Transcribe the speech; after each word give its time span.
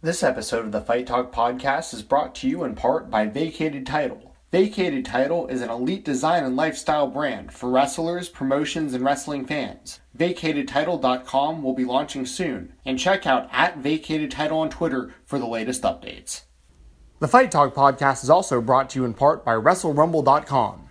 This 0.00 0.22
episode 0.22 0.64
of 0.64 0.70
the 0.70 0.80
Fight 0.80 1.08
Talk 1.08 1.32
podcast 1.32 1.92
is 1.92 2.04
brought 2.04 2.32
to 2.36 2.48
you 2.48 2.62
in 2.62 2.76
part 2.76 3.10
by 3.10 3.26
Vacated 3.26 3.84
Title. 3.84 4.36
Vacated 4.52 5.04
Title 5.04 5.48
is 5.48 5.60
an 5.60 5.70
elite 5.70 6.04
design 6.04 6.44
and 6.44 6.54
lifestyle 6.54 7.08
brand 7.08 7.52
for 7.52 7.68
wrestlers, 7.68 8.28
promotions, 8.28 8.94
and 8.94 9.04
wrestling 9.04 9.44
fans. 9.44 9.98
VacatedTitle.com 10.16 11.64
will 11.64 11.72
be 11.72 11.84
launching 11.84 12.26
soon, 12.26 12.74
and 12.84 12.96
check 12.96 13.26
out 13.26 13.48
at 13.50 13.78
Vacated 13.78 14.30
Title 14.30 14.60
on 14.60 14.70
Twitter 14.70 15.12
for 15.24 15.40
the 15.40 15.48
latest 15.48 15.82
updates. 15.82 16.42
The 17.18 17.26
Fight 17.26 17.50
Talk 17.50 17.74
podcast 17.74 18.22
is 18.22 18.30
also 18.30 18.60
brought 18.60 18.90
to 18.90 19.00
you 19.00 19.04
in 19.04 19.14
part 19.14 19.44
by 19.44 19.54
WrestleRumble.com. 19.54 20.90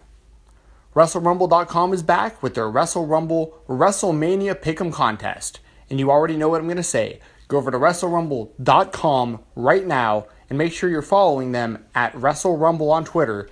WrestleRumble.com 0.93 1.93
is 1.93 2.03
back 2.03 2.43
with 2.43 2.55
their 2.55 2.69
Wrestle 2.69 3.07
Rumble 3.07 3.57
WrestleMania 3.69 4.55
Pick'em 4.55 4.91
contest, 4.91 5.61
and 5.89 5.97
you 5.97 6.11
already 6.11 6.35
know 6.35 6.49
what 6.49 6.59
I'm 6.59 6.67
going 6.67 6.75
to 6.75 6.83
say. 6.83 7.21
Go 7.47 7.57
over 7.57 7.71
to 7.71 7.77
WrestleRumble.com 7.77 9.39
right 9.55 9.85
now 9.85 10.27
and 10.49 10.57
make 10.57 10.73
sure 10.73 10.89
you're 10.89 11.01
following 11.01 11.51
them 11.51 11.85
at 11.95 12.13
WrestleRumble 12.13 12.89
on 12.89 13.05
Twitter 13.05 13.49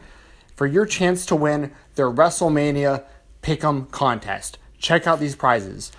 for 0.56 0.68
your 0.68 0.86
chance 0.86 1.26
to 1.28 1.36
win 1.36 1.72
their 1.96 2.12
WrestleMania 2.12 3.04
Pick'em 3.42 3.90
contest. 3.92 4.58
Check 4.80 5.08
out 5.08 5.20
these 5.20 5.36
prizes. 5.36 5.92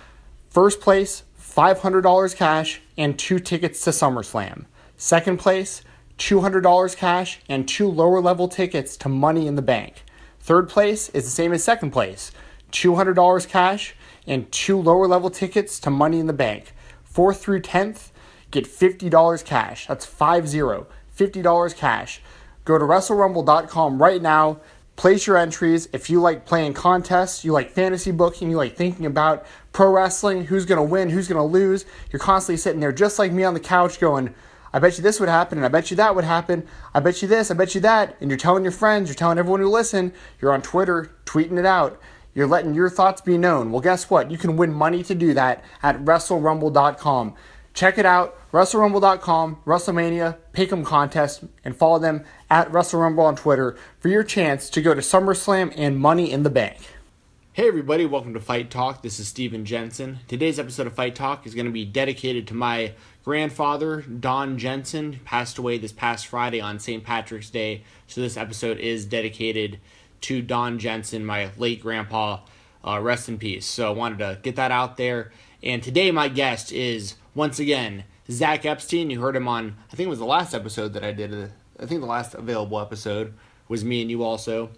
First 0.49 0.81
place, 0.81 1.23
$500 1.39 2.35
cash 2.35 2.81
and 2.97 3.17
two 3.17 3.39
tickets 3.39 3.83
to 3.83 3.91
SummerSlam. 3.91 4.65
Second 4.95 5.37
place, 5.37 5.83
$200 6.17 6.95
cash 6.97 7.39
and 7.47 7.67
two 7.67 7.87
lower 7.87 8.21
level 8.21 8.47
tickets 8.47 8.97
to 8.97 9.09
Money 9.09 9.47
in 9.47 9.55
the 9.55 9.61
Bank. 9.61 10.03
Third 10.39 10.69
place 10.69 11.09
is 11.09 11.25
the 11.25 11.29
same 11.29 11.53
as 11.53 11.63
second 11.63 11.91
place 11.91 12.31
$200 12.71 13.47
cash 13.47 13.95
and 14.25 14.51
two 14.51 14.79
lower 14.79 15.07
level 15.07 15.29
tickets 15.29 15.79
to 15.79 15.89
Money 15.89 16.19
in 16.19 16.27
the 16.27 16.33
Bank. 16.33 16.73
Fourth 17.17 17.41
through 17.41 17.61
10th, 17.61 18.11
get 18.51 18.65
$50 18.65 19.43
cash. 19.43 19.87
That's 19.87 20.05
5 20.05 20.47
0. 20.47 20.85
$50 21.17 21.75
cash. 21.75 22.21
Go 22.63 22.77
to 22.77 22.85
WrestleRumble.com 22.85 23.99
right 23.99 24.21
now. 24.21 24.59
Place 24.95 25.25
your 25.25 25.35
entries. 25.35 25.89
If 25.93 26.11
you 26.11 26.21
like 26.21 26.45
playing 26.45 26.75
contests, 26.75 27.43
you 27.43 27.53
like 27.53 27.71
fantasy 27.71 28.11
booking, 28.11 28.51
you 28.51 28.57
like 28.57 28.75
thinking 28.75 29.07
about 29.07 29.47
pro 29.73 29.91
wrestling, 29.91 30.45
who's 30.45 30.67
going 30.67 30.77
to 30.77 30.83
win, 30.83 31.09
who's 31.09 31.27
going 31.27 31.39
to 31.39 31.51
lose, 31.51 31.85
you're 32.11 32.19
constantly 32.19 32.57
sitting 32.57 32.81
there 32.81 32.91
just 32.91 33.17
like 33.17 33.31
me 33.31 33.43
on 33.43 33.55
the 33.55 33.59
couch 33.59 33.99
going, 33.99 34.35
I 34.71 34.77
bet 34.77 34.97
you 34.97 35.01
this 35.01 35.19
would 35.19 35.27
happen, 35.27 35.57
and 35.57 35.65
I 35.65 35.69
bet 35.69 35.89
you 35.89 35.97
that 35.97 36.13
would 36.13 36.23
happen. 36.23 36.67
I 36.93 36.99
bet 36.99 37.23
you 37.23 37.27
this, 37.27 37.49
I 37.49 37.55
bet 37.55 37.73
you 37.73 37.81
that. 37.81 38.15
And 38.21 38.29
you're 38.29 38.37
telling 38.37 38.61
your 38.61 38.71
friends, 38.71 39.09
you're 39.09 39.15
telling 39.15 39.39
everyone 39.39 39.61
who 39.61 39.69
listen, 39.69 40.13
you're 40.39 40.53
on 40.53 40.61
Twitter 40.61 41.15
tweeting 41.25 41.57
it 41.57 41.65
out. 41.65 41.99
You're 42.37 42.45
letting 42.45 42.75
your 42.75 42.91
thoughts 42.91 43.19
be 43.19 43.35
known. 43.35 43.71
Well, 43.71 43.81
guess 43.81 44.11
what? 44.11 44.29
You 44.29 44.37
can 44.37 44.57
win 44.57 44.71
money 44.71 45.01
to 45.01 45.15
do 45.15 45.33
that 45.33 45.63
at 45.81 46.05
WrestleRumble.com. 46.05 47.33
Check 47.73 47.97
it 47.97 48.05
out, 48.05 48.37
WrestleRumble.com, 48.51 49.63
WrestleMania, 49.65 50.37
Pick'em 50.53 50.85
contest, 50.85 51.45
and 51.65 51.75
follow 51.75 51.97
them 51.97 52.23
at 52.47 52.71
WrestleRumble 52.71 53.23
on 53.23 53.35
Twitter 53.35 53.75
for 53.99 54.09
your 54.09 54.23
chance 54.23 54.69
to 54.69 54.83
go 54.83 54.93
to 54.93 55.01
SummerSlam 55.01 55.73
and 55.75 55.97
Money 55.97 56.31
in 56.31 56.43
the 56.43 56.51
Bank. 56.51 56.77
Hey 57.53 57.69
everybody, 57.69 58.05
welcome 58.05 58.35
to 58.35 58.39
Fight 58.39 58.69
Talk. 58.69 59.01
This 59.01 59.19
is 59.19 59.27
Steven 59.27 59.65
Jensen. 59.65 60.19
Today's 60.27 60.59
episode 60.59 60.85
of 60.85 60.93
Fight 60.93 61.15
Talk 61.15 61.47
is 61.47 61.55
going 61.55 61.65
to 61.65 61.71
be 61.71 61.85
dedicated 61.85 62.45
to 62.49 62.53
my 62.53 62.93
grandfather, 63.25 64.01
Don 64.03 64.59
Jensen, 64.59 65.21
passed 65.25 65.57
away 65.57 65.79
this 65.79 65.91
past 65.91 66.27
Friday 66.27 66.61
on 66.61 66.77
St. 66.77 67.03
Patrick's 67.03 67.49
Day. 67.49 67.81
So 68.05 68.21
this 68.21 68.37
episode 68.37 68.77
is 68.77 69.07
dedicated 69.07 69.79
to 70.21 70.41
Don 70.41 70.79
Jensen, 70.79 71.25
my 71.25 71.49
late 71.57 71.81
grandpa. 71.81 72.39
Uh, 72.85 73.01
rest 73.01 73.27
in 73.27 73.37
peace. 73.37 73.65
So 73.65 73.87
I 73.87 73.89
wanted 73.89 74.19
to 74.19 74.39
get 74.41 74.55
that 74.55 74.71
out 74.71 74.97
there. 74.97 75.31
And 75.61 75.83
today, 75.83 76.11
my 76.11 76.29
guest 76.29 76.71
is 76.71 77.15
once 77.35 77.59
again 77.59 78.05
Zach 78.29 78.65
Epstein. 78.65 79.09
You 79.09 79.19
heard 79.19 79.35
him 79.35 79.47
on, 79.47 79.75
I 79.91 79.95
think 79.95 80.07
it 80.07 80.09
was 80.09 80.19
the 80.19 80.25
last 80.25 80.53
episode 80.53 80.93
that 80.93 81.03
I 81.03 81.11
did. 81.11 81.33
Uh, 81.33 81.47
I 81.79 81.85
think 81.85 82.01
the 82.01 82.07
last 82.07 82.33
available 82.33 82.79
episode 82.79 83.33
was 83.67 83.83
me 83.83 84.01
and 84.01 84.09
you 84.09 84.23
also. 84.23 84.69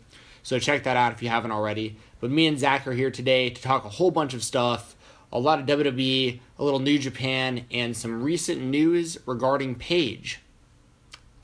So 0.42 0.58
check 0.58 0.84
that 0.84 0.98
out 0.98 1.12
if 1.12 1.22
you 1.22 1.30
haven't 1.30 1.52
already. 1.52 1.98
But 2.20 2.32
me 2.32 2.48
and 2.48 2.58
Zach 2.58 2.88
are 2.88 2.94
here 2.94 3.12
today 3.12 3.50
to 3.50 3.62
talk 3.62 3.86
a 3.86 3.90
whole 3.90 4.12
bunch 4.12 4.34
of 4.34 4.44
stuff 4.44 4.96
a 5.32 5.40
lot 5.40 5.60
of 5.60 5.66
WWE, 5.66 6.40
a 6.58 6.64
little 6.64 6.80
New 6.80 6.98
Japan, 6.98 7.66
and 7.72 7.96
some 7.96 8.24
recent 8.24 8.62
news 8.62 9.18
regarding 9.26 9.76
Paige. 9.76 10.40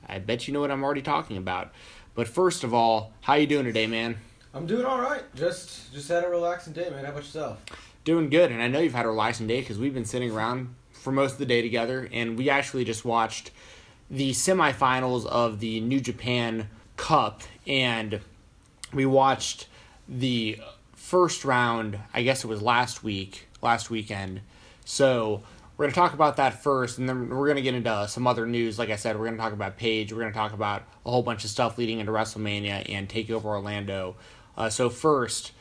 I 0.08 0.18
bet 0.18 0.46
you 0.46 0.54
know 0.54 0.60
what 0.60 0.70
I'm 0.70 0.84
already 0.84 1.02
talking 1.02 1.36
about. 1.36 1.72
But 2.16 2.26
first 2.26 2.64
of 2.64 2.72
all, 2.72 3.12
how 3.20 3.34
you 3.34 3.46
doing 3.46 3.66
today, 3.66 3.86
man? 3.86 4.16
I'm 4.54 4.66
doing 4.66 4.86
all 4.86 5.00
right. 5.00 5.22
Just 5.36 5.92
just 5.92 6.08
had 6.08 6.24
a 6.24 6.28
relaxing 6.28 6.72
day, 6.72 6.88
man. 6.88 7.04
How 7.04 7.10
about 7.10 7.22
yourself? 7.22 7.62
Doing 8.04 8.30
good, 8.30 8.50
and 8.50 8.62
I 8.62 8.68
know 8.68 8.80
you've 8.80 8.94
had 8.94 9.04
a 9.04 9.10
relaxing 9.10 9.46
day 9.46 9.60
because 9.60 9.78
we've 9.78 9.92
been 9.92 10.06
sitting 10.06 10.30
around 10.30 10.74
for 10.92 11.12
most 11.12 11.32
of 11.32 11.38
the 11.38 11.46
day 11.46 11.60
together, 11.60 12.08
and 12.10 12.38
we 12.38 12.48
actually 12.48 12.84
just 12.84 13.04
watched 13.04 13.50
the 14.10 14.30
semifinals 14.30 15.26
of 15.26 15.60
the 15.60 15.80
New 15.80 16.00
Japan 16.00 16.70
Cup, 16.96 17.42
and 17.66 18.20
we 18.94 19.04
watched 19.04 19.68
the 20.08 20.58
first 20.94 21.44
round. 21.44 21.98
I 22.14 22.22
guess 22.22 22.44
it 22.44 22.46
was 22.46 22.62
last 22.62 23.04
week, 23.04 23.46
last 23.60 23.90
weekend. 23.90 24.40
So 24.86 25.42
we're 25.76 25.84
going 25.84 25.92
to 25.92 25.94
talk 25.94 26.14
about 26.14 26.36
that 26.36 26.62
first, 26.62 26.98
and 26.98 27.08
then 27.08 27.28
we're 27.28 27.46
going 27.46 27.56
to 27.56 27.62
get 27.62 27.74
into 27.74 28.08
some 28.08 28.26
other 28.26 28.46
news. 28.46 28.78
Like 28.78 28.88
I 28.88 28.96
said, 28.96 29.18
we're 29.18 29.26
going 29.26 29.36
to 29.36 29.42
talk 29.42 29.52
about 29.52 29.76
Paige. 29.76 30.12
We're 30.12 30.20
going 30.20 30.32
to 30.32 30.38
talk 30.38 30.52
about 30.52 30.84
a 31.04 31.10
whole 31.10 31.22
bunch 31.22 31.44
of 31.44 31.50
stuff 31.50 31.76
leading 31.76 32.00
into 32.00 32.12
WrestleMania 32.12 32.90
and 32.90 33.08
Takeover 33.08 33.44
Orlando. 33.44 34.16
Uh, 34.56 34.70
so 34.70 34.88
first, 34.88 35.52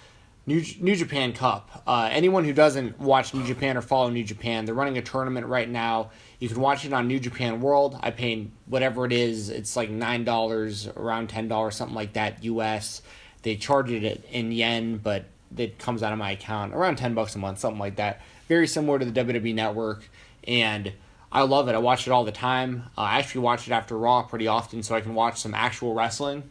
New 0.45 0.63
New 0.79 0.95
Japan 0.95 1.33
Cup. 1.33 1.83
Uh, 1.85 2.07
anyone 2.11 2.45
who 2.45 2.53
doesn't 2.53 2.97
watch 2.99 3.33
New 3.33 3.43
Japan 3.45 3.75
or 3.75 3.81
follow 3.81 4.09
New 4.09 4.23
Japan, 4.23 4.63
they're 4.63 4.75
running 4.75 4.97
a 4.97 5.01
tournament 5.01 5.47
right 5.47 5.69
now. 5.69 6.11
You 6.39 6.47
can 6.47 6.61
watch 6.61 6.85
it 6.85 6.93
on 6.93 7.07
New 7.07 7.19
Japan 7.19 7.59
World. 7.59 7.99
I 8.01 8.11
pay 8.11 8.47
whatever 8.67 9.05
it 9.05 9.11
is. 9.11 9.49
It's 9.49 9.75
like 9.75 9.89
nine 9.89 10.23
dollars, 10.23 10.87
around 10.87 11.27
ten 11.27 11.49
dollars, 11.49 11.75
something 11.75 11.95
like 11.95 12.13
that, 12.13 12.41
U.S. 12.45 13.01
They 13.41 13.57
charge 13.57 13.91
it 13.91 14.23
in 14.31 14.51
yen, 14.53 14.97
but 14.97 15.25
it 15.57 15.77
comes 15.77 16.03
out 16.03 16.13
of 16.13 16.19
my 16.19 16.31
account 16.31 16.73
around 16.73 16.97
ten 16.97 17.15
bucks 17.15 17.35
a 17.35 17.39
month, 17.39 17.59
something 17.59 17.79
like 17.79 17.97
that 17.97 18.21
very 18.47 18.67
similar 18.67 18.99
to 18.99 19.05
the 19.05 19.23
WWE 19.23 19.53
Network, 19.53 20.09
and 20.47 20.93
I 21.31 21.41
love 21.41 21.67
it. 21.67 21.75
I 21.75 21.79
watch 21.79 22.07
it 22.07 22.11
all 22.11 22.23
the 22.23 22.31
time. 22.31 22.83
Uh, 22.97 23.01
I 23.01 23.19
actually 23.19 23.41
watch 23.41 23.67
it 23.67 23.73
after 23.73 23.97
Raw 23.97 24.23
pretty 24.23 24.47
often, 24.47 24.83
so 24.83 24.95
I 24.95 25.01
can 25.01 25.15
watch 25.15 25.39
some 25.39 25.53
actual 25.53 25.93
wrestling, 25.93 26.43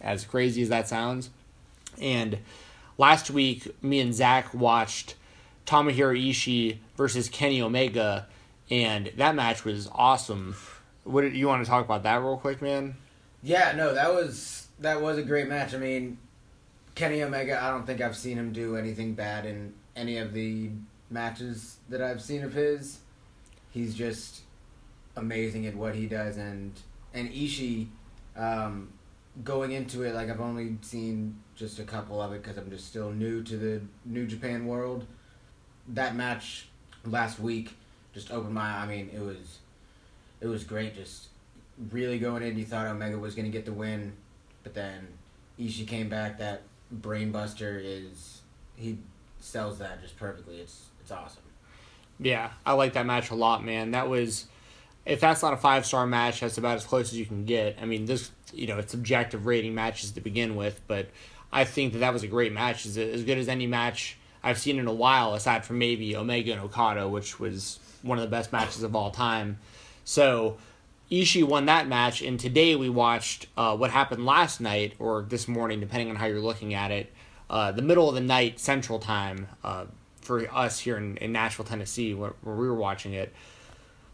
as 0.00 0.24
crazy 0.24 0.62
as 0.62 0.68
that 0.68 0.88
sounds. 0.88 1.30
And 2.00 2.38
last 2.98 3.30
week, 3.30 3.74
me 3.82 4.00
and 4.00 4.14
Zach 4.14 4.52
watched 4.52 5.14
Tomohiro 5.66 6.16
Ishii 6.18 6.78
versus 6.96 7.28
Kenny 7.28 7.60
Omega, 7.62 8.26
and 8.70 9.12
that 9.16 9.34
match 9.34 9.64
was 9.64 9.88
awesome. 9.94 10.56
What 11.04 11.22
did 11.22 11.34
you 11.34 11.46
want 11.46 11.64
to 11.64 11.70
talk 11.70 11.84
about 11.84 12.02
that 12.02 12.20
real 12.20 12.36
quick, 12.36 12.60
man? 12.60 12.96
Yeah, 13.42 13.72
no, 13.76 13.94
that 13.94 14.12
was 14.12 14.66
that 14.80 15.00
was 15.00 15.18
a 15.18 15.22
great 15.22 15.48
match. 15.48 15.72
I 15.72 15.78
mean, 15.78 16.18
Kenny 16.94 17.22
Omega, 17.22 17.62
I 17.62 17.70
don't 17.70 17.86
think 17.86 18.00
I've 18.00 18.16
seen 18.16 18.36
him 18.36 18.52
do 18.52 18.76
anything 18.76 19.14
bad 19.14 19.46
in 19.46 19.72
any 19.94 20.18
of 20.18 20.32
the 20.32 20.70
matches 21.10 21.76
that 21.88 22.02
I've 22.02 22.20
seen 22.20 22.42
of 22.42 22.52
his, 22.52 22.98
he's 23.70 23.94
just 23.94 24.40
amazing 25.16 25.66
at 25.66 25.74
what 25.74 25.94
he 25.94 26.06
does. 26.06 26.36
And 26.36 26.72
and 27.14 27.30
Ishii, 27.30 27.88
um, 28.36 28.92
going 29.44 29.72
into 29.72 30.02
it, 30.02 30.14
like 30.14 30.30
I've 30.30 30.40
only 30.40 30.76
seen 30.82 31.40
just 31.54 31.78
a 31.78 31.84
couple 31.84 32.20
of 32.20 32.32
it 32.32 32.42
because 32.42 32.58
I'm 32.58 32.70
just 32.70 32.86
still 32.86 33.10
new 33.10 33.42
to 33.44 33.56
the 33.56 33.80
New 34.04 34.26
Japan 34.26 34.66
world. 34.66 35.06
That 35.88 36.16
match 36.16 36.68
last 37.04 37.38
week 37.38 37.74
just 38.12 38.30
opened 38.30 38.54
my. 38.54 38.78
I 38.78 38.86
mean, 38.86 39.10
it 39.14 39.20
was 39.20 39.58
it 40.40 40.46
was 40.46 40.64
great. 40.64 40.94
Just 40.94 41.28
really 41.90 42.18
going 42.18 42.42
in, 42.42 42.58
you 42.58 42.64
thought 42.64 42.86
Omega 42.86 43.18
was 43.18 43.34
to 43.34 43.42
get 43.42 43.64
the 43.64 43.72
win, 43.72 44.12
but 44.62 44.74
then 44.74 45.06
Ishii 45.58 45.86
came 45.86 46.08
back. 46.08 46.38
That 46.38 46.62
brainbuster 46.94 47.80
is 47.82 48.40
he 48.76 48.98
sells 49.40 49.78
that 49.78 50.02
just 50.02 50.16
perfectly. 50.16 50.58
It's 50.58 50.86
it's 51.06 51.12
awesome. 51.12 51.42
Yeah, 52.18 52.50
I 52.64 52.72
like 52.72 52.94
that 52.94 53.06
match 53.06 53.30
a 53.30 53.36
lot, 53.36 53.64
man. 53.64 53.92
That 53.92 54.08
was 54.08 54.46
if 55.04 55.20
that's 55.20 55.40
not 55.40 55.52
a 55.52 55.56
five 55.56 55.86
star 55.86 56.04
match, 56.04 56.40
that's 56.40 56.58
about 56.58 56.74
as 56.74 56.84
close 56.84 57.12
as 57.12 57.18
you 57.18 57.24
can 57.24 57.44
get. 57.44 57.78
I 57.80 57.84
mean, 57.84 58.06
this 58.06 58.32
you 58.52 58.66
know 58.66 58.78
it's 58.78 58.92
objective 58.92 59.46
rating 59.46 59.72
matches 59.72 60.10
to 60.12 60.20
begin 60.20 60.56
with, 60.56 60.80
but 60.88 61.08
I 61.52 61.62
think 61.64 61.92
that 61.92 62.00
that 62.00 62.12
was 62.12 62.24
a 62.24 62.26
great 62.26 62.52
match. 62.52 62.86
It's 62.86 62.96
as 62.96 63.22
good 63.22 63.38
as 63.38 63.48
any 63.48 63.68
match 63.68 64.18
I've 64.42 64.58
seen 64.58 64.80
in 64.80 64.88
a 64.88 64.92
while, 64.92 65.34
aside 65.34 65.64
from 65.64 65.78
maybe 65.78 66.16
Omega 66.16 66.50
and 66.50 66.60
Okada, 66.60 67.06
which 67.06 67.38
was 67.38 67.78
one 68.02 68.18
of 68.18 68.22
the 68.22 68.30
best 68.30 68.50
matches 68.50 68.82
of 68.82 68.96
all 68.96 69.12
time. 69.12 69.58
So 70.04 70.56
Ishii 71.08 71.44
won 71.44 71.66
that 71.66 71.86
match, 71.86 72.20
and 72.20 72.40
today 72.40 72.74
we 72.74 72.88
watched 72.88 73.46
uh, 73.56 73.76
what 73.76 73.92
happened 73.92 74.26
last 74.26 74.60
night 74.60 74.94
or 74.98 75.22
this 75.22 75.46
morning, 75.46 75.78
depending 75.78 76.10
on 76.10 76.16
how 76.16 76.26
you're 76.26 76.40
looking 76.40 76.74
at 76.74 76.90
it. 76.90 77.12
Uh, 77.48 77.70
the 77.70 77.82
middle 77.82 78.08
of 78.08 78.16
the 78.16 78.20
night 78.20 78.58
Central 78.58 78.98
Time. 78.98 79.46
Uh, 79.62 79.84
for 80.26 80.46
us 80.54 80.80
here 80.80 80.96
in, 80.96 81.16
in 81.18 81.32
Nashville, 81.32 81.64
Tennessee, 81.64 82.12
where, 82.12 82.34
where 82.42 82.56
we 82.56 82.68
were 82.68 82.74
watching 82.74 83.14
it. 83.14 83.32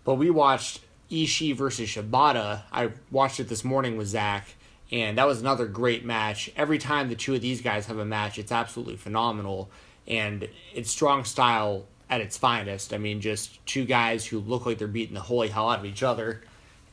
But 0.04 0.14
we 0.14 0.30
watched 0.30 0.80
Ishii 1.10 1.56
versus 1.56 1.88
Shibata. 1.88 2.62
I 2.72 2.90
watched 3.10 3.40
it 3.40 3.48
this 3.48 3.64
morning 3.64 3.96
with 3.96 4.08
Zach, 4.08 4.54
and 4.90 5.18
that 5.18 5.26
was 5.26 5.40
another 5.40 5.66
great 5.66 6.04
match. 6.04 6.50
Every 6.56 6.78
time 6.78 7.08
the 7.08 7.16
two 7.16 7.34
of 7.34 7.40
these 7.40 7.60
guys 7.60 7.86
have 7.86 7.98
a 7.98 8.04
match, 8.04 8.38
it's 8.38 8.52
absolutely 8.52 8.96
phenomenal, 8.96 9.70
and 10.06 10.48
it's 10.74 10.90
strong 10.90 11.24
style 11.24 11.86
at 12.10 12.20
its 12.20 12.36
finest. 12.36 12.92
I 12.92 12.98
mean, 12.98 13.20
just 13.20 13.64
two 13.66 13.84
guys 13.84 14.26
who 14.26 14.38
look 14.40 14.66
like 14.66 14.78
they're 14.78 14.88
beating 14.88 15.14
the 15.14 15.20
holy 15.20 15.48
hell 15.48 15.70
out 15.70 15.78
of 15.78 15.84
each 15.84 16.02
other. 16.02 16.42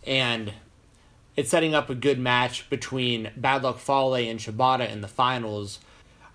and 0.08 0.54
it's 1.36 1.52
setting 1.52 1.74
up 1.74 1.90
a 1.90 1.96
good 1.96 2.20
match 2.20 2.70
between 2.70 3.32
Bad 3.38 3.64
Luck 3.64 3.80
Fale 3.80 4.16
and 4.16 4.40
Shibata 4.40 4.90
in 4.92 5.00
the 5.00 5.08
finals. 5.08 5.80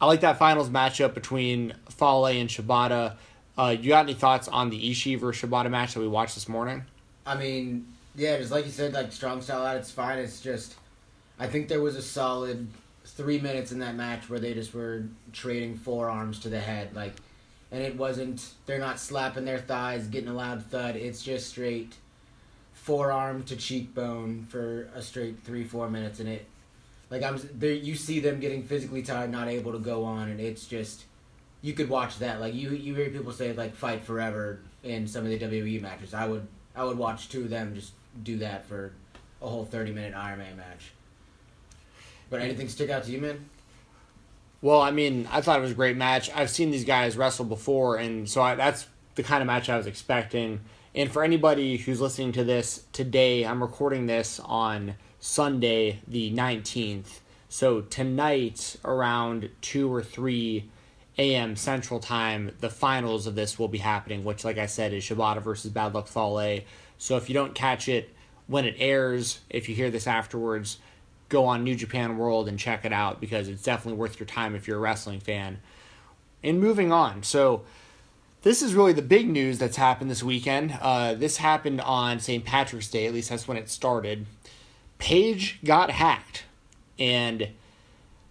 I 0.00 0.06
like 0.06 0.20
that 0.20 0.38
finals 0.38 0.70
matchup 0.70 1.14
between 1.14 1.75
Fale 1.88 2.26
and 2.26 2.49
Shibata. 2.49 3.17
Uh, 3.56 3.76
you 3.79 3.91
got 3.91 4.05
any 4.05 4.14
thoughts 4.14 4.49
on 4.49 4.70
the 4.70 4.91
Ishii 4.91 5.19
versus 5.19 5.49
Shibata 5.49 5.70
match 5.70 5.94
that 5.94 6.00
we 6.00 6.08
watched 6.08 6.35
this 6.35 6.49
morning? 6.49 6.85
I 7.25 7.37
mean, 7.37 7.87
yeah, 8.17 8.37
just 8.38 8.50
like 8.50 8.64
you 8.64 8.70
said, 8.70 8.93
like 8.93 9.12
strong 9.12 9.41
style 9.41 9.67
at 9.67 9.76
its 9.76 9.91
fine. 9.91 10.19
It's 10.19 10.41
just, 10.41 10.75
I 11.38 11.46
think 11.46 11.69
there 11.69 11.81
was 11.81 11.96
a 11.96 12.02
solid 12.02 12.69
three 13.05 13.41
minutes 13.41 13.73
in 13.73 13.79
that 13.79 13.94
match 13.94 14.29
where 14.29 14.41
they 14.41 14.55
just 14.55 14.75
were 14.75 15.05
trading 15.32 15.76
forearms 15.76 16.41
to 16.41 16.49
the 16.49 16.61
head, 16.61 16.94
like, 16.94 17.14
and 17.70 17.82
it 17.82 17.96
wasn't. 17.96 18.50
They're 18.67 18.79
not 18.79 19.00
slapping 19.00 19.44
their 19.44 19.58
thighs, 19.58 20.06
getting 20.06 20.29
a 20.29 20.35
loud 20.35 20.64
thud. 20.67 20.96
It's 20.96 21.23
just 21.23 21.49
straight 21.49 21.94
forearm 22.73 23.43
to 23.44 23.56
cheekbone 23.56 24.46
for 24.49 24.88
a 24.94 25.02
straight 25.02 25.43
three 25.44 25.64
four 25.64 25.88
minutes, 25.88 26.20
and 26.20 26.29
it, 26.29 26.46
like 27.11 27.23
I'm 27.23 27.41
there. 27.55 27.73
You 27.73 27.95
see 27.95 28.21
them 28.21 28.41
getting 28.41 28.62
physically 28.62 29.03
tired, 29.03 29.31
not 29.31 29.49
able 29.49 29.73
to 29.73 29.79
go 29.79 30.05
on, 30.05 30.29
and 30.29 30.41
it's 30.41 30.67
just. 30.67 31.05
You 31.62 31.73
could 31.73 31.89
watch 31.89 32.19
that, 32.19 32.41
like 32.41 32.53
you. 32.53 32.71
You 32.71 32.95
hear 32.95 33.09
people 33.09 33.33
say 33.33 33.53
like 33.53 33.75
"fight 33.75 34.05
forever" 34.05 34.61
in 34.83 35.06
some 35.06 35.25
of 35.25 35.31
the 35.31 35.39
WWE 35.39 35.81
matches. 35.81 36.12
I 36.12 36.27
would, 36.27 36.47
I 36.77 36.85
would 36.85 36.99
watch 36.99 37.31
two 37.31 37.45
of 37.45 37.51
them 37.51 37.75
just 37.75 37.93
do 38.23 38.37
that 38.39 38.67
for 38.67 38.93
a 39.41 39.49
whole 39.49 39.65
thirty 39.65 39.91
minute 39.91 40.15
Iron 40.15 40.41
Man 40.41 40.56
match. 40.59 40.93
But 42.29 42.43
anything 42.43 42.69
stick 42.69 42.91
out 42.91 43.05
to 43.05 43.11
you, 43.11 43.21
man? 43.21 43.49
Well, 44.61 44.81
I 44.81 44.91
mean, 44.91 45.29
I 45.31 45.41
thought 45.41 45.59
it 45.59 45.62
was 45.62 45.73
a 45.73 45.75
great 45.75 45.97
match. 45.97 46.31
I've 46.35 46.49
seen 46.51 46.71
these 46.71 46.85
guys 46.85 47.17
wrestle 47.17 47.45
before, 47.45 47.97
and 47.97 48.29
so 48.29 48.43
I, 48.43 48.55
that's 48.55 48.87
the 49.15 49.23
kind 49.23 49.43
of 49.43 49.47
match 49.47 49.69
I 49.69 49.77
was 49.77 49.87
expecting. 49.87 50.61
And 50.95 51.12
for 51.12 51.23
anybody 51.23 51.77
who's 51.77 52.01
listening 52.01 52.33
to 52.33 52.45
this 52.45 52.85
today, 52.93 53.45
I'm 53.45 53.61
recording 53.61 54.06
this 54.06 54.41
on 54.41 54.95
Sunday, 55.25 56.00
the 56.06 56.31
19th. 56.35 57.21
So 57.49 57.81
tonight, 57.81 58.76
around 58.85 59.49
2 59.62 59.91
or 59.91 60.03
3 60.03 60.69
a.m. 61.17 61.56
Central 61.56 61.99
Time, 61.99 62.55
the 62.61 62.69
finals 62.69 63.26
of 63.26 63.35
this 63.35 63.59
will 63.59 63.69
be 63.69 63.79
happening, 63.79 64.23
which, 64.23 64.44
like 64.44 64.59
I 64.59 64.67
said, 64.67 64.93
is 64.93 65.03
Shibata 65.03 65.43
versus 65.43 65.71
Bad 65.71 65.94
Luck 65.94 66.09
Fale. 66.09 66.61
So 66.99 67.17
if 67.17 67.31
you 67.31 67.35
don't 67.35 67.55
catch 67.55 67.88
it 67.88 68.11
when 68.49 68.67
it 68.67 68.76
airs, 68.79 69.41
if 69.49 69.67
you 69.67 69.75
hear 69.75 69.91
this 69.91 70.06
afterwards, 70.06 70.76
go 71.31 71.47
on 71.47 71.65
New 71.65 71.75
Japan 71.75 72.19
World 72.19 72.47
and 72.47 72.59
check 72.59 72.85
it 72.85 72.93
out 72.93 73.19
because 73.19 73.49
it's 73.49 73.62
definitely 73.62 73.99
worth 73.99 74.20
your 74.20 74.27
time 74.27 74.55
if 74.55 74.69
you're 74.69 74.77
a 74.77 74.81
wrestling 74.81 75.20
fan. 75.20 75.59
And 76.43 76.61
moving 76.61 76.93
on, 76.93 77.23
so 77.23 77.62
this 78.43 78.61
is 78.61 78.75
really 78.75 78.93
the 78.93 79.00
big 79.00 79.31
news 79.31 79.56
that's 79.56 79.79
happened 79.79 80.11
this 80.11 80.23
weekend. 80.23 80.79
Uh, 80.82 81.15
this 81.15 81.38
happened 81.38 81.81
on 81.81 82.20
St. 82.20 82.44
Patrick's 82.44 82.91
Day, 82.91 83.06
at 83.06 83.15
least 83.15 83.31
that's 83.31 83.49
when 83.49 83.56
it 83.56 83.70
started. 83.70 84.27
Paige 84.99 85.61
got 85.64 85.91
hacked, 85.91 86.44
and 86.99 87.49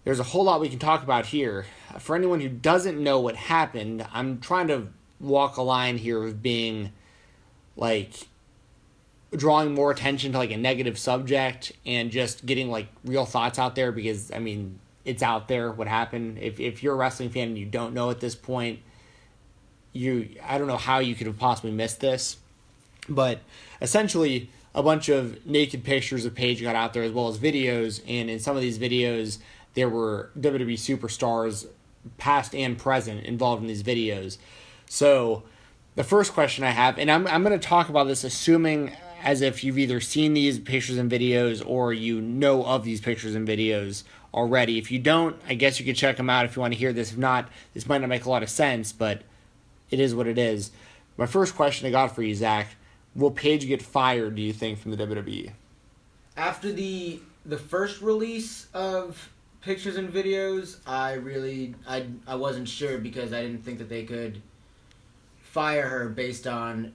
there's 0.03 0.19
a 0.19 0.23
whole 0.23 0.43
lot 0.43 0.61
we 0.61 0.69
can 0.69 0.79
talk 0.79 1.03
about 1.03 1.27
here. 1.27 1.65
For 1.99 2.15
anyone 2.15 2.41
who 2.41 2.49
doesn't 2.49 3.01
know 3.01 3.19
what 3.19 3.35
happened, 3.35 4.05
I'm 4.13 4.39
trying 4.39 4.67
to 4.67 4.87
walk 5.19 5.57
a 5.57 5.61
line 5.61 5.97
here 5.97 6.23
of 6.23 6.41
being 6.41 6.91
like 7.75 8.27
drawing 9.35 9.73
more 9.73 9.91
attention 9.91 10.31
to 10.31 10.37
like 10.37 10.51
a 10.51 10.57
negative 10.57 10.97
subject 10.97 11.71
and 11.85 12.11
just 12.11 12.45
getting 12.45 12.69
like 12.69 12.87
real 13.03 13.25
thoughts 13.25 13.57
out 13.57 13.75
there 13.75 13.91
because 13.91 14.31
I 14.31 14.39
mean 14.39 14.79
it's 15.05 15.23
out 15.23 15.47
there 15.47 15.71
what 15.71 15.87
happened. 15.87 16.37
If 16.39 16.59
if 16.59 16.83
you're 16.83 16.93
a 16.93 16.97
wrestling 16.97 17.29
fan 17.29 17.49
and 17.49 17.57
you 17.57 17.65
don't 17.65 17.93
know 17.93 18.09
at 18.09 18.19
this 18.19 18.35
point, 18.35 18.79
you 19.91 20.29
I 20.45 20.57
don't 20.57 20.67
know 20.67 20.77
how 20.77 20.99
you 20.99 21.15
could 21.15 21.27
have 21.27 21.37
possibly 21.37 21.71
missed 21.71 21.99
this. 21.99 22.37
But 23.09 23.39
essentially 23.81 24.49
a 24.75 24.83
bunch 24.83 25.09
of 25.09 25.45
naked 25.45 25.83
pictures 25.83 26.25
of 26.25 26.33
Paige 26.33 26.61
got 26.61 26.75
out 26.75 26.93
there 26.93 27.03
as 27.03 27.11
well 27.11 27.27
as 27.27 27.37
videos 27.37 28.01
and 28.07 28.29
in 28.29 28.39
some 28.39 28.55
of 28.55 28.61
these 28.61 28.79
videos 28.79 29.39
there 29.73 29.89
were 29.89 30.29
WWE 30.39 30.73
superstars 30.73 31.67
past 32.17 32.53
and 32.53 32.77
present 32.77 33.23
involved 33.25 33.61
in 33.61 33.67
these 33.67 33.83
videos. 33.83 34.37
So 34.87 35.43
the 35.95 36.03
first 36.03 36.33
question 36.33 36.63
I 36.63 36.71
have, 36.71 36.97
and 36.97 37.09
I'm, 37.09 37.27
I'm 37.27 37.43
going 37.43 37.57
to 37.57 37.67
talk 37.67 37.89
about 37.89 38.07
this 38.07 38.23
assuming 38.23 38.91
as 39.23 39.41
if 39.41 39.63
you've 39.63 39.77
either 39.77 40.01
seen 40.01 40.33
these 40.33 40.59
pictures 40.59 40.97
and 40.97 41.09
videos 41.09 41.63
or 41.65 41.93
you 41.93 42.19
know 42.19 42.65
of 42.65 42.83
these 42.83 42.99
pictures 42.99 43.35
and 43.35 43.47
videos 43.47 44.03
already. 44.33 44.77
If 44.77 44.91
you 44.91 44.99
don't, 44.99 45.35
I 45.47 45.53
guess 45.53 45.79
you 45.79 45.85
could 45.85 45.95
check 45.95 46.17
them 46.17 46.29
out 46.29 46.45
if 46.45 46.55
you 46.55 46.61
want 46.61 46.73
to 46.73 46.79
hear 46.79 46.91
this. 46.91 47.11
If 47.11 47.17
not, 47.17 47.47
this 47.73 47.87
might 47.87 48.01
not 48.01 48.09
make 48.09 48.25
a 48.25 48.29
lot 48.29 48.43
of 48.43 48.49
sense, 48.49 48.91
but 48.91 49.21
it 49.89 49.99
is 49.99 50.13
what 50.13 50.27
it 50.27 50.37
is. 50.37 50.71
My 51.15 51.25
first 51.25 51.55
question 51.55 51.87
I 51.87 51.91
got 51.91 52.13
for 52.13 52.23
you, 52.23 52.35
Zach, 52.35 52.75
will 53.15 53.31
Paige 53.31 53.67
get 53.67 53.81
fired, 53.81 54.35
do 54.35 54.41
you 54.41 54.53
think, 54.53 54.79
from 54.79 54.91
the 54.91 54.97
WWE? 54.97 55.51
After 56.35 56.71
the 56.71 57.19
the 57.45 57.57
first 57.57 58.01
release 58.01 58.67
of 58.73 59.29
pictures 59.61 59.97
and 59.97 60.11
videos, 60.11 60.77
I 60.87 61.13
really 61.13 61.75
I 61.87 62.07
I 62.27 62.35
wasn't 62.35 62.67
sure 62.67 62.97
because 62.97 63.33
I 63.33 63.41
didn't 63.41 63.63
think 63.63 63.77
that 63.79 63.89
they 63.89 64.03
could 64.03 64.41
fire 65.41 65.87
her 65.87 66.09
based 66.09 66.47
on 66.47 66.93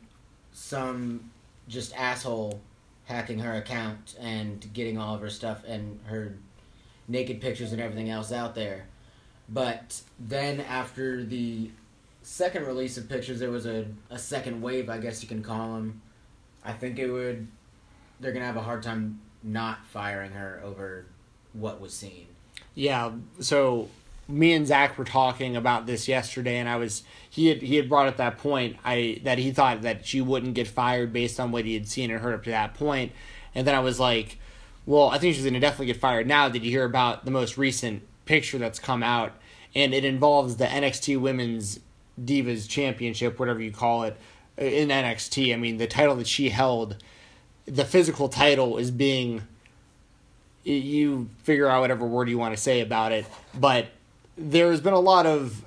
some 0.53 1.31
just 1.69 1.95
asshole 1.97 2.61
hacking 3.05 3.39
her 3.39 3.55
account 3.55 4.17
and 4.21 4.71
getting 4.73 4.99
all 4.99 5.15
of 5.15 5.21
her 5.21 5.31
stuff 5.31 5.63
and 5.67 6.01
her 6.07 6.35
naked 7.07 7.41
pictures 7.41 7.73
and 7.73 7.81
everything 7.81 8.11
else 8.11 8.33
out 8.33 8.55
there. 8.55 8.87
But 9.49 10.03
then 10.19 10.61
after 10.61 11.25
the 11.25 11.71
second 12.23 12.67
release 12.67 12.99
of 12.99 13.09
pictures, 13.09 13.41
there 13.41 13.51
was 13.51 13.65
a, 13.65 13.87
a 14.11 14.19
second 14.19 14.61
wave, 14.61 14.91
I 14.91 14.99
guess 14.99 15.23
you 15.23 15.29
can 15.29 15.43
call 15.43 15.75
them. 15.75 16.03
I 16.65 16.73
think 16.73 16.99
it 16.99 17.11
would. 17.11 17.49
They're 18.21 18.33
gonna 18.33 18.47
have 18.47 18.57
a 18.57 18.63
hard 18.63 18.83
time 18.83 19.21
not 19.43 19.87
firing 19.87 20.33
her 20.33 20.61
over 20.65 21.07
what 21.53 21.81
was 21.81 21.95
seen. 21.95 22.27
Yeah. 22.75 23.13
So 23.41 23.89
me 24.29 24.53
and 24.53 24.67
Zach 24.67 24.99
were 24.99 25.05
talking 25.05 25.57
about 25.57 25.87
this 25.87 26.07
yesterday, 26.07 26.59
and 26.59 26.69
I 26.69 26.77
was 26.77 27.03
he 27.29 27.47
had 27.49 27.63
he 27.63 27.77
had 27.77 27.89
brought 27.89 28.07
up 28.07 28.19
that 28.19 28.39
point 28.39 28.77
I 28.85 29.21
that 29.25 29.39
he 29.39 29.51
thought 29.53 29.83
that 29.83 30.07
she 30.07 30.21
wouldn't 30.21 30.55
get 30.55 30.69
fired 30.69 31.13
based 31.13 31.41
on 31.41 31.51
what 31.51 31.65
he 31.65 31.75
had 31.75 31.89
seen 31.89 32.11
and 32.11 32.21
heard 32.21 32.35
up 32.35 32.45
to 32.45 32.51
that 32.51 32.75
point, 32.75 33.13
and 33.55 33.67
then 33.67 33.75
I 33.75 33.81
was 33.81 33.99
like, 33.99 34.39
well, 34.85 35.09
I 35.09 35.19
think 35.19 35.35
she's 35.35 35.45
gonna 35.45 35.61
definitely 35.61 35.87
get 35.87 35.97
fired 35.97 36.27
now. 36.27 36.49
Did 36.49 36.65
you 36.65 36.71
hear 36.71 36.85
about 36.85 37.25
the 37.25 37.31
most 37.31 37.57
recent 37.57 38.03
picture 38.27 38.59
that's 38.59 38.79
come 38.79 39.03
out? 39.03 39.33
And 39.75 39.95
it 39.95 40.05
involves 40.05 40.57
the 40.57 40.65
NXT 40.67 41.21
Women's 41.21 41.81
Divas 42.23 42.69
Championship, 42.69 43.39
whatever 43.39 43.61
you 43.61 43.71
call 43.71 44.03
it, 44.05 44.17
in 44.59 44.89
NXT. 44.89 45.55
I 45.55 45.57
mean, 45.57 45.79
the 45.79 45.87
title 45.87 46.17
that 46.17 46.27
she 46.27 46.51
held, 46.51 46.97
the 47.67 47.85
physical 47.85 48.29
title 48.29 48.79
is 48.79 48.91
being 48.91 49.43
you 50.65 51.31
figure 51.45 51.67
out 51.67 51.81
whatever 51.81 52.07
word 52.07 52.29
you 52.29 52.37
want 52.37 52.55
to 52.55 52.61
say 52.61 52.81
about 52.81 53.13
it, 53.13 53.25
but 53.55 53.87
there's 54.37 54.81
been 54.81 54.93
a 54.93 55.01
lot 55.01 55.25
of 55.27 55.65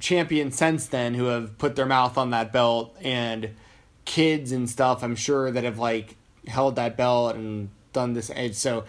champions 0.00 0.56
since 0.56 0.86
then 0.86 1.14
who 1.14 1.24
have 1.26 1.56
put 1.58 1.76
their 1.76 1.86
mouth 1.86 2.18
on 2.18 2.30
that 2.30 2.52
belt 2.52 2.94
and 3.00 3.50
kids 4.04 4.52
and 4.52 4.68
stuff 4.68 5.02
i'm 5.02 5.16
sure 5.16 5.50
that 5.50 5.64
have 5.64 5.78
like 5.78 6.16
held 6.46 6.76
that 6.76 6.94
belt 6.94 7.34
and 7.36 7.70
done 7.94 8.12
this 8.12 8.28
and 8.28 8.54
so 8.54 8.84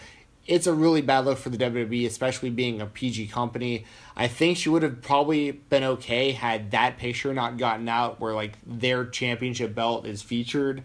it's 0.45 0.67
a 0.67 0.73
really 0.73 1.01
bad 1.01 1.25
look 1.25 1.37
for 1.37 1.49
the 1.49 1.57
WWE, 1.57 2.05
especially 2.05 2.49
being 2.49 2.81
a 2.81 2.85
PG 2.85 3.27
company. 3.27 3.85
I 4.15 4.27
think 4.27 4.57
she 4.57 4.69
would 4.69 4.83
have 4.83 5.01
probably 5.01 5.51
been 5.51 5.83
okay 5.83 6.31
had 6.31 6.71
that 6.71 6.97
picture 6.97 7.33
not 7.33 7.57
gotten 7.57 7.89
out 7.89 8.19
where 8.19 8.33
like 8.33 8.57
their 8.65 9.05
championship 9.05 9.73
belt 9.73 10.05
is 10.05 10.21
featured. 10.21 10.83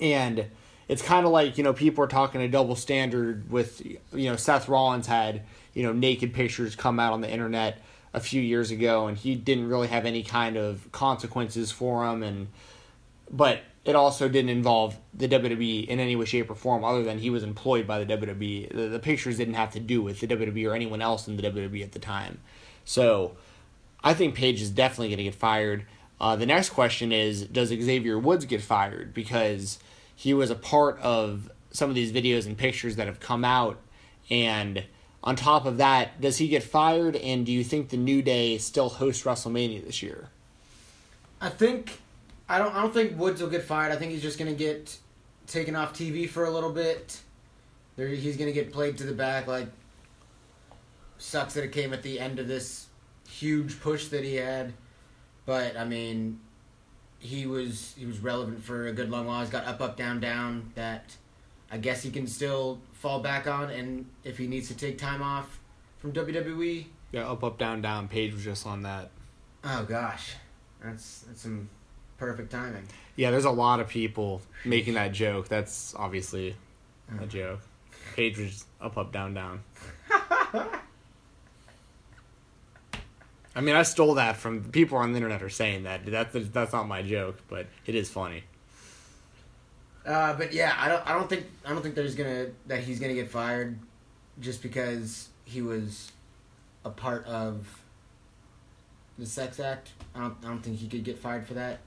And 0.00 0.46
it's 0.88 1.02
kind 1.02 1.26
of 1.26 1.32
like, 1.32 1.58
you 1.58 1.64
know, 1.64 1.72
people 1.72 2.04
are 2.04 2.08
talking 2.08 2.40
a 2.40 2.48
double 2.48 2.76
standard 2.76 3.50
with, 3.50 3.84
you 3.84 3.98
know, 4.12 4.36
Seth 4.36 4.68
Rollins 4.68 5.06
had 5.06 5.42
you 5.74 5.82
know 5.82 5.92
naked 5.92 6.32
pictures 6.32 6.74
come 6.74 6.98
out 6.98 7.12
on 7.12 7.20
the 7.20 7.30
internet 7.30 7.82
a 8.14 8.20
few 8.20 8.40
years 8.40 8.70
ago, 8.70 9.08
and 9.08 9.18
he 9.18 9.34
didn't 9.34 9.68
really 9.68 9.88
have 9.88 10.06
any 10.06 10.22
kind 10.22 10.56
of 10.56 10.90
consequences 10.92 11.70
for 11.70 12.06
him, 12.06 12.22
and 12.22 12.48
but 13.30 13.60
it 13.84 13.94
also 13.94 14.28
didn't 14.28 14.50
involve 14.50 14.96
the 15.12 15.28
WWE 15.28 15.86
in 15.86 16.00
any 16.00 16.16
way, 16.16 16.24
shape, 16.24 16.50
or 16.50 16.54
form 16.54 16.84
other 16.84 17.02
than 17.02 17.18
he 17.18 17.28
was 17.28 17.42
employed 17.42 17.86
by 17.86 18.02
the 18.02 18.16
WWE. 18.16 18.74
The, 18.74 18.88
the 18.88 18.98
pictures 18.98 19.36
didn't 19.36 19.54
have 19.54 19.72
to 19.72 19.80
do 19.80 20.02
with 20.02 20.20
the 20.20 20.26
WWE 20.26 20.70
or 20.70 20.74
anyone 20.74 21.02
else 21.02 21.28
in 21.28 21.36
the 21.36 21.42
WWE 21.42 21.82
at 21.82 21.92
the 21.92 21.98
time. 21.98 22.40
So 22.84 23.36
I 24.02 24.14
think 24.14 24.34
Paige 24.34 24.62
is 24.62 24.70
definitely 24.70 25.08
going 25.08 25.18
to 25.18 25.24
get 25.24 25.34
fired. 25.34 25.84
Uh, 26.20 26.36
the 26.36 26.46
next 26.46 26.70
question 26.70 27.12
is 27.12 27.42
Does 27.46 27.68
Xavier 27.68 28.18
Woods 28.18 28.46
get 28.46 28.62
fired? 28.62 29.12
Because 29.12 29.78
he 30.16 30.32
was 30.32 30.50
a 30.50 30.54
part 30.54 30.98
of 31.00 31.50
some 31.70 31.90
of 31.90 31.94
these 31.94 32.12
videos 32.12 32.46
and 32.46 32.56
pictures 32.56 32.96
that 32.96 33.06
have 33.06 33.20
come 33.20 33.44
out, 33.44 33.78
and 34.30 34.84
on 35.22 35.36
top 35.36 35.66
of 35.66 35.78
that, 35.78 36.20
does 36.20 36.36
he 36.36 36.48
get 36.48 36.62
fired? 36.62 37.16
And 37.16 37.44
do 37.44 37.52
you 37.52 37.64
think 37.64 37.88
the 37.88 37.96
New 37.96 38.22
Day 38.22 38.58
still 38.58 38.88
host 38.88 39.24
WrestleMania 39.24 39.84
this 39.84 40.02
year? 40.02 40.28
I 41.40 41.48
think 41.48 42.00
I 42.48 42.58
don't. 42.58 42.74
I 42.74 42.82
don't 42.82 42.92
think 42.92 43.18
Woods 43.18 43.40
will 43.40 43.48
get 43.48 43.62
fired. 43.62 43.92
I 43.92 43.96
think 43.96 44.12
he's 44.12 44.22
just 44.22 44.38
gonna 44.38 44.52
get 44.52 44.96
taken 45.46 45.74
off 45.74 45.92
TV 45.92 46.28
for 46.28 46.44
a 46.44 46.50
little 46.50 46.72
bit. 46.72 47.20
There, 47.96 48.08
he's 48.08 48.36
gonna 48.36 48.52
get 48.52 48.72
played 48.72 48.98
to 48.98 49.04
the 49.04 49.14
back. 49.14 49.46
Like, 49.46 49.68
sucks 51.18 51.54
that 51.54 51.64
it 51.64 51.72
came 51.72 51.92
at 51.92 52.02
the 52.02 52.20
end 52.20 52.38
of 52.38 52.48
this 52.48 52.86
huge 53.28 53.80
push 53.80 54.08
that 54.08 54.24
he 54.24 54.36
had, 54.36 54.74
but 55.46 55.76
I 55.76 55.84
mean, 55.84 56.40
he 57.18 57.46
was 57.46 57.94
he 57.96 58.04
was 58.04 58.18
relevant 58.18 58.62
for 58.62 58.88
a 58.88 58.92
good 58.92 59.10
long 59.10 59.26
while. 59.26 59.40
He's 59.40 59.50
got 59.50 59.64
up, 59.66 59.80
up, 59.80 59.96
down, 59.96 60.20
down. 60.20 60.72
That 60.74 61.16
I 61.70 61.78
guess 61.78 62.02
he 62.02 62.10
can 62.10 62.26
still 62.26 62.78
fall 62.92 63.20
back 63.20 63.46
on, 63.46 63.70
and 63.70 64.06
if 64.22 64.36
he 64.36 64.46
needs 64.46 64.68
to 64.68 64.76
take 64.76 64.98
time 64.98 65.22
off 65.22 65.60
from 65.98 66.12
WWE. 66.12 66.84
Yeah, 67.12 67.30
up, 67.30 67.42
up, 67.42 67.58
down, 67.58 67.80
down. 67.80 68.08
Paige 68.08 68.34
was 68.34 68.44
just 68.44 68.66
on 68.66 68.82
that. 68.82 69.10
Oh 69.62 69.84
gosh, 69.84 70.34
that's 70.82 71.20
that's 71.20 71.40
some 71.40 71.70
perfect 72.24 72.50
timing. 72.50 72.86
Yeah, 73.16 73.30
there's 73.30 73.44
a 73.44 73.50
lot 73.50 73.80
of 73.80 73.88
people 73.88 74.40
making 74.64 74.94
that 74.94 75.12
joke. 75.12 75.48
That's 75.48 75.94
obviously 75.96 76.56
a 77.20 77.26
joke. 77.26 77.60
Paige 78.16 78.38
was 78.38 78.64
up, 78.80 78.96
up, 78.96 79.12
down, 79.12 79.34
down. 79.34 79.62
I 83.56 83.60
mean, 83.60 83.76
I 83.76 83.82
stole 83.82 84.14
that 84.14 84.36
from 84.36 84.64
people 84.64 84.98
on 84.98 85.12
the 85.12 85.18
internet 85.18 85.42
are 85.42 85.50
saying 85.50 85.84
that. 85.84 86.06
That's 86.06 86.34
that's 86.48 86.72
not 86.72 86.88
my 86.88 87.02
joke, 87.02 87.38
but 87.48 87.66
it 87.86 87.94
is 87.94 88.10
funny. 88.10 88.42
Uh, 90.04 90.34
but 90.34 90.52
yeah, 90.52 90.74
I 90.76 90.88
don't 90.88 91.06
I 91.06 91.12
don't 91.12 91.28
think 91.28 91.46
I 91.64 91.70
don't 91.70 91.82
think 91.82 91.94
there's 91.94 92.14
gonna 92.14 92.48
that 92.66 92.80
he's 92.80 92.98
gonna 92.98 93.14
get 93.14 93.30
fired 93.30 93.78
just 94.40 94.60
because 94.62 95.28
he 95.44 95.62
was 95.62 96.10
a 96.84 96.90
part 96.90 97.26
of 97.26 97.80
the 99.18 99.26
sex 99.26 99.60
act. 99.60 99.92
I 100.14 100.20
don't 100.20 100.36
I 100.42 100.48
don't 100.48 100.60
think 100.60 100.78
he 100.78 100.88
could 100.88 101.04
get 101.04 101.18
fired 101.18 101.46
for 101.46 101.54
that. 101.54 101.78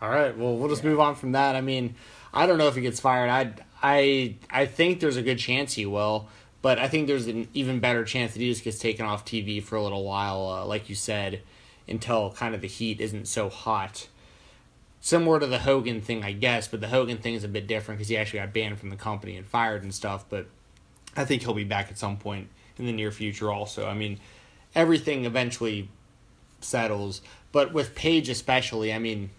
All 0.00 0.10
right. 0.10 0.36
Well, 0.36 0.56
we'll 0.56 0.68
just 0.68 0.84
yeah. 0.84 0.90
move 0.90 1.00
on 1.00 1.14
from 1.14 1.32
that. 1.32 1.56
I 1.56 1.60
mean, 1.60 1.94
I 2.32 2.46
don't 2.46 2.58
know 2.58 2.68
if 2.68 2.74
he 2.74 2.82
gets 2.82 3.00
fired. 3.00 3.30
I 3.30 3.52
I 3.82 4.36
I 4.50 4.66
think 4.66 5.00
there's 5.00 5.16
a 5.16 5.22
good 5.22 5.38
chance 5.38 5.74
he 5.74 5.86
will. 5.86 6.28
But 6.66 6.80
I 6.80 6.88
think 6.88 7.06
there's 7.06 7.28
an 7.28 7.46
even 7.54 7.78
better 7.78 8.04
chance 8.04 8.32
that 8.32 8.40
he 8.40 8.48
just 8.48 8.64
gets 8.64 8.80
taken 8.80 9.06
off 9.06 9.24
TV 9.24 9.62
for 9.62 9.76
a 9.76 9.82
little 9.84 10.02
while, 10.02 10.48
uh, 10.48 10.66
like 10.66 10.88
you 10.88 10.96
said, 10.96 11.42
until 11.86 12.32
kind 12.32 12.56
of 12.56 12.60
the 12.60 12.66
heat 12.66 13.00
isn't 13.00 13.28
so 13.28 13.48
hot. 13.48 14.08
Similar 15.00 15.38
to 15.38 15.46
the 15.46 15.60
Hogan 15.60 16.00
thing, 16.00 16.24
I 16.24 16.32
guess, 16.32 16.66
but 16.66 16.80
the 16.80 16.88
Hogan 16.88 17.18
thing 17.18 17.34
is 17.34 17.44
a 17.44 17.48
bit 17.48 17.68
different 17.68 17.98
because 17.98 18.08
he 18.08 18.16
actually 18.16 18.40
got 18.40 18.52
banned 18.52 18.80
from 18.80 18.90
the 18.90 18.96
company 18.96 19.36
and 19.36 19.46
fired 19.46 19.84
and 19.84 19.94
stuff. 19.94 20.24
But 20.28 20.48
I 21.16 21.24
think 21.24 21.42
he'll 21.42 21.54
be 21.54 21.62
back 21.62 21.88
at 21.88 21.98
some 21.98 22.16
point 22.16 22.48
in 22.78 22.86
the 22.86 22.92
near 22.92 23.12
future, 23.12 23.52
also. 23.52 23.86
I 23.86 23.94
mean, 23.94 24.18
everything 24.74 25.24
eventually 25.24 25.88
settles, 26.60 27.20
but 27.52 27.72
with 27.72 27.94
Paige 27.94 28.28
especially, 28.28 28.92
I 28.92 28.98
mean, 28.98 29.30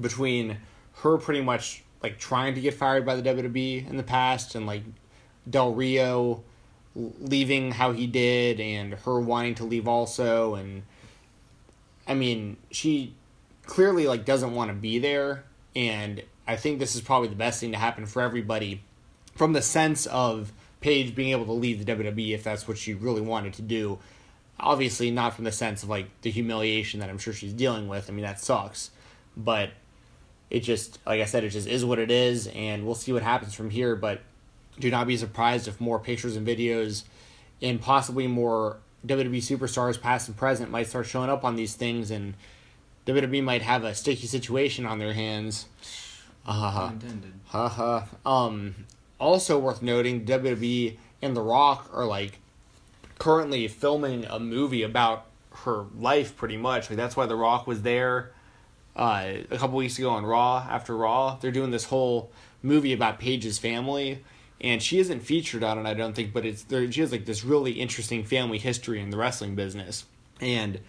between 0.00 0.58
her 1.02 1.16
pretty 1.18 1.40
much 1.40 1.82
like 2.02 2.18
trying 2.18 2.54
to 2.54 2.60
get 2.60 2.74
fired 2.74 3.04
by 3.04 3.14
the 3.14 3.22
WWE 3.22 3.88
in 3.88 3.96
the 3.96 4.02
past 4.02 4.54
and 4.54 4.66
like 4.66 4.82
Del 5.48 5.74
Rio 5.74 6.42
leaving 6.94 7.72
how 7.72 7.92
he 7.92 8.06
did 8.06 8.60
and 8.60 8.94
her 8.94 9.20
wanting 9.20 9.54
to 9.56 9.64
leave 9.64 9.86
also 9.86 10.54
and 10.54 10.82
I 12.06 12.14
mean 12.14 12.56
she 12.70 13.14
clearly 13.64 14.06
like 14.06 14.24
doesn't 14.24 14.54
want 14.54 14.70
to 14.70 14.74
be 14.74 14.98
there 14.98 15.44
and 15.76 16.22
I 16.46 16.56
think 16.56 16.78
this 16.78 16.96
is 16.96 17.00
probably 17.00 17.28
the 17.28 17.36
best 17.36 17.60
thing 17.60 17.72
to 17.72 17.78
happen 17.78 18.06
for 18.06 18.22
everybody 18.22 18.82
from 19.36 19.52
the 19.52 19.62
sense 19.62 20.06
of 20.06 20.52
Paige 20.80 21.14
being 21.14 21.30
able 21.30 21.44
to 21.46 21.52
leave 21.52 21.84
the 21.84 21.92
WWE 21.92 22.34
if 22.34 22.42
that's 22.42 22.66
what 22.66 22.78
she 22.78 22.94
really 22.94 23.20
wanted 23.20 23.52
to 23.54 23.62
do. 23.62 23.98
Obviously 24.58 25.10
not 25.10 25.34
from 25.34 25.44
the 25.44 25.52
sense 25.52 25.82
of 25.82 25.88
like 25.88 26.08
the 26.22 26.30
humiliation 26.30 27.00
that 27.00 27.08
I'm 27.08 27.18
sure 27.18 27.32
she's 27.32 27.52
dealing 27.52 27.86
with. 27.86 28.10
I 28.10 28.12
mean 28.12 28.24
that 28.24 28.40
sucks. 28.40 28.90
But 29.36 29.70
it 30.50 30.60
just 30.60 30.98
like 31.06 31.20
I 31.20 31.24
said, 31.24 31.44
it 31.44 31.50
just 31.50 31.68
is 31.68 31.84
what 31.84 31.98
it 31.98 32.10
is 32.10 32.48
and 32.48 32.84
we'll 32.84 32.94
see 32.94 33.12
what 33.12 33.22
happens 33.22 33.54
from 33.54 33.70
here. 33.70 33.96
But 33.96 34.20
do 34.78 34.90
not 34.90 35.06
be 35.06 35.16
surprised 35.16 35.68
if 35.68 35.80
more 35.80 35.98
pictures 35.98 36.36
and 36.36 36.46
videos 36.46 37.04
and 37.62 37.80
possibly 37.80 38.26
more 38.26 38.78
WWE 39.06 39.38
superstars, 39.38 40.00
past 40.00 40.28
and 40.28 40.36
present, 40.36 40.70
might 40.70 40.86
start 40.86 41.06
showing 41.06 41.30
up 41.30 41.44
on 41.44 41.56
these 41.56 41.74
things, 41.74 42.10
and 42.10 42.34
WWE 43.06 43.42
might 43.42 43.62
have 43.62 43.84
a 43.84 43.94
sticky 43.94 44.26
situation 44.26 44.84
on 44.84 44.98
their 44.98 45.12
hands. 45.14 45.66
Uh, 46.46 46.52
Haha. 47.46 48.04
Um, 48.26 48.74
also 49.18 49.58
worth 49.58 49.82
noting, 49.82 50.24
WWE 50.24 50.96
and 51.22 51.36
The 51.36 51.42
Rock 51.42 51.90
are 51.92 52.06
like 52.06 52.38
currently 53.18 53.68
filming 53.68 54.24
a 54.26 54.38
movie 54.38 54.82
about 54.82 55.26
her 55.64 55.86
life, 55.98 56.36
pretty 56.36 56.56
much. 56.56 56.90
Like 56.90 56.96
that's 56.96 57.16
why 57.16 57.26
The 57.26 57.36
Rock 57.36 57.66
was 57.66 57.82
there 57.82 58.32
uh, 59.00 59.32
a 59.50 59.58
couple 59.58 59.76
weeks 59.76 59.98
ago 59.98 60.10
on 60.10 60.24
Raw. 60.24 60.64
After 60.70 60.96
Raw, 60.96 61.38
they're 61.40 61.50
doing 61.50 61.72
this 61.72 61.86
whole 61.86 62.30
movie 62.62 62.92
about 62.92 63.18
Paige's 63.18 63.58
family 63.58 64.22
and 64.60 64.82
she 64.82 64.98
isn't 64.98 65.20
featured 65.20 65.64
on 65.64 65.78
it, 65.78 65.88
I 65.88 65.94
don't 65.94 66.14
think, 66.14 66.32
but 66.32 66.44
it's 66.44 66.64
there. 66.64 66.90
She 66.92 67.00
has 67.00 67.12
like 67.12 67.24
this 67.24 67.44
really 67.44 67.72
interesting 67.72 68.24
family 68.24 68.58
history 68.58 69.00
in 69.00 69.10
the 69.10 69.16
wrestling 69.16 69.54
business, 69.54 70.04
and 70.40 70.80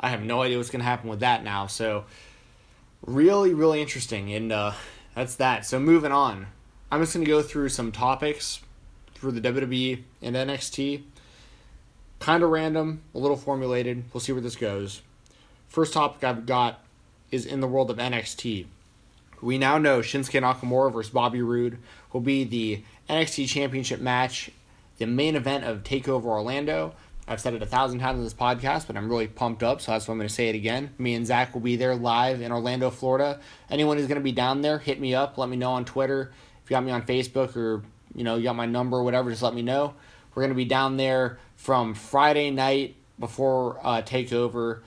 I 0.00 0.08
have 0.08 0.22
no 0.22 0.42
idea 0.42 0.56
what's 0.56 0.70
gonna 0.70 0.84
happen 0.84 1.10
with 1.10 1.20
that 1.20 1.44
now. 1.44 1.66
So, 1.66 2.04
really, 3.06 3.52
really 3.52 3.82
interesting, 3.82 4.32
and 4.32 4.50
uh, 4.50 4.72
that's 5.14 5.36
that. 5.36 5.66
So 5.66 5.78
moving 5.78 6.12
on, 6.12 6.46
I'm 6.90 7.00
just 7.00 7.12
gonna 7.12 7.26
go 7.26 7.42
through 7.42 7.68
some 7.68 7.92
topics 7.92 8.60
for 9.14 9.30
the 9.30 9.40
WWE 9.40 10.02
and 10.22 10.34
NXT. 10.34 11.02
Kind 12.20 12.42
of 12.42 12.50
random, 12.50 13.02
a 13.14 13.18
little 13.18 13.36
formulated. 13.36 14.04
We'll 14.12 14.20
see 14.20 14.32
where 14.32 14.40
this 14.40 14.56
goes. 14.56 15.02
First 15.68 15.92
topic 15.92 16.24
I've 16.24 16.46
got 16.46 16.82
is 17.30 17.46
in 17.46 17.60
the 17.60 17.68
world 17.68 17.90
of 17.90 17.98
NXT. 17.98 18.66
We 19.40 19.58
now 19.58 19.78
know 19.78 20.00
Shinsuke 20.00 20.40
Nakamura 20.40 20.92
versus 20.92 21.12
Bobby 21.12 21.42
Roode 21.42 21.78
will 22.12 22.20
be 22.20 22.44
the 22.44 22.82
NXT 23.08 23.48
Championship 23.48 24.00
match, 24.00 24.50
the 24.98 25.06
main 25.06 25.36
event 25.36 25.64
of 25.64 25.84
Takeover 25.84 26.24
Orlando. 26.24 26.94
I've 27.28 27.40
said 27.40 27.52
it 27.54 27.62
a 27.62 27.66
thousand 27.66 27.98
times 27.98 28.18
in 28.18 28.24
this 28.24 28.34
podcast, 28.34 28.86
but 28.86 28.96
I'm 28.96 29.08
really 29.08 29.28
pumped 29.28 29.62
up, 29.62 29.82
so 29.82 29.92
that's 29.92 30.08
why 30.08 30.12
I'm 30.12 30.18
going 30.18 30.28
to 30.28 30.34
say 30.34 30.48
it 30.48 30.54
again. 30.54 30.94
Me 30.96 31.14
and 31.14 31.26
Zach 31.26 31.52
will 31.52 31.60
be 31.60 31.76
there 31.76 31.94
live 31.94 32.40
in 32.40 32.50
Orlando, 32.50 32.90
Florida. 32.90 33.38
Anyone 33.70 33.98
who's 33.98 34.06
going 34.06 34.18
to 34.18 34.24
be 34.24 34.32
down 34.32 34.62
there, 34.62 34.78
hit 34.78 34.98
me 34.98 35.14
up. 35.14 35.36
Let 35.36 35.50
me 35.50 35.56
know 35.56 35.72
on 35.72 35.84
Twitter. 35.84 36.32
If 36.64 36.70
you 36.70 36.74
got 36.74 36.84
me 36.84 36.90
on 36.90 37.02
Facebook 37.02 37.54
or 37.54 37.82
you 38.14 38.24
know 38.24 38.36
you 38.36 38.44
got 38.44 38.56
my 38.56 38.66
number 38.66 38.96
or 38.96 39.04
whatever, 39.04 39.30
just 39.30 39.42
let 39.42 39.54
me 39.54 39.62
know. 39.62 39.94
We're 40.34 40.42
going 40.42 40.50
to 40.50 40.56
be 40.56 40.64
down 40.64 40.96
there 40.96 41.38
from 41.56 41.94
Friday 41.94 42.50
night 42.50 42.96
before 43.18 43.78
uh, 43.82 44.02
Takeover. 44.02 44.80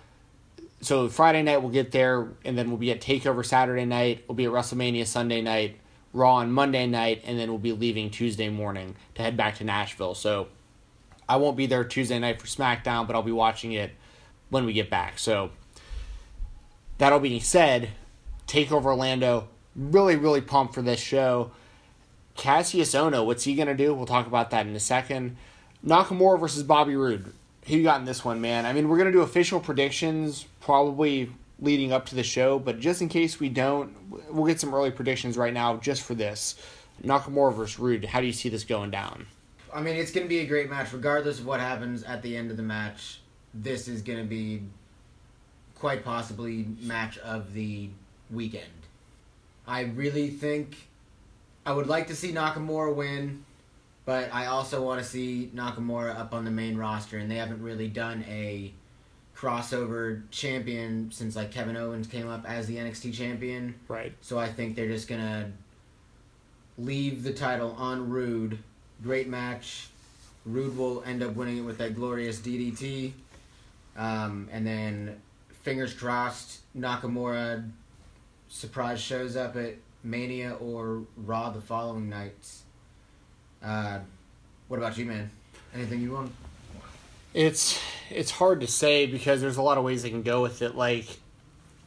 So 0.81 1.07
Friday 1.09 1.43
night 1.43 1.57
we'll 1.61 1.71
get 1.71 1.91
there, 1.91 2.27
and 2.43 2.57
then 2.57 2.69
we'll 2.69 2.79
be 2.79 2.91
at 2.91 3.01
Takeover 3.01 3.45
Saturday 3.45 3.85
night. 3.85 4.23
We'll 4.27 4.35
be 4.35 4.45
at 4.45 4.51
WrestleMania 4.51 5.05
Sunday 5.05 5.41
night. 5.41 5.77
Raw 6.13 6.35
on 6.35 6.51
Monday 6.51 6.88
night, 6.88 7.21
and 7.23 7.39
then 7.39 7.50
we'll 7.50 7.59
be 7.59 7.71
leaving 7.71 8.09
Tuesday 8.09 8.50
morning 8.50 8.95
to 9.15 9.21
head 9.21 9.38
back 9.38 9.55
to 9.57 9.63
Nashville. 9.63 10.13
So 10.13 10.47
I 11.29 11.38
won't 11.38 11.55
be 11.55 11.67
there 11.67 11.85
Tuesday 11.85 12.19
night 12.19 12.41
for 12.41 12.47
SmackDown, 12.47 13.07
but 13.07 13.15
I'll 13.15 13.23
be 13.23 13.31
watching 13.31 13.71
it 13.71 13.91
when 14.50 14.65
we 14.65 14.73
get 14.73 14.89
back. 14.89 15.19
So 15.19 15.51
that 16.97 17.13
all 17.13 17.19
being 17.19 17.39
said, 17.39 17.89
Takeover 18.47 18.85
Orlando, 18.85 19.47
really, 19.75 20.17
really 20.17 20.41
pumped 20.41 20.73
for 20.73 20.81
this 20.81 21.00
show. 21.00 21.51
Cassius 22.35 22.93
Ohno, 22.93 23.25
what's 23.25 23.45
he 23.45 23.55
gonna 23.55 23.75
do? 23.75 23.93
We'll 23.93 24.05
talk 24.05 24.27
about 24.27 24.50
that 24.50 24.65
in 24.65 24.75
a 24.75 24.79
second. 24.79 25.38
Nakamura 25.85 26.39
versus 26.39 26.63
Bobby 26.63 26.95
Roode. 26.95 27.31
Who 27.67 27.77
you 27.77 27.83
got 27.83 28.00
in 28.00 28.05
this 28.05 28.25
one, 28.25 28.41
man? 28.41 28.65
I 28.65 28.73
mean, 28.73 28.89
we're 28.89 28.97
gonna 28.97 29.11
do 29.11 29.21
official 29.21 29.61
predictions 29.61 30.45
probably 30.61 31.29
leading 31.59 31.91
up 31.91 32.05
to 32.07 32.15
the 32.15 32.23
show, 32.23 32.57
but 32.57 32.79
just 32.79 33.01
in 33.01 33.09
case 33.09 33.39
we 33.39 33.49
don't, 33.49 33.93
we'll 34.31 34.45
get 34.45 34.59
some 34.59 34.73
early 34.73 34.91
predictions 34.91 35.37
right 35.37 35.53
now 35.53 35.77
just 35.77 36.01
for 36.01 36.15
this. 36.15 36.55
Nakamura 37.03 37.53
versus 37.53 37.79
Roode, 37.79 38.05
how 38.05 38.19
do 38.19 38.27
you 38.27 38.33
see 38.33 38.49
this 38.49 38.63
going 38.63 38.91
down? 38.91 39.27
I 39.73 39.81
mean, 39.81 39.95
it's 39.95 40.11
going 40.11 40.25
to 40.25 40.29
be 40.29 40.39
a 40.39 40.45
great 40.45 40.69
match, 40.69 40.91
regardless 40.91 41.39
of 41.39 41.45
what 41.45 41.59
happens 41.59 42.03
at 42.03 42.21
the 42.21 42.35
end 42.35 42.51
of 42.51 42.57
the 42.57 42.63
match. 42.63 43.19
This 43.53 43.87
is 43.87 44.01
going 44.01 44.19
to 44.19 44.25
be 44.25 44.63
quite 45.75 46.03
possibly 46.03 46.67
match 46.81 47.17
of 47.19 47.53
the 47.53 47.89
weekend. 48.29 48.65
I 49.67 49.81
really 49.81 50.29
think 50.29 50.75
I 51.65 51.73
would 51.73 51.87
like 51.87 52.07
to 52.07 52.15
see 52.15 52.31
Nakamura 52.31 52.93
win, 52.93 53.45
but 54.05 54.33
I 54.33 54.47
also 54.47 54.83
want 54.83 55.01
to 55.01 55.05
see 55.07 55.51
Nakamura 55.55 56.17
up 56.17 56.33
on 56.33 56.43
the 56.43 56.51
main 56.51 56.77
roster, 56.77 57.17
and 57.17 57.29
they 57.29 57.35
haven't 57.35 57.61
really 57.61 57.87
done 57.87 58.25
a 58.27 58.73
crossover 59.41 60.21
champion 60.29 61.12
since 61.12 61.36
like 61.36 61.51
Kevin 61.51 61.75
Owens 61.75 62.05
came 62.05 62.29
up 62.29 62.45
as 62.48 62.67
the 62.67 62.77
NXT 62.77 63.13
champion. 63.13 63.74
Right. 63.88 64.13
So 64.21 64.38
I 64.38 64.48
think 64.48 64.75
they're 64.75 64.88
just 64.88 65.07
gonna 65.07 65.51
leave 66.77 67.24
the 67.24 67.33
title 67.33 67.75
on 67.77 68.10
Roode. 68.10 68.60
Great 69.01 69.27
match. 69.27 69.88
Roode 70.45 70.77
will 70.77 71.01
end 71.03 71.24
up 71.24 71.36
winning 71.36 71.57
it 71.57 71.62
with 71.62 71.79
that 71.79 71.95
glorious 71.95 72.39
DDT. 72.39 73.13
Um, 73.98 74.48
and 74.51 74.65
then 74.65 75.19
fingers 75.63 75.93
crossed 75.93 76.60
Nakamura 76.77 77.67
surprise 78.48 79.01
shows 79.01 79.36
up 79.36 79.55
at 79.55 79.75
Mania 80.03 80.55
or 80.60 81.03
Raw 81.17 81.50
the 81.50 81.62
following 81.62 82.10
nights. 82.10 82.63
Uh, 83.63 84.00
what 84.67 84.77
about 84.77 84.98
you, 84.98 85.05
man? 85.05 85.31
Anything 85.74 86.01
you 86.01 86.12
want? 86.12 86.31
It's 87.33 87.79
it's 88.09 88.31
hard 88.31 88.61
to 88.61 88.67
say 88.67 89.05
because 89.05 89.41
there's 89.41 89.57
a 89.57 89.61
lot 89.61 89.77
of 89.77 89.83
ways 89.83 90.03
they 90.03 90.09
can 90.09 90.21
go 90.21 90.41
with 90.41 90.61
it. 90.61 90.75
Like 90.75 91.05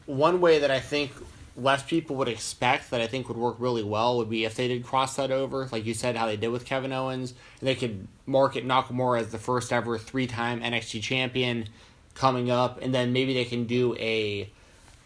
one 0.05 0.41
way 0.41 0.59
that 0.59 0.71
I 0.71 0.79
think 0.79 1.11
less 1.57 1.83
people 1.83 2.15
would 2.17 2.27
expect 2.27 2.91
that 2.91 2.99
I 2.99 3.07
think 3.07 3.27
would 3.29 3.37
work 3.37 3.55
really 3.59 3.83
well 3.83 4.17
would 4.17 4.29
be 4.29 4.43
if 4.43 4.55
they 4.55 4.67
did 4.67 4.83
cross 4.83 5.15
that 5.15 5.31
over, 5.31 5.67
like 5.71 5.85
you 5.85 5.93
said, 5.93 6.15
how 6.15 6.25
they 6.25 6.35
did 6.35 6.49
with 6.49 6.65
Kevin 6.65 6.91
Owens. 6.91 7.33
And 7.59 7.67
they 7.67 7.75
could 7.75 8.07
market 8.25 8.67
Nakamura 8.67 9.21
as 9.21 9.31
the 9.31 9.37
first 9.37 9.71
ever 9.71 9.97
three 9.97 10.27
time 10.27 10.61
NXT 10.61 11.01
champion 11.01 11.69
coming 12.13 12.49
up, 12.49 12.81
and 12.81 12.93
then 12.93 13.13
maybe 13.13 13.33
they 13.33 13.45
can 13.45 13.65
do 13.65 13.95
a 13.95 14.49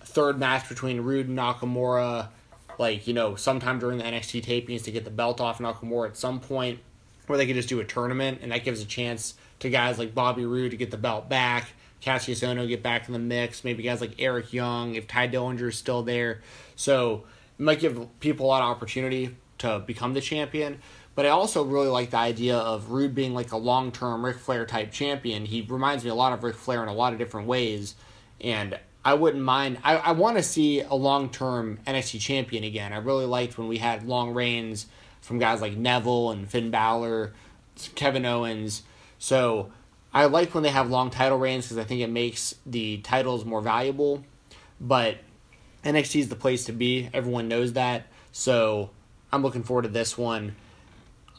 third 0.04 0.40
match 0.40 0.70
between 0.70 1.02
Roode 1.02 1.28
and 1.28 1.38
Nakamura, 1.38 2.30
like, 2.78 3.08
you 3.08 3.14
know, 3.14 3.36
sometime 3.36 3.80
during 3.80 3.98
the 3.98 4.04
NXT 4.04 4.44
tapings 4.46 4.84
to 4.84 4.92
get 4.92 5.04
the 5.04 5.12
belt 5.12 5.42
off 5.42 5.60
Nakamura 5.60 6.10
at 6.10 6.18
some 6.18 6.40
point, 6.40 6.80
or 7.28 7.38
they 7.38 7.46
could 7.46 7.56
just 7.56 7.70
do 7.70 7.80
a 7.80 7.86
tournament, 7.86 8.40
and 8.42 8.52
that 8.52 8.64
gives 8.64 8.82
a 8.82 8.86
chance 8.86 9.36
to 9.60 9.70
guys 9.70 10.00
like 10.00 10.16
Bobby 10.16 10.46
Roode 10.46 10.72
to 10.72 10.78
get 10.78 10.92
the 10.92 10.98
belt 10.98 11.30
back, 11.30 11.68
Cassius 12.02 12.42
Ohno 12.42 12.68
get 12.68 12.82
back 12.82 13.08
in 13.08 13.14
the 13.14 13.20
mix, 13.20 13.64
maybe 13.64 13.84
guys 13.84 14.02
like 14.02 14.16
Eric 14.20 14.54
Young, 14.54 14.96
if 14.96 15.08
Tye 15.08 15.26
is 15.28 15.78
still 15.78 16.04
there. 16.04 16.42
So 16.76 17.26
it 17.58 17.64
might 17.64 17.80
give 17.80 18.20
people 18.20 18.46
a 18.46 18.48
lot 18.48 18.62
of 18.62 18.70
opportunity 18.70 19.36
to 19.60 19.80
become 19.80 20.14
the 20.14 20.22
champion. 20.22 20.80
But 21.16 21.26
I 21.26 21.30
also 21.30 21.64
really 21.64 21.90
like 21.90 22.12
the 22.12 22.18
idea 22.18 22.58
of 22.58 22.92
Roode 22.92 23.14
being 23.14 23.34
like 23.34 23.52
a 23.52 23.58
long 23.58 23.92
term 23.92 24.26
Ric 24.26 24.38
Flair 24.38 24.66
type 24.66 24.92
champion. 24.92 25.46
He 25.46 25.62
reminds 25.62 26.04
me 26.04 26.10
a 26.10 26.16
lot 26.16 26.32
of 26.32 26.44
Ric 26.44 26.56
Flair 26.56 26.82
in 26.82 26.88
a 26.88 26.94
lot 26.94 27.12
of 27.12 27.20
different 27.20 27.48
ways. 27.48 27.96
And 28.40 28.80
I 29.04 29.16
wouldn't 29.16 29.44
mind. 29.44 29.80
I, 29.84 29.98
I 29.98 30.12
want 30.14 30.38
to 30.38 30.44
see 30.44 30.82
a 30.82 30.94
long 30.94 31.30
term 31.30 31.80
NXT 31.86 32.22
champion 32.22 32.64
again. 32.64 32.94
I 32.94 32.98
really 32.98 33.26
liked 33.26 33.58
when 33.58 33.68
we 33.68 33.80
had 33.80 34.08
long 34.08 34.34
reigns 34.34 34.86
from 35.20 35.40
guys 35.40 35.60
like 35.60 35.76
Neville 35.76 36.32
and 36.32 36.50
Finn 36.50 36.72
Balor, 36.72 37.34
Kevin 37.96 38.26
Owens. 38.26 38.84
So 39.20 39.72
I 40.14 40.26
like 40.26 40.56
when 40.56 40.64
they 40.64 40.70
have 40.70 40.90
long 40.90 41.12
title 41.12 41.38
reigns 41.38 41.66
because 41.66 41.78
I 41.78 41.84
think 41.84 42.02
it 42.02 42.10
makes 42.10 42.56
the 42.66 42.98
titles 43.00 43.46
more 43.46 43.62
valuable. 43.62 44.24
But 44.82 45.18
NXT 45.84 46.22
is 46.22 46.30
the 46.30 46.36
place 46.36 46.66
to 46.66 46.72
be. 46.72 47.10
Everyone 47.14 47.48
knows 47.48 47.74
that. 47.74 48.08
So 48.32 48.90
I'm 49.32 49.44
looking 49.44 49.64
forward 49.64 49.84
to 49.84 49.90
this 49.90 50.18
one. 50.18 50.56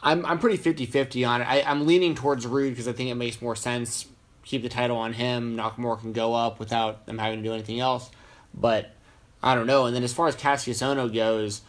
I'm 0.03 0.25
I'm 0.25 0.39
pretty 0.39 0.57
50-50 0.57 1.29
on 1.29 1.43
it. 1.43 1.45
I, 1.45 1.63
I'm 1.63 1.87
leaning 1.87 2.15
towards 2.15 2.47
Roode 2.47 2.71
because 2.71 2.89
I 2.89 2.93
think 2.93 3.11
it 3.11 3.17
makes 3.17 3.43
more 3.43 3.57
sense. 3.57 4.07
Keep 4.45 4.63
the 4.63 4.69
title 4.69 4.97
on 4.97 5.13
him. 5.13 5.57
Nakamura 5.57 6.01
can 6.01 6.13
go 6.13 6.35
up 6.35 6.59
without 6.59 7.07
them 7.07 7.19
having 7.19 7.43
to 7.43 7.49
do 7.49 7.53
anything 7.53 7.81
else. 7.81 8.11
But 8.55 8.95
I 9.43 9.55
don't 9.55 9.67
know. 9.67 9.87
And 9.87 9.95
then 9.95 10.03
as 10.03 10.13
far 10.13 10.29
as 10.29 10.35
Cassius 10.35 10.81
Ohno 10.81 11.13
goes, 11.13 11.63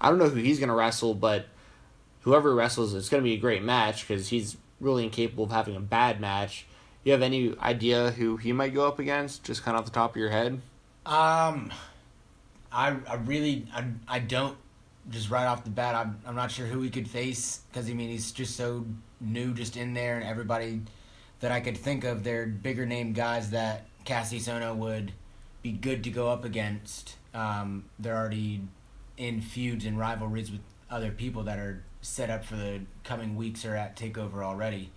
I 0.00 0.08
don't 0.08 0.18
know 0.18 0.28
who 0.28 0.40
he's 0.40 0.58
going 0.58 0.68
to 0.68 0.74
wrestle, 0.74 1.14
but 1.14 1.46
whoever 2.22 2.54
wrestles, 2.54 2.94
it's 2.94 3.08
going 3.08 3.22
to 3.22 3.28
be 3.28 3.34
a 3.34 3.38
great 3.38 3.62
match 3.62 4.06
because 4.06 4.28
he's 4.28 4.56
really 4.80 5.04
incapable 5.04 5.44
of 5.44 5.50
having 5.50 5.76
a 5.76 5.80
bad 5.80 6.20
match. 6.20 6.66
You 7.04 7.12
have 7.12 7.22
any 7.22 7.56
idea 7.58 8.12
who 8.12 8.36
he 8.36 8.52
might 8.52 8.74
go 8.74 8.88
up 8.88 8.98
against, 8.98 9.44
just 9.44 9.62
kind 9.62 9.76
of 9.76 9.80
off 9.80 9.84
the 9.86 9.92
top 9.92 10.10
of 10.12 10.16
your 10.16 10.30
head? 10.30 10.60
Um, 11.06 11.70
I 12.72 12.96
I 13.08 13.14
really 13.24 13.66
I, 13.74 13.84
I 14.08 14.18
don't 14.20 14.56
just 15.10 15.30
right 15.30 15.46
off 15.46 15.64
the 15.64 15.70
bat, 15.70 15.94
I'm, 15.94 16.18
I'm 16.26 16.34
not 16.34 16.50
sure 16.50 16.66
who 16.66 16.80
he 16.80 16.90
could 16.90 17.08
face 17.08 17.60
because 17.70 17.88
I 17.88 17.92
mean 17.92 18.10
he's 18.10 18.32
just 18.32 18.56
so 18.56 18.84
new, 19.20 19.52
just 19.52 19.76
in 19.76 19.94
there, 19.94 20.16
and 20.16 20.24
everybody 20.24 20.80
that 21.40 21.52
I 21.52 21.60
could 21.60 21.76
think 21.76 22.04
of, 22.04 22.24
they're 22.24 22.46
bigger 22.46 22.86
name 22.86 23.12
guys 23.12 23.50
that 23.50 23.86
Cassius 24.04 24.48
Ohno 24.48 24.74
would 24.76 25.12
be 25.62 25.72
good 25.72 26.04
to 26.04 26.10
go 26.10 26.28
up 26.28 26.44
against. 26.44 27.16
Um, 27.34 27.84
they're 27.98 28.16
already 28.16 28.62
in 29.16 29.40
feuds 29.40 29.84
and 29.84 29.98
rivalries 29.98 30.50
with 30.50 30.60
other 30.90 31.10
people 31.10 31.42
that 31.44 31.58
are 31.58 31.82
set 32.04 32.28
up 32.28 32.44
for 32.44 32.56
the 32.56 32.80
coming 33.02 33.34
weeks 33.34 33.64
or 33.64 33.74
at 33.74 33.96
Takeover 33.96 34.44
already. 34.44 34.90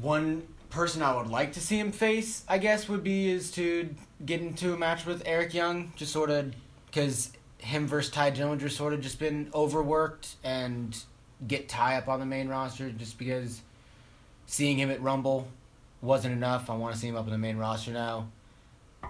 One 0.00 0.48
person 0.70 1.02
I 1.02 1.14
would 1.16 1.28
like 1.28 1.52
to 1.52 1.60
see 1.60 1.78
him 1.78 1.92
face, 1.92 2.44
I 2.48 2.58
guess, 2.58 2.88
would 2.88 3.04
be 3.04 3.30
is 3.30 3.50
to 3.52 3.94
get 4.24 4.40
into 4.40 4.72
a 4.72 4.76
match 4.76 5.04
with 5.06 5.22
Eric 5.26 5.54
Young, 5.54 5.92
just 5.96 6.12
sort 6.12 6.30
of 6.30 6.52
because 6.86 7.30
him 7.58 7.86
versus 7.86 8.10
Tye 8.10 8.30
Dillinger 8.30 8.70
sort 8.70 8.94
of 8.94 9.00
just 9.00 9.18
been 9.18 9.50
overworked 9.54 10.36
and 10.42 10.96
get 11.46 11.68
Tye 11.68 11.96
up 11.96 12.08
on 12.08 12.20
the 12.20 12.26
main 12.26 12.48
roster 12.48 12.90
just 12.90 13.18
because 13.18 13.60
seeing 14.46 14.78
him 14.78 14.90
at 14.90 15.02
Rumble 15.02 15.48
wasn't 16.00 16.34
enough. 16.34 16.70
I 16.70 16.76
want 16.76 16.94
to 16.94 17.00
see 17.00 17.08
him 17.08 17.16
up 17.16 17.26
on 17.26 17.32
the 17.32 17.38
main 17.38 17.58
roster 17.58 17.92
now. 17.92 18.28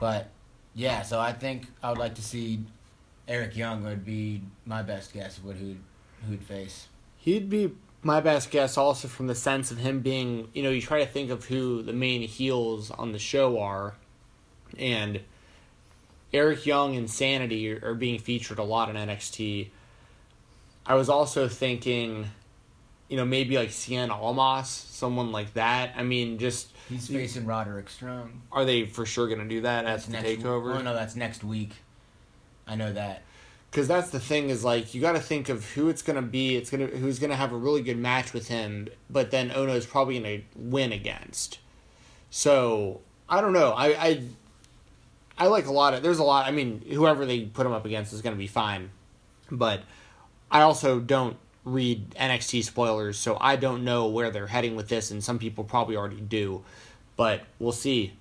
But 0.00 0.31
yeah, 0.75 1.02
so 1.02 1.21
I 1.21 1.33
think 1.33 1.67
I 1.83 1.90
would 1.90 1.99
like 1.99 2.17
to 2.17 2.23
see 2.23 2.61
Eric 3.28 3.57
Young 3.57 3.85
would 3.85 4.05
be 4.05 4.43
my 4.67 4.83
best 4.83 5.12
guess 5.12 5.38
of 5.38 5.45
what 5.45 5.57
who'd 5.57 5.78
who'd 6.26 6.43
face. 6.43 6.88
He'd 7.18 7.50
be 7.50 7.72
my 8.02 8.20
best 8.20 8.50
guess 8.50 8.78
also 8.78 9.08
from 9.08 9.26
the 9.26 9.34
sense 9.34 9.70
of 9.70 9.78
him 9.78 10.00
being, 10.00 10.49
you 10.54 10.62
know, 10.62 10.71
you 10.71 10.80
try 10.80 11.00
to 11.00 11.10
think 11.10 11.30
of 11.30 11.45
who 11.47 11.82
the 11.82 11.93
main 11.93 12.23
heels 12.23 12.90
on 12.90 13.12
the 13.12 13.19
show 13.19 13.60
are 13.60 13.95
and 14.78 15.21
Eric 16.32 16.66
Young 16.66 16.97
and 16.97 17.10
Sanity 17.10 17.73
are, 17.73 17.95
being 17.95 18.19
featured 18.19 18.58
a 18.58 18.62
lot 18.62 18.90
in 18.90 18.97
NXT. 18.97 19.69
I 20.86 20.95
was 20.95 21.08
also 21.08 21.49
thinking, 21.49 22.28
you 23.08 23.16
know, 23.16 23.25
maybe 23.25 23.56
like 23.56 23.71
Cien 23.71 24.10
Almas, 24.10 24.69
someone 24.69 25.32
like 25.32 25.54
that. 25.54 25.95
I 25.97 26.02
mean, 26.02 26.38
just 26.38 26.69
he's 26.88 27.08
facing 27.08 27.47
Roderick 27.47 27.88
Strong. 27.88 28.43
Are 28.52 28.64
they 28.64 28.86
for 28.86 29.06
sure 29.06 29.26
going 29.26 29.40
to 29.40 29.49
do 29.49 29.62
that 29.62 29.84
that's 29.84 30.04
at 30.04 30.10
the 30.10 30.23
next, 30.23 30.43
takeover? 30.43 30.76
Oh 30.76 30.82
no, 30.82 30.95
that's 30.95 31.16
next 31.16 31.43
week. 31.45 31.73
I 32.66 32.75
know 32.75 32.93
that. 32.93 33.23
Because 33.71 33.87
that's 33.87 34.11
the 34.11 34.21
thing 34.21 34.49
is 34.50 34.65
like 34.65 34.95
you 34.95 35.00
got 35.00 35.13
to 35.13 35.21
think 35.21 35.49
of 35.49 35.73
who 35.73 35.89
it's 35.89 36.02
to 36.17 36.23
be. 36.23 36.57
It's 36.57 36.71
gonna 36.71 36.87
who's 36.87 37.19
to 37.31 37.37
have 37.37 37.52
a 37.52 37.57
really 37.57 37.83
good 37.83 37.99
match 37.99 38.33
with 38.33 38.49
him, 38.49 38.89
but 39.11 39.31
then 39.31 39.50
Ohno 39.50 39.75
is 39.75 39.87
probably 39.87 40.15
to 40.21 40.45
win 40.57 40.93
against. 40.93 41.59
So 42.31 43.00
I 43.28 43.41
don't 43.41 43.52
know. 43.52 43.73
I, 43.73 43.87
I 43.87 44.23
I 45.37 45.47
like 45.47 45.67
a 45.67 45.73
lot 45.73 45.95
of. 45.95 46.02
There's 46.02 46.19
a 46.19 46.25
lot. 46.25 46.47
I 46.47 46.50
mean, 46.50 46.83
whoever 46.91 47.26
they 47.26 47.43
put 47.45 47.67
him 47.67 47.73
up 47.73 47.85
against 47.85 48.13
is 48.13 48.23
to 48.35 48.39
be 48.39 48.47
fine, 48.47 48.91
but 49.50 49.83
I 50.50 50.63
also 50.63 50.99
don't 50.99 51.37
read 51.65 52.11
NXT 52.11 52.65
spoilers, 52.65 53.19
so 53.19 53.37
I 53.41 53.57
don't 53.57 53.85
know 53.85 54.09
where 54.09 54.31
they're 54.31 54.47
heading 54.47 54.75
with 54.75 54.89
this, 54.89 55.11
and 55.11 55.23
some 55.23 55.39
people 55.39 55.65
probably 55.65 55.97
already 55.97 56.21
do, 56.21 56.65
but 57.17 57.43
we'll 57.59 57.73
see. 57.73 58.15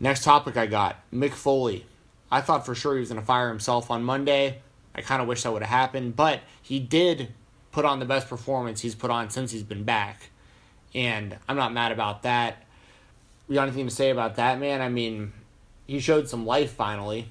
Next 0.00 0.22
topic 0.22 0.56
I 0.56 0.66
got 0.66 0.96
Mick 1.12 1.32
Foley. 1.32 1.86
I 2.30 2.40
thought 2.40 2.66
for 2.66 2.74
sure 2.74 2.94
he 2.94 3.00
was 3.00 3.08
going 3.08 3.20
to 3.20 3.26
fire 3.26 3.48
himself 3.48 3.90
on 3.90 4.04
Monday. 4.04 4.60
I 4.94 5.00
kind 5.00 5.22
of 5.22 5.28
wish 5.28 5.42
that 5.42 5.52
would 5.52 5.62
have 5.62 5.70
happened, 5.70 6.16
but 6.16 6.40
he 6.60 6.80
did 6.80 7.32
put 7.72 7.84
on 7.84 8.00
the 8.00 8.04
best 8.04 8.28
performance 8.28 8.80
he's 8.80 8.94
put 8.94 9.10
on 9.10 9.30
since 9.30 9.52
he's 9.52 9.62
been 9.62 9.84
back, 9.84 10.30
and 10.94 11.38
I'm 11.48 11.56
not 11.56 11.72
mad 11.72 11.92
about 11.92 12.22
that. 12.22 12.64
You 13.48 13.54
got 13.54 13.62
anything 13.62 13.86
to 13.86 13.94
say 13.94 14.10
about 14.10 14.36
that, 14.36 14.58
man? 14.58 14.82
I 14.82 14.88
mean, 14.88 15.32
he 15.86 16.00
showed 16.00 16.28
some 16.28 16.44
life 16.44 16.72
finally. 16.72 17.30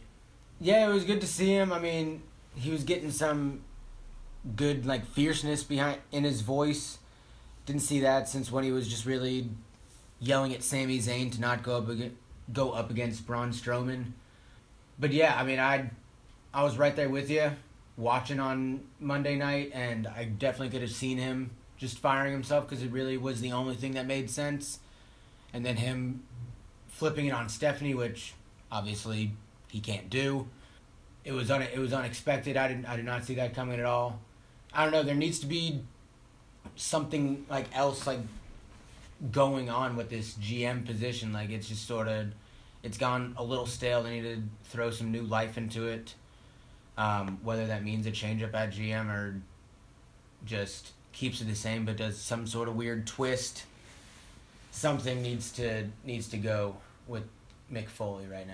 Yeah, 0.59 0.89
it 0.89 0.93
was 0.93 1.03
good 1.03 1.21
to 1.21 1.27
see 1.27 1.49
him. 1.49 1.71
I 1.71 1.79
mean, 1.79 2.23
he 2.55 2.71
was 2.71 2.83
getting 2.83 3.11
some 3.11 3.61
good 4.55 4.85
like 4.85 5.05
fierceness 5.05 5.63
behind 5.63 5.99
in 6.11 6.23
his 6.23 6.41
voice. 6.41 6.97
Didn't 7.65 7.81
see 7.81 7.99
that 7.99 8.29
since 8.29 8.51
when 8.51 8.63
he 8.63 8.71
was 8.71 8.87
just 8.87 9.05
really 9.05 9.49
yelling 10.19 10.53
at 10.53 10.63
Sami 10.63 10.99
Zayn 10.99 11.31
to 11.33 11.41
not 11.41 11.63
go 11.63 11.77
up 11.77 11.89
against, 11.89 12.15
go 12.51 12.71
up 12.71 12.89
against 12.89 13.27
Braun 13.27 13.51
Strowman. 13.51 14.13
But 14.99 15.11
yeah, 15.13 15.35
I 15.37 15.43
mean, 15.43 15.59
I 15.59 15.89
I 16.53 16.63
was 16.63 16.77
right 16.77 16.95
there 16.95 17.09
with 17.09 17.29
you 17.29 17.51
watching 17.97 18.39
on 18.39 18.81
Monday 18.99 19.35
night, 19.35 19.71
and 19.73 20.07
I 20.07 20.25
definitely 20.25 20.69
could 20.69 20.81
have 20.81 20.91
seen 20.91 21.17
him 21.17 21.51
just 21.77 21.99
firing 21.99 22.31
himself 22.31 22.67
because 22.67 22.83
it 22.83 22.91
really 22.91 23.17
was 23.17 23.41
the 23.41 23.51
only 23.51 23.75
thing 23.75 23.93
that 23.93 24.05
made 24.05 24.29
sense. 24.29 24.79
And 25.53 25.65
then 25.65 25.75
him 25.77 26.23
flipping 26.87 27.27
it 27.27 27.31
on 27.31 27.49
Stephanie, 27.49 27.93
which 27.93 28.33
obviously 28.71 29.33
he 29.69 29.79
can't 29.79 30.09
do. 30.09 30.47
It 31.23 31.31
was 31.31 31.51
un- 31.51 31.61
it 31.61 31.77
was 31.77 31.93
unexpected. 31.93 32.57
I 32.57 32.67
didn't 32.67 32.85
I 32.85 32.95
did 32.95 33.05
not 33.05 33.25
see 33.25 33.35
that 33.35 33.53
coming 33.53 33.79
at 33.79 33.85
all. 33.85 34.19
I 34.73 34.83
don't 34.83 34.91
know. 34.91 35.03
There 35.03 35.15
needs 35.15 35.39
to 35.39 35.47
be 35.47 35.81
something 36.75 37.45
like 37.49 37.65
else 37.75 38.07
like 38.07 38.19
going 39.31 39.69
on 39.69 39.95
with 39.95 40.09
this 40.09 40.33
GM 40.35 40.85
position. 40.85 41.33
Like 41.33 41.49
it's 41.49 41.67
just 41.67 41.87
sort 41.87 42.07
of 42.07 42.27
it's 42.83 42.97
gone 42.97 43.33
a 43.37 43.43
little 43.43 43.65
stale. 43.65 44.03
They 44.03 44.19
need 44.21 44.35
to 44.35 44.43
throw 44.65 44.91
some 44.91 45.11
new 45.11 45.23
life 45.23 45.57
into 45.57 45.87
it. 45.87 46.13
Um, 46.97 47.39
whether 47.43 47.67
that 47.67 47.83
means 47.83 48.07
a 48.07 48.11
change 48.11 48.41
up 48.41 48.55
at 48.55 48.71
GM 48.71 49.09
or 49.09 49.39
just 50.45 50.93
keeps 51.11 51.41
it 51.41 51.45
the 51.45 51.55
same 51.55 51.85
but 51.85 51.97
does 51.97 52.17
some 52.17 52.47
sort 52.47 52.67
of 52.67 52.75
weird 52.75 53.05
twist. 53.05 53.65
Something 54.71 55.21
needs 55.21 55.51
to 55.53 55.87
needs 56.03 56.27
to 56.29 56.37
go 56.37 56.77
with 57.07 57.23
Mick 57.71 57.87
Foley 57.87 58.25
right 58.27 58.47
now. 58.47 58.53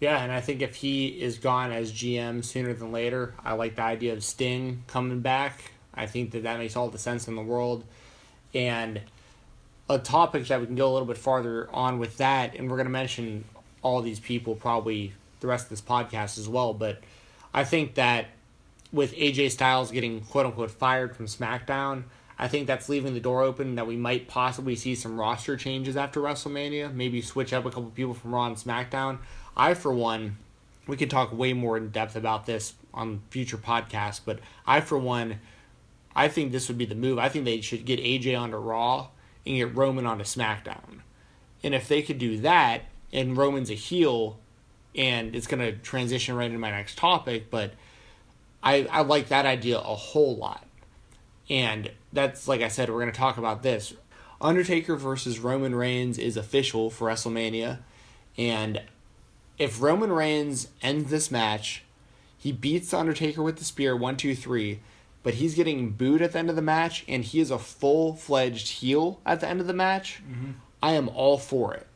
Yeah, 0.00 0.20
and 0.22 0.32
I 0.32 0.40
think 0.40 0.62
if 0.62 0.74
he 0.74 1.08
is 1.08 1.38
gone 1.38 1.70
as 1.70 1.92
GM 1.92 2.44
sooner 2.44 2.74
than 2.74 2.90
later, 2.90 3.34
I 3.44 3.52
like 3.52 3.76
the 3.76 3.82
idea 3.82 4.14
of 4.14 4.24
Sting 4.24 4.82
coming 4.88 5.20
back. 5.20 5.70
I 5.94 6.06
think 6.06 6.32
that 6.32 6.42
that 6.42 6.58
makes 6.58 6.74
all 6.74 6.88
the 6.88 6.98
sense 6.98 7.28
in 7.28 7.36
the 7.36 7.42
world. 7.42 7.84
And 8.52 9.00
a 9.88 9.98
topic 9.98 10.46
that 10.46 10.60
we 10.60 10.66
can 10.66 10.74
go 10.74 10.90
a 10.90 10.92
little 10.92 11.06
bit 11.06 11.18
farther 11.18 11.68
on 11.72 11.98
with 11.98 12.16
that, 12.18 12.54
and 12.54 12.70
we're 12.70 12.76
going 12.76 12.86
to 12.86 12.92
mention 12.92 13.44
all 13.82 14.00
these 14.00 14.20
people 14.20 14.54
probably 14.54 15.12
the 15.40 15.46
rest 15.46 15.64
of 15.64 15.70
this 15.70 15.80
podcast 15.80 16.38
as 16.38 16.48
well, 16.48 16.72
but 16.72 17.00
I 17.52 17.64
think 17.64 17.94
that 17.94 18.26
with 18.92 19.14
AJ 19.14 19.50
Styles 19.50 19.90
getting 19.90 20.20
quote 20.22 20.46
unquote 20.46 20.70
fired 20.70 21.16
from 21.16 21.26
SmackDown, 21.26 22.04
I 22.38 22.48
think 22.48 22.66
that's 22.66 22.88
leaving 22.88 23.14
the 23.14 23.20
door 23.20 23.42
open 23.42 23.74
that 23.76 23.86
we 23.86 23.96
might 23.96 24.28
possibly 24.28 24.76
see 24.76 24.94
some 24.94 25.20
roster 25.20 25.56
changes 25.56 25.96
after 25.96 26.20
WrestleMania. 26.20 26.92
Maybe 26.92 27.20
switch 27.20 27.52
up 27.52 27.64
a 27.64 27.70
couple 27.70 27.90
people 27.90 28.14
from 28.14 28.34
Raw 28.34 28.46
and 28.46 28.56
SmackDown. 28.56 29.18
I, 29.56 29.74
for 29.74 29.92
one, 29.92 30.38
we 30.86 30.96
could 30.96 31.10
talk 31.10 31.32
way 31.32 31.52
more 31.52 31.76
in 31.76 31.90
depth 31.90 32.16
about 32.16 32.46
this 32.46 32.74
on 32.92 33.22
future 33.30 33.58
podcasts, 33.58 34.20
but 34.24 34.40
I, 34.66 34.80
for 34.80 34.98
one, 34.98 35.40
I 36.14 36.28
think 36.28 36.52
this 36.52 36.68
would 36.68 36.78
be 36.78 36.84
the 36.84 36.94
move. 36.94 37.18
I 37.18 37.28
think 37.28 37.44
they 37.44 37.60
should 37.60 37.84
get 37.84 38.00
AJ 38.00 38.38
onto 38.38 38.56
Raw 38.56 39.08
and 39.46 39.56
get 39.56 39.74
Roman 39.74 40.06
onto 40.06 40.24
SmackDown. 40.24 41.00
And 41.62 41.74
if 41.74 41.88
they 41.88 42.02
could 42.02 42.18
do 42.18 42.38
that, 42.38 42.82
and 43.12 43.36
Roman's 43.36 43.70
a 43.70 43.74
heel, 43.74 44.38
and 44.94 45.34
it's 45.34 45.46
going 45.46 45.60
to 45.60 45.72
transition 45.72 46.34
right 46.34 46.46
into 46.46 46.58
my 46.58 46.70
next 46.70 46.98
topic, 46.98 47.50
but 47.50 47.72
I, 48.62 48.86
I 48.90 49.02
like 49.02 49.28
that 49.28 49.46
idea 49.46 49.78
a 49.78 49.94
whole 49.94 50.36
lot. 50.36 50.66
And 51.50 51.90
that's, 52.12 52.48
like 52.48 52.62
I 52.62 52.68
said, 52.68 52.88
we're 52.88 53.00
going 53.00 53.12
to 53.12 53.18
talk 53.18 53.36
about 53.36 53.62
this. 53.62 53.94
Undertaker 54.40 54.96
versus 54.96 55.38
Roman 55.38 55.74
Reigns 55.74 56.18
is 56.18 56.36
official 56.36 56.90
for 56.90 57.08
WrestleMania. 57.08 57.78
And 58.36 58.82
if 59.58 59.80
Roman 59.80 60.12
Reigns 60.12 60.68
ends 60.82 61.10
this 61.10 61.30
match, 61.30 61.84
he 62.36 62.50
beats 62.50 62.92
Undertaker 62.92 63.42
with 63.42 63.58
the 63.58 63.64
spear, 63.64 63.96
one, 63.96 64.16
two, 64.16 64.34
three, 64.34 64.80
but 65.22 65.34
he's 65.34 65.54
getting 65.54 65.90
booed 65.90 66.22
at 66.22 66.32
the 66.32 66.38
end 66.38 66.50
of 66.50 66.56
the 66.56 66.62
match, 66.62 67.04
and 67.06 67.24
he 67.24 67.40
is 67.40 67.50
a 67.50 67.58
full 67.58 68.14
fledged 68.14 68.68
heel 68.68 69.20
at 69.24 69.40
the 69.40 69.48
end 69.48 69.60
of 69.60 69.66
the 69.66 69.72
match. 69.72 70.22
Mm-hmm. 70.28 70.52
I 70.82 70.92
am 70.92 71.08
all 71.10 71.38
for 71.38 71.74
it. 71.74 71.86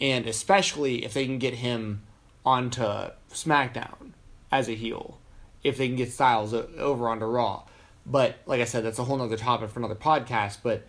And 0.00 0.26
especially 0.26 1.04
if 1.04 1.12
they 1.12 1.26
can 1.26 1.38
get 1.38 1.54
him 1.54 2.02
onto 2.44 3.10
SmackDown 3.30 4.12
as 4.50 4.68
a 4.68 4.74
heel, 4.74 5.18
if 5.62 5.76
they 5.76 5.88
can 5.88 5.96
get 5.96 6.10
Styles 6.10 6.54
over 6.54 7.08
onto 7.08 7.26
Raw. 7.26 7.64
But 8.06 8.36
like 8.46 8.62
I 8.62 8.64
said, 8.64 8.82
that's 8.82 8.98
a 8.98 9.04
whole 9.04 9.20
other 9.20 9.36
topic 9.36 9.68
for 9.68 9.78
another 9.78 9.94
podcast. 9.94 10.58
But 10.62 10.86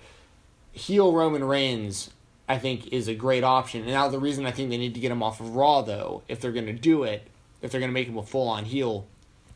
heel 0.71 1.11
Roman 1.11 1.43
Reigns, 1.43 2.09
I 2.47 2.57
think, 2.57 2.87
is 2.87 3.09
a 3.09 3.15
great 3.15 3.43
option. 3.43 3.81
And 3.81 3.91
now 3.91 4.07
the 4.07 4.17
reason 4.17 4.45
I 4.45 4.51
think 4.51 4.69
they 4.69 4.77
need 4.77 4.93
to 4.93 5.01
get 5.01 5.11
him 5.11 5.21
off 5.21 5.41
of 5.41 5.57
Raw, 5.57 5.81
though, 5.81 6.23
if 6.29 6.39
they're 6.39 6.53
going 6.53 6.67
to 6.67 6.73
do 6.73 7.03
it, 7.03 7.27
if 7.61 7.69
they're 7.69 7.81
going 7.81 7.91
to 7.91 7.93
make 7.93 8.07
him 8.07 8.17
a 8.17 8.23
full 8.23 8.47
on 8.47 8.63
heel, 8.63 9.07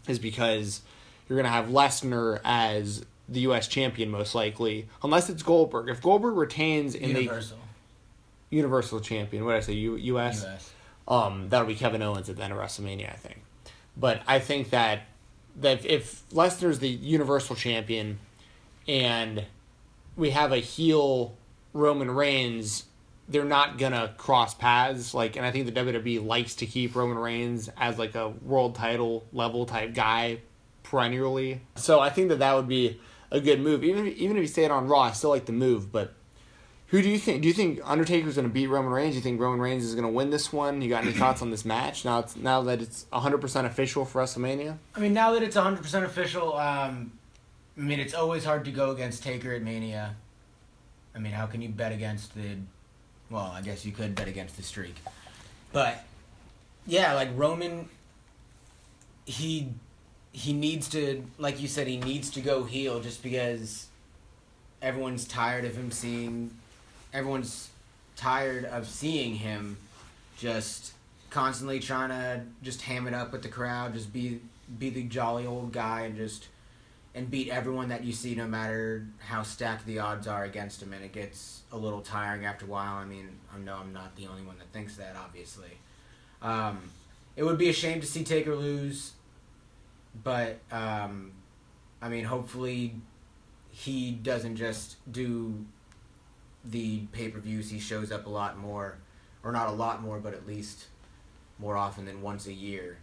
is 0.06 0.20
because 0.20 0.82
you're 1.28 1.38
going 1.38 1.46
to 1.46 1.52
have 1.52 1.68
Lesnar 1.68 2.40
as 2.44 3.06
the 3.28 3.42
U.S. 3.42 3.68
champion 3.68 4.10
most 4.10 4.36
likely, 4.36 4.88
unless 5.04 5.30
it's 5.30 5.44
Goldberg. 5.44 5.90
If 5.90 6.02
Goldberg 6.02 6.36
retains 6.36 6.96
in 6.96 7.10
Universal. 7.16 7.58
the 8.50 8.56
Universal 8.56 9.00
champion, 9.02 9.46
what 9.46 9.52
did 9.54 9.58
I 9.58 9.62
say, 9.62 9.74
U- 9.74 9.96
U.S. 9.96 10.44
US. 10.46 10.72
Um, 11.08 11.50
that'll 11.50 11.68
be 11.68 11.76
Kevin 11.76 12.02
Owens 12.02 12.30
at 12.30 12.36
the 12.36 12.44
end 12.44 12.54
of 12.54 12.60
WrestleMania, 12.60 13.12
I 13.12 13.16
think. 13.16 13.42
But 13.98 14.22
I 14.28 14.40
think 14.40 14.72
that 14.72 15.04
that 15.58 15.86
if 15.86 16.28
Lesnar's 16.32 16.80
the 16.80 16.90
Universal 16.90 17.56
champion, 17.56 18.20
and 18.88 19.46
we 20.18 20.32
have 20.32 20.52
a 20.52 20.58
heel 20.58 21.36
Roman 21.72 22.12
Reigns, 22.12 22.86
they're 23.30 23.46
not 23.46 23.78
gonna 23.78 24.14
cross 24.18 24.54
paths. 24.54 25.14
Like, 25.14 25.38
and 25.38 25.46
I 25.46 25.52
think 25.52 25.66
the 25.66 25.72
WWE 25.72 26.26
likes 26.26 26.56
to 26.56 26.66
keep 26.66 26.96
Roman 26.96 27.18
Reigns 27.18 27.70
as 27.78 27.98
like 27.98 28.16
a 28.16 28.30
world 28.30 28.76
title 28.76 29.26
level 29.32 29.66
type 29.66 29.94
guy 29.94 30.40
perennially. 30.86 31.62
So 31.76 32.00
I 32.00 32.10
think 32.10 32.30
that 32.30 32.40
that 32.40 32.54
would 32.56 32.68
be 32.68 33.00
a 33.32 33.40
good 33.40 33.60
move. 33.60 33.84
Even 33.84 34.08
if, 34.08 34.16
even 34.18 34.38
if 34.38 34.42
you 34.42 34.48
stayed 34.48 34.72
on 34.72 34.88
Raw, 34.88 35.02
I 35.02 35.12
still 35.12 35.30
like 35.30 35.46
the 35.46 35.52
move. 35.52 35.92
But 35.92 36.14
who 36.88 37.02
do 37.02 37.10
you 37.10 37.18
think? 37.18 37.42
Do 37.42 37.48
you 37.48 37.54
think 37.54 37.80
Undertaker's 37.84 38.36
going 38.36 38.48
to 38.48 38.54
beat 38.54 38.68
Roman 38.68 38.92
Reigns? 38.92 39.14
Do 39.14 39.18
you 39.18 39.24
think 39.24 39.40
Roman 39.40 39.60
Reigns 39.60 39.84
is 39.84 39.96
going 39.96 40.06
to 40.06 40.12
win 40.12 40.30
this 40.30 40.54
one? 40.54 40.82
You 40.82 40.90
got 40.90 41.04
any 41.04 41.14
thoughts 41.14 41.42
on 41.42 41.52
this 41.52 41.66
match? 41.66 42.06
Now 42.06 42.20
it's 42.20 42.36
now 42.36 42.62
that 42.64 42.82
it's 42.82 43.06
100% 43.12 43.66
official 43.66 44.06
for 44.06 44.22
WrestleMania. 44.22 44.78
I 44.96 45.00
mean, 45.00 45.14
now 45.14 45.34
that 45.34 45.44
it's 45.44 45.58
100% 45.58 46.04
official, 46.04 46.56
um, 46.58 47.12
I 47.78 47.82
mean, 47.82 48.00
it's 48.00 48.14
always 48.14 48.46
hard 48.46 48.66
to 48.66 48.72
go 48.72 48.92
against 48.92 49.24
Taker 49.24 49.54
at 49.54 49.62
Mania. 49.62 50.16
I 51.16 51.20
mean, 51.20 51.34
how 51.34 51.46
can 51.46 51.62
you 51.62 51.70
bet 51.70 51.92
against 51.92 52.36
the. 52.36 52.58
Well, 53.30 53.52
I 53.54 53.62
guess 53.62 53.86
you 53.86 53.92
could 53.92 54.14
bet 54.14 54.28
against 54.28 54.56
the 54.56 54.64
streak. 54.64 54.96
But, 55.72 56.06
yeah, 56.86 57.14
like 57.14 57.30
Roman, 57.36 57.90
he 59.26 59.74
he 60.36 60.52
needs 60.52 60.90
to, 60.90 61.24
like 61.38 61.62
you 61.62 61.68
said, 61.70 61.88
he 61.88 61.96
needs 61.96 62.30
to 62.32 62.42
go 62.42 62.66
heel 62.66 63.00
just 63.00 63.24
because 63.24 63.88
everyone's 64.82 65.26
tired 65.26 65.64
of 65.64 65.78
him 65.78 65.92
seeing, 65.92 66.52
everyone's 67.14 67.70
tired 68.18 68.66
of 68.66 68.86
seeing 68.86 69.36
him 69.36 69.78
just 70.38 70.92
constantly 71.30 71.80
trying 71.80 72.10
to 72.10 72.42
just 72.62 72.82
ham 72.82 73.08
it 73.08 73.14
up 73.14 73.32
with 73.32 73.44
the 73.44 73.48
crowd, 73.48 73.94
just 73.94 74.12
be 74.12 74.42
be 74.78 74.90
the 74.90 75.04
jolly 75.04 75.46
old 75.46 75.72
guy 75.72 76.02
and 76.02 76.18
just 76.18 76.50
and 77.14 77.32
beat 77.32 77.48
everyone 77.48 77.88
that 77.88 78.04
you 78.04 78.12
see, 78.12 78.36
no 78.36 78.46
matter 78.46 79.08
how 79.20 79.42
stacked 79.42 79.86
the 79.86 80.00
odds 80.00 80.28
are 80.28 80.44
against 80.44 80.84
him. 80.84 80.92
And 80.92 81.02
it 81.06 81.14
gets 81.14 81.62
a 81.72 81.78
little 81.78 82.02
tiring 82.02 82.44
after 82.44 82.66
a 82.66 82.68
while. 82.68 82.96
I 82.96 83.06
mean, 83.06 83.30
I 83.56 83.58
know 83.60 83.78
I'm 83.78 83.94
not 83.94 84.18
the 84.18 84.28
only 84.28 84.42
one 84.42 84.58
that 84.58 84.68
thinks 84.74 84.98
that, 84.98 85.16
obviously. 85.16 85.78
Um, 86.42 86.92
it 87.38 87.44
would 87.44 87.58
be 87.58 87.70
a 87.70 87.74
shame 87.74 88.02
to 88.02 88.06
see 88.06 88.26
Taker 88.26 88.54
lose 88.54 89.14
but 90.24 90.60
um, 90.72 91.32
I 92.02 92.10
mean, 92.10 92.26
hopefully, 92.26 92.96
he 93.72 94.12
doesn't 94.12 94.56
just 94.56 94.98
do 95.12 95.66
the 96.64 97.00
pay 97.12 97.30
per 97.30 97.40
views. 97.40 97.70
He 97.70 97.80
shows 97.80 98.12
up 98.12 98.26
a 98.26 98.30
lot 98.30 98.58
more, 98.58 98.98
or 99.44 99.52
not 99.52 99.68
a 99.68 99.74
lot 99.74 100.02
more, 100.02 100.20
but 100.20 100.34
at 100.34 100.48
least 100.48 100.86
more 101.60 101.78
often 101.78 102.06
than 102.06 102.22
once 102.22 102.48
a 102.48 102.54
year. 102.54 102.98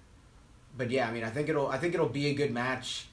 But 0.76 0.90
yeah, 0.90 1.08
I 1.08 1.12
mean, 1.12 1.24
I 1.24 1.30
think 1.30 1.48
it'll 1.48 1.68
I 1.68 1.78
think 1.78 1.94
it'll 1.94 2.08
be 2.08 2.28
a 2.28 2.34
good 2.34 2.52
match. 2.52 3.06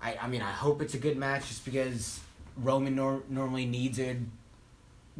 I 0.00 0.16
I 0.22 0.28
mean, 0.28 0.42
I 0.42 0.52
hope 0.52 0.82
it's 0.82 0.94
a 0.94 0.98
good 0.98 1.16
match, 1.16 1.48
just 1.48 1.64
because 1.64 2.20
Roman 2.56 2.94
nor- 2.94 3.22
normally 3.28 3.66
needs 3.66 3.98
a 3.98 4.16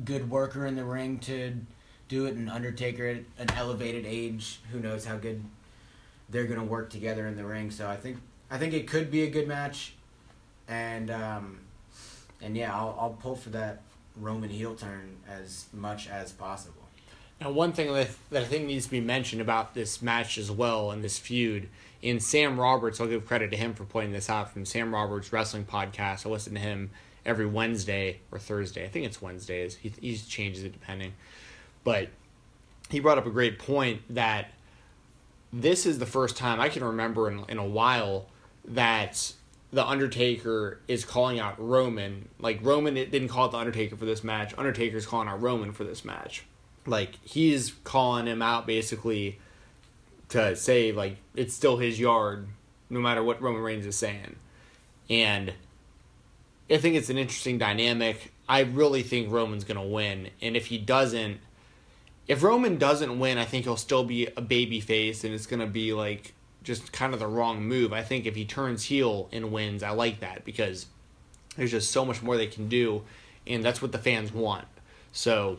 good 0.05 0.31
worker 0.31 0.67
in 0.67 0.77
the 0.77 0.85
ring 0.85 1.19
to 1.21 1.55
do 2.09 2.27
it, 2.27 2.35
and 2.35 2.51
Undertaker 2.51 3.07
at 3.07 3.17
an 3.39 3.57
elevated 3.57 4.05
age, 4.07 4.61
who 4.71 4.81
knows 4.81 5.05
how 5.05 5.17
good 5.17 5.43
they're 6.35 6.47
gonna 6.47 6.65
work 6.65 6.91
together 6.91 7.29
in 7.29 7.37
the 7.37 7.45
ring. 7.45 7.71
So 7.71 7.89
I 7.89 7.97
think 7.97 8.19
I 8.51 8.59
think 8.59 8.75
it 8.75 8.89
could 8.89 9.11
be 9.11 9.23
a 9.23 9.31
good 9.31 9.47
match, 9.47 9.95
and 10.69 11.11
um, 11.11 11.61
and 12.43 12.57
yeah, 12.57 12.75
I'll 12.75 12.97
I'll 13.01 13.17
pull 13.21 13.37
for 13.37 13.51
that 13.51 13.83
Roman 14.17 14.51
heel 14.51 14.75
turn 14.75 15.17
as 15.29 15.67
much 15.73 16.09
as 16.09 16.33
possible. 16.33 16.83
Now, 17.41 17.51
one 17.51 17.73
thing 17.73 17.93
that, 17.93 18.11
that 18.31 18.43
I 18.43 18.47
think 18.47 18.67
needs 18.67 18.85
to 18.85 18.91
be 18.91 19.01
mentioned 19.01 19.43
about 19.43 19.75
this 19.75 20.01
match 20.01 20.39
as 20.39 20.51
well 20.51 20.93
and 20.93 21.03
this 21.03 21.19
feud, 21.19 21.69
in 22.01 22.21
Sam 22.21 22.59
Roberts, 22.59 23.01
I'll 23.01 23.09
give 23.09 23.27
credit 23.27 23.51
to 23.51 23.57
him 23.57 23.75
for 23.75 23.85
pointing 23.85 24.13
this 24.13 24.31
out 24.31 24.53
from 24.53 24.65
Sam 24.65 24.95
Roberts 24.95 25.33
Wrestling 25.33 25.65
Podcast. 25.65 26.27
I 26.27 26.29
listen 26.29 26.55
to 26.55 26.61
him 26.61 26.91
every 27.27 27.47
Wednesday 27.47 28.21
or 28.31 28.39
Thursday. 28.39 28.85
I 28.85 28.89
think 28.89 29.05
it's 29.05 29.21
Wednesdays. 29.21 29.75
He, 29.77 29.93
he 30.01 30.17
changes 30.17 30.63
it 30.63 30.73
depending. 30.73 31.15
But 31.83 32.09
he 32.89 33.01
brought 33.01 33.19
up 33.19 33.27
a 33.27 33.31
great 33.31 33.59
point 33.59 34.03
that 34.11 34.54
this 35.61 35.87
is 35.87 36.01
the 36.01 36.07
first 36.07 36.37
time 36.37 36.61
I 36.61 36.69
can 36.69 36.83
remember 36.83 37.31
in, 37.31 37.45
in 37.49 37.59
a 37.59 37.65
while 37.65 38.27
that 38.65 39.33
the 39.73 39.87
Undertaker 39.87 40.81
is 40.89 41.05
calling 41.05 41.39
out 41.39 41.55
Roman. 41.59 42.29
Like 42.41 42.59
Roman 42.63 42.95
didn't 42.95 43.29
call 43.29 43.45
out 43.45 43.53
the 43.53 43.59
Undertaker 43.59 43.97
for 43.97 44.05
this 44.05 44.25
match. 44.25 44.53
Undertaker's 44.59 45.07
calling 45.07 45.29
out 45.29 45.41
Roman 45.41 45.73
for 45.73 45.85
this 45.85 46.05
match. 46.05 46.45
Like 46.87 47.19
he's 47.23 47.73
calling 47.85 48.27
him 48.27 48.43
out 48.43 48.67
basically 48.67 49.39
to 50.31 50.57
say 50.57 50.91
like 50.91 51.19
it's 51.37 51.55
still 51.55 51.77
his 51.77 52.01
yard, 52.01 52.49
no 52.91 53.01
matter 53.01 53.23
what 53.23 53.41
Roman 53.41 53.63
Reigns 53.63 53.87
is 53.87 53.97
saying. 53.97 54.35
And 55.09 55.53
I 56.69 56.79
think 56.79 56.97
it's 56.97 57.11
an 57.11 57.19
interesting 57.19 57.59
dynamic. 57.59 58.33
I 58.49 58.61
really 58.61 59.05
think 59.05 59.31
Roman's 59.31 59.65
gonna 59.65 59.87
win, 59.87 60.31
and 60.43 60.57
if 60.57 60.67
he 60.67 60.79
doesn't, 60.79 61.39
if 62.27 62.43
Roman 62.43 62.79
doesn't 62.79 63.19
win, 63.19 63.39
I 63.39 63.45
think 63.45 63.65
he'll 63.65 63.77
still 63.77 64.05
be 64.05 64.29
a 64.37 64.41
baby 64.41 64.81
face, 64.81 65.25
and 65.25 65.35
it's 65.35 65.47
gonna 65.47 65.67
be 65.67 65.93
like 65.93 66.35
just 66.63 66.93
kind 66.93 67.13
of 67.13 67.21
the 67.21 67.27
wrong 67.27 67.63
move. 67.63 67.93
I 67.93 68.03
think 68.03 68.27
if 68.27 68.35
he 68.35 68.45
turns 68.45 68.85
heel 68.85 69.29
and 69.31 69.53
wins, 69.53 69.83
I 69.83 69.91
like 69.91 70.21
that 70.21 70.45
because 70.45 70.87
there's 71.57 71.71
just 71.71 71.91
so 71.91 72.05
much 72.05 72.23
more 72.23 72.37
they 72.37 72.47
can 72.47 72.69
do, 72.69 73.03
and 73.47 73.63
that's 73.63 73.83
what 73.83 73.93
the 73.93 73.99
fans 73.99 74.33
want. 74.33 74.67
So 75.13 75.59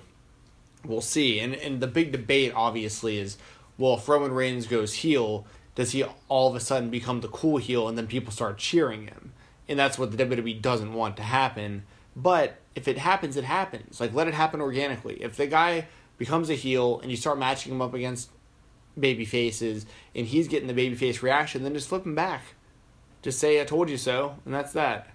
we'll 0.83 1.01
see. 1.01 1.39
And 1.39 1.53
and 1.53 1.79
the 1.79 1.87
big 1.87 2.11
debate 2.11 2.51
obviously 2.55 3.19
is, 3.19 3.37
well, 3.77 3.95
if 3.95 4.09
Roman 4.09 4.31
Reigns 4.31 4.65
goes 4.65 4.95
heel, 4.95 5.45
does 5.75 5.91
he 5.91 6.03
all 6.27 6.49
of 6.49 6.55
a 6.55 6.59
sudden 6.59 6.89
become 6.89 7.21
the 7.21 7.27
cool 7.27 7.57
heel, 7.57 7.87
and 7.87 7.97
then 7.97 8.07
people 8.07 8.31
start 8.31 8.57
cheering 8.57 9.03
him? 9.03 9.33
And 9.67 9.77
that's 9.77 9.97
what 9.97 10.15
the 10.15 10.25
WWE 10.25 10.61
doesn't 10.61 10.93
want 10.93 11.17
to 11.17 11.23
happen. 11.23 11.83
But 12.15 12.59
if 12.75 12.87
it 12.87 12.97
happens, 12.97 13.37
it 13.37 13.43
happens. 13.43 13.99
Like 13.99 14.13
let 14.13 14.27
it 14.27 14.33
happen 14.33 14.61
organically. 14.61 15.21
If 15.21 15.37
the 15.37 15.47
guy 15.47 15.87
becomes 16.17 16.49
a 16.49 16.55
heel 16.55 16.99
and 17.01 17.11
you 17.11 17.17
start 17.17 17.37
matching 17.37 17.71
him 17.71 17.81
up 17.81 17.93
against 17.93 18.29
baby 18.97 19.25
faces 19.25 19.85
and 20.13 20.27
he's 20.27 20.47
getting 20.47 20.67
the 20.67 20.73
baby 20.73 20.95
face 20.95 21.21
reaction, 21.21 21.63
then 21.63 21.73
just 21.73 21.89
flip 21.89 22.05
him 22.05 22.15
back. 22.15 22.41
Just 23.21 23.39
say 23.39 23.59
I 23.59 23.65
told 23.65 23.89
you 23.89 23.97
so, 23.97 24.37
and 24.45 24.53
that's 24.53 24.73
that. 24.73 25.09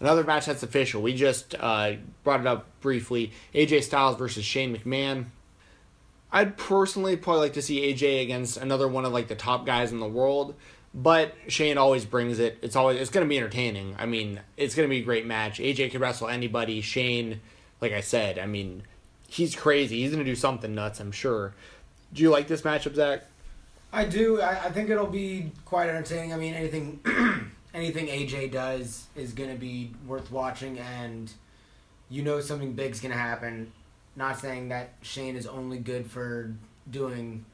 Another 0.00 0.22
match 0.22 0.46
that's 0.46 0.62
official. 0.62 1.02
We 1.02 1.14
just 1.14 1.54
uh, 1.58 1.94
brought 2.22 2.40
it 2.40 2.46
up 2.46 2.66
briefly. 2.80 3.32
AJ 3.54 3.82
Styles 3.82 4.16
versus 4.16 4.44
Shane 4.44 4.76
McMahon. 4.76 5.26
I'd 6.30 6.56
personally 6.56 7.16
probably 7.16 7.40
like 7.40 7.54
to 7.54 7.62
see 7.62 7.92
AJ 7.92 8.22
against 8.22 8.58
another 8.58 8.86
one 8.86 9.04
of 9.04 9.12
like 9.12 9.28
the 9.28 9.34
top 9.34 9.66
guys 9.66 9.90
in 9.90 9.98
the 9.98 10.08
world, 10.08 10.54
but 10.94 11.34
Shane 11.48 11.78
always 11.78 12.04
brings 12.04 12.38
it. 12.38 12.58
It's 12.62 12.76
always 12.76 13.00
it's 13.00 13.10
going 13.10 13.24
to 13.24 13.28
be 13.28 13.38
entertaining. 13.38 13.96
I 13.98 14.06
mean, 14.06 14.40
it's 14.56 14.74
going 14.74 14.88
to 14.88 14.90
be 14.90 15.00
a 15.00 15.04
great 15.04 15.26
match. 15.26 15.58
AJ 15.58 15.90
could 15.90 16.00
wrestle 16.00 16.28
anybody. 16.28 16.80
Shane, 16.80 17.40
like 17.80 17.92
I 17.92 18.00
said, 18.00 18.38
I 18.38 18.46
mean, 18.46 18.82
he's 19.28 19.54
crazy. 19.54 20.00
He's 20.00 20.10
going 20.10 20.24
to 20.24 20.30
do 20.30 20.34
something 20.34 20.74
nuts, 20.74 20.98
I'm 20.98 21.12
sure. 21.12 21.54
Do 22.12 22.22
you 22.22 22.30
like 22.30 22.48
this 22.48 22.62
matchup, 22.62 22.96
Zach? 22.96 23.24
I 23.92 24.04
do. 24.04 24.40
I, 24.40 24.64
I 24.64 24.70
think 24.70 24.90
it'll 24.90 25.06
be 25.06 25.52
quite 25.64 25.88
entertaining. 25.88 26.32
I 26.32 26.36
mean, 26.36 26.54
anything 26.54 27.00
anything 27.74 28.06
AJ 28.06 28.52
does 28.52 29.06
is 29.14 29.32
going 29.32 29.50
to 29.50 29.56
be 29.56 29.92
worth 30.06 30.30
watching, 30.32 30.78
and 30.78 31.30
you 32.10 32.22
know 32.22 32.40
something 32.40 32.72
big's 32.72 33.00
going 33.00 33.12
to 33.12 33.18
happen. 33.18 33.72
Not 34.16 34.38
saying 34.38 34.70
that 34.70 34.94
Shane 35.02 35.36
is 35.36 35.46
only 35.46 35.78
good 35.78 36.10
for 36.10 36.54
doing 36.90 37.44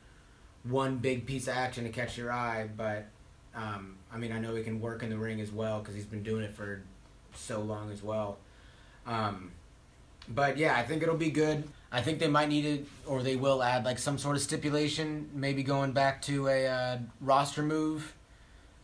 one 0.62 0.96
big 0.96 1.26
piece 1.26 1.46
of 1.46 1.54
action 1.54 1.84
to 1.84 1.90
catch 1.90 2.16
your 2.16 2.32
eye, 2.32 2.68
but 2.76 3.06
um, 3.54 3.96
I 4.12 4.16
mean, 4.16 4.32
I 4.32 4.38
know 4.38 4.54
he 4.54 4.62
can 4.62 4.80
work 4.80 5.02
in 5.02 5.10
the 5.10 5.18
ring 5.18 5.40
as 5.40 5.52
well 5.52 5.80
because 5.80 5.94
he's 5.94 6.06
been 6.06 6.22
doing 6.22 6.42
it 6.42 6.54
for 6.54 6.82
so 7.34 7.60
long 7.60 7.92
as 7.92 8.02
well. 8.02 8.38
Um, 9.06 9.52
but 10.28 10.56
yeah, 10.56 10.76
I 10.76 10.82
think 10.82 11.02
it'll 11.02 11.16
be 11.16 11.30
good. 11.30 11.64
I 11.92 12.00
think 12.00 12.18
they 12.18 12.28
might 12.28 12.48
need 12.48 12.64
it, 12.64 12.86
or 13.06 13.22
they 13.22 13.36
will 13.36 13.62
add 13.62 13.84
like 13.84 13.98
some 13.98 14.18
sort 14.18 14.36
of 14.36 14.42
stipulation, 14.42 15.30
maybe 15.32 15.62
going 15.62 15.92
back 15.92 16.22
to 16.22 16.48
a 16.48 16.66
uh, 16.66 16.98
roster 17.20 17.62
move, 17.62 18.14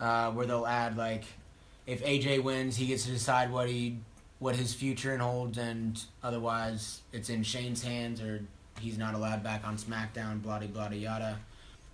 uh, 0.01 0.31
where 0.31 0.47
they'll 0.47 0.67
add 0.67 0.97
like 0.97 1.25
if 1.87 2.05
AJ 2.05 2.45
wins, 2.45 2.77
he 2.77 2.87
gets 2.87 3.05
to 3.07 3.11
decide 3.11 3.51
what 3.51 3.69
he 3.69 3.99
what 4.39 4.57
his 4.57 4.73
future 4.75 5.17
holds, 5.19 5.59
and 5.59 6.03
otherwise 6.23 7.01
it's 7.13 7.29
in 7.31 7.43
Shane's 7.43 7.83
hands, 7.83 8.21
or 8.21 8.45
he's 8.79 8.97
not 8.97 9.15
allowed 9.15 9.43
back 9.43 9.67
on 9.67 9.77
SmackDown. 9.77 10.41
Blah 10.41 10.61
blah 10.61 10.89
yada. 10.91 11.39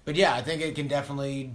But 0.04 0.16
yeah, 0.16 0.35
I 0.35 0.42
think 0.42 0.61
it 0.61 0.74
can 0.74 0.87
definitely 0.87 1.52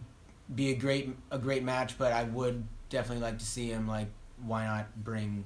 be 0.53 0.71
a 0.71 0.75
great 0.75 1.15
a 1.29 1.37
great 1.37 1.63
match. 1.63 1.97
But 1.97 2.13
I 2.13 2.23
would 2.23 2.63
definitely 2.89 3.23
like 3.23 3.37
to 3.37 3.45
see 3.45 3.69
him 3.69 3.87
like 3.87 4.07
why 4.43 4.65
not 4.65 4.87
bring 5.03 5.45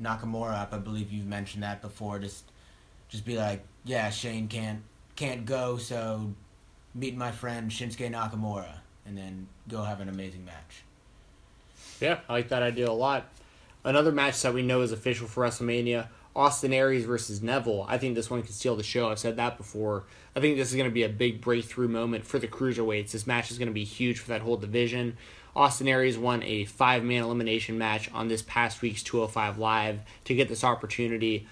Nakamura 0.00 0.60
up? 0.60 0.72
I 0.72 0.78
believe 0.78 1.12
you've 1.12 1.26
mentioned 1.26 1.62
that 1.62 1.82
before. 1.82 2.18
Just 2.18 2.44
just 3.08 3.24
be 3.24 3.36
like, 3.36 3.62
yeah, 3.84 4.10
Shane 4.10 4.48
can't 4.48 4.82
can't 5.16 5.44
go, 5.44 5.76
so 5.76 6.32
meet 6.94 7.16
my 7.16 7.30
friend 7.32 7.70
Shinsuke 7.70 8.10
Nakamura, 8.10 8.78
and 9.06 9.16
then 9.16 9.48
go 9.68 9.82
have 9.82 10.00
an 10.00 10.08
amazing 10.08 10.44
match. 10.44 10.82
Yeah, 12.00 12.20
I 12.28 12.32
like 12.32 12.48
that 12.48 12.62
idea 12.62 12.88
a 12.88 12.92
lot. 12.92 13.28
Another 13.84 14.12
match 14.12 14.40
that 14.42 14.54
we 14.54 14.62
know 14.62 14.80
is 14.80 14.92
official 14.92 15.26
for 15.26 15.44
WrestleMania: 15.44 16.08
Austin 16.34 16.72
Aries 16.72 17.04
versus 17.04 17.42
Neville. 17.42 17.84
I 17.88 17.98
think 17.98 18.14
this 18.14 18.30
one 18.30 18.42
could 18.42 18.54
steal 18.54 18.76
the 18.76 18.82
show. 18.82 19.10
I've 19.10 19.18
said 19.18 19.36
that 19.36 19.58
before. 19.58 20.04
I 20.34 20.40
think 20.40 20.56
this 20.56 20.70
is 20.70 20.76
going 20.76 20.88
to 20.88 20.94
be 20.94 21.02
a 21.02 21.08
big 21.08 21.40
breakthrough 21.40 21.88
moment 21.88 22.24
for 22.24 22.38
the 22.38 22.48
cruiserweights. 22.48 23.12
This 23.12 23.26
match 23.26 23.50
is 23.50 23.58
going 23.58 23.68
to 23.68 23.74
be 23.74 23.84
huge 23.84 24.18
for 24.18 24.28
that 24.28 24.40
whole 24.40 24.56
division. 24.56 25.16
Austin 25.54 25.88
Aries 25.88 26.16
won 26.16 26.42
a 26.42 26.64
five 26.64 27.04
man 27.04 27.22
elimination 27.22 27.76
match 27.76 28.10
on 28.12 28.28
this 28.28 28.42
past 28.42 28.82
week's 28.82 29.02
205 29.02 29.58
Live 29.58 30.00
to 30.24 30.34
get 30.34 30.48
this 30.48 30.64
opportunity. 30.64 31.46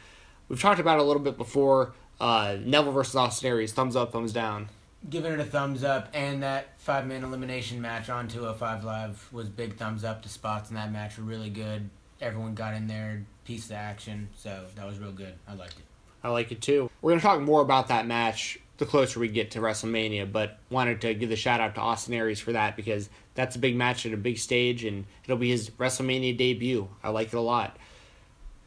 We've 0.48 0.60
talked 0.60 0.80
about 0.80 0.98
it 0.98 1.02
a 1.02 1.04
little 1.04 1.22
bit 1.22 1.36
before. 1.36 1.92
Uh, 2.20 2.56
Neville 2.62 2.92
versus 2.92 3.16
Austin 3.16 3.48
Aries, 3.48 3.72
thumbs 3.72 3.96
up, 3.96 4.12
thumbs 4.12 4.32
down. 4.32 4.68
Giving 5.08 5.32
it 5.32 5.40
a 5.40 5.44
thumbs 5.44 5.82
up, 5.82 6.08
and 6.12 6.42
that 6.42 6.78
five 6.78 7.06
man 7.06 7.24
elimination 7.24 7.80
match 7.80 8.10
on 8.10 8.28
205 8.28 8.84
Live 8.84 9.28
was 9.32 9.48
big 9.48 9.76
thumbs 9.76 10.04
up. 10.04 10.22
The 10.22 10.28
spots 10.28 10.70
in 10.70 10.76
that 10.76 10.92
match 10.92 11.16
were 11.16 11.24
really 11.24 11.50
good. 11.50 11.88
Everyone 12.20 12.54
got 12.54 12.74
in 12.74 12.86
there, 12.86 13.24
piece 13.44 13.66
of 13.66 13.72
action, 13.72 14.28
so 14.36 14.66
that 14.76 14.86
was 14.86 14.98
real 14.98 15.12
good. 15.12 15.34
I 15.48 15.54
liked 15.54 15.78
it. 15.78 15.84
I 16.22 16.28
like 16.28 16.52
it 16.52 16.60
too. 16.60 16.90
We're 17.00 17.12
going 17.12 17.20
to 17.20 17.26
talk 17.26 17.40
more 17.40 17.62
about 17.62 17.88
that 17.88 18.06
match 18.06 18.58
the 18.80 18.86
closer 18.86 19.20
we 19.20 19.28
get 19.28 19.50
to 19.52 19.60
WrestleMania, 19.60 20.32
but 20.32 20.58
wanted 20.70 21.02
to 21.02 21.12
give 21.12 21.28
the 21.28 21.36
shout 21.36 21.60
out 21.60 21.74
to 21.74 21.80
Austin 21.82 22.14
Aries 22.14 22.40
for 22.40 22.52
that 22.52 22.76
because 22.76 23.10
that's 23.40 23.56
a 23.56 23.58
big 23.58 23.74
match 23.74 24.04
at 24.04 24.12
a 24.12 24.18
big 24.18 24.36
stage 24.36 24.84
and 24.84 25.06
it'll 25.24 25.38
be 25.38 25.50
his 25.50 25.70
WrestleMania 25.70 26.36
debut. 26.36 26.88
I 27.02 27.08
like 27.08 27.28
it 27.28 27.36
a 27.36 27.40
lot. 27.40 27.76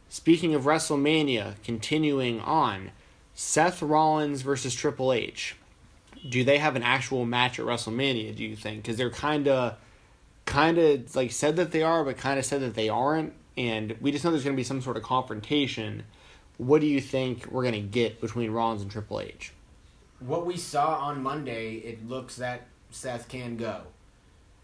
Speaking 0.08 0.54
of 0.54 0.64
WrestleMania, 0.64 1.54
continuing 1.62 2.40
on, 2.40 2.90
Seth 3.34 3.82
Rollins 3.82 4.42
versus 4.42 4.74
Triple 4.74 5.12
H. 5.12 5.56
Do 6.28 6.42
they 6.42 6.58
have 6.58 6.74
an 6.74 6.82
actual 6.82 7.24
match 7.24 7.58
at 7.58 7.66
WrestleMania? 7.66 8.34
Do 8.34 8.44
you 8.44 8.56
think? 8.56 8.82
Because 8.82 8.96
they're 8.96 9.10
kind 9.10 9.46
of, 9.46 9.76
kind 10.44 10.78
of 10.78 11.14
like 11.14 11.30
said 11.30 11.56
that 11.56 11.70
they 11.70 11.82
are, 11.82 12.04
but 12.04 12.16
kind 12.16 12.38
of 12.38 12.44
said 12.44 12.60
that 12.62 12.74
they 12.74 12.88
aren't, 12.88 13.32
and 13.56 13.96
we 14.00 14.10
just 14.10 14.24
know 14.24 14.30
there's 14.30 14.44
going 14.44 14.56
to 14.56 14.60
be 14.60 14.64
some 14.64 14.80
sort 14.80 14.96
of 14.96 15.02
confrontation. 15.04 16.04
What 16.58 16.80
do 16.80 16.86
you 16.88 17.00
think 17.00 17.46
we're 17.46 17.62
going 17.62 17.74
to 17.74 17.80
get 17.80 18.20
between 18.20 18.50
Rollins 18.50 18.82
and 18.82 18.90
Triple 18.90 19.20
H? 19.20 19.52
What 20.18 20.46
we 20.46 20.56
saw 20.56 20.96
on 20.96 21.22
Monday, 21.22 21.76
it 21.76 22.08
looks 22.08 22.36
that 22.36 22.66
Seth 22.90 23.28
can 23.28 23.56
go. 23.56 23.82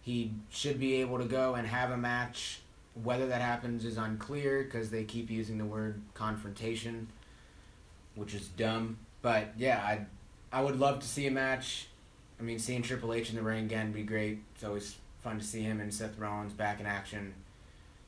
He 0.02 0.32
should 0.48 0.80
be 0.80 0.96
able 0.96 1.18
to 1.18 1.24
go 1.24 1.54
and 1.54 1.66
have 1.66 1.90
a 1.90 1.96
match 1.96 2.60
whether 2.94 3.28
that 3.28 3.40
happens 3.40 3.84
is 3.84 3.96
unclear 3.96 4.64
because 4.64 4.90
they 4.90 5.04
keep 5.04 5.30
using 5.30 5.58
the 5.58 5.64
word 5.64 6.00
confrontation, 6.14 7.08
which 8.14 8.34
is 8.34 8.48
dumb. 8.48 8.98
But 9.22 9.52
yeah, 9.56 9.78
I 9.78 10.06
I 10.52 10.62
would 10.62 10.78
love 10.78 11.00
to 11.00 11.06
see 11.06 11.26
a 11.26 11.30
match. 11.30 11.88
I 12.38 12.42
mean, 12.42 12.58
seeing 12.58 12.82
Triple 12.82 13.12
H 13.12 13.30
in 13.30 13.36
the 13.36 13.42
ring 13.42 13.66
again 13.66 13.86
would 13.86 13.94
be 13.94 14.02
great. 14.02 14.38
It's 14.54 14.64
always 14.64 14.96
fun 15.22 15.38
to 15.38 15.44
see 15.44 15.62
him 15.62 15.80
and 15.80 15.92
Seth 15.92 16.18
Rollins 16.18 16.52
back 16.52 16.80
in 16.80 16.86
action. 16.86 17.34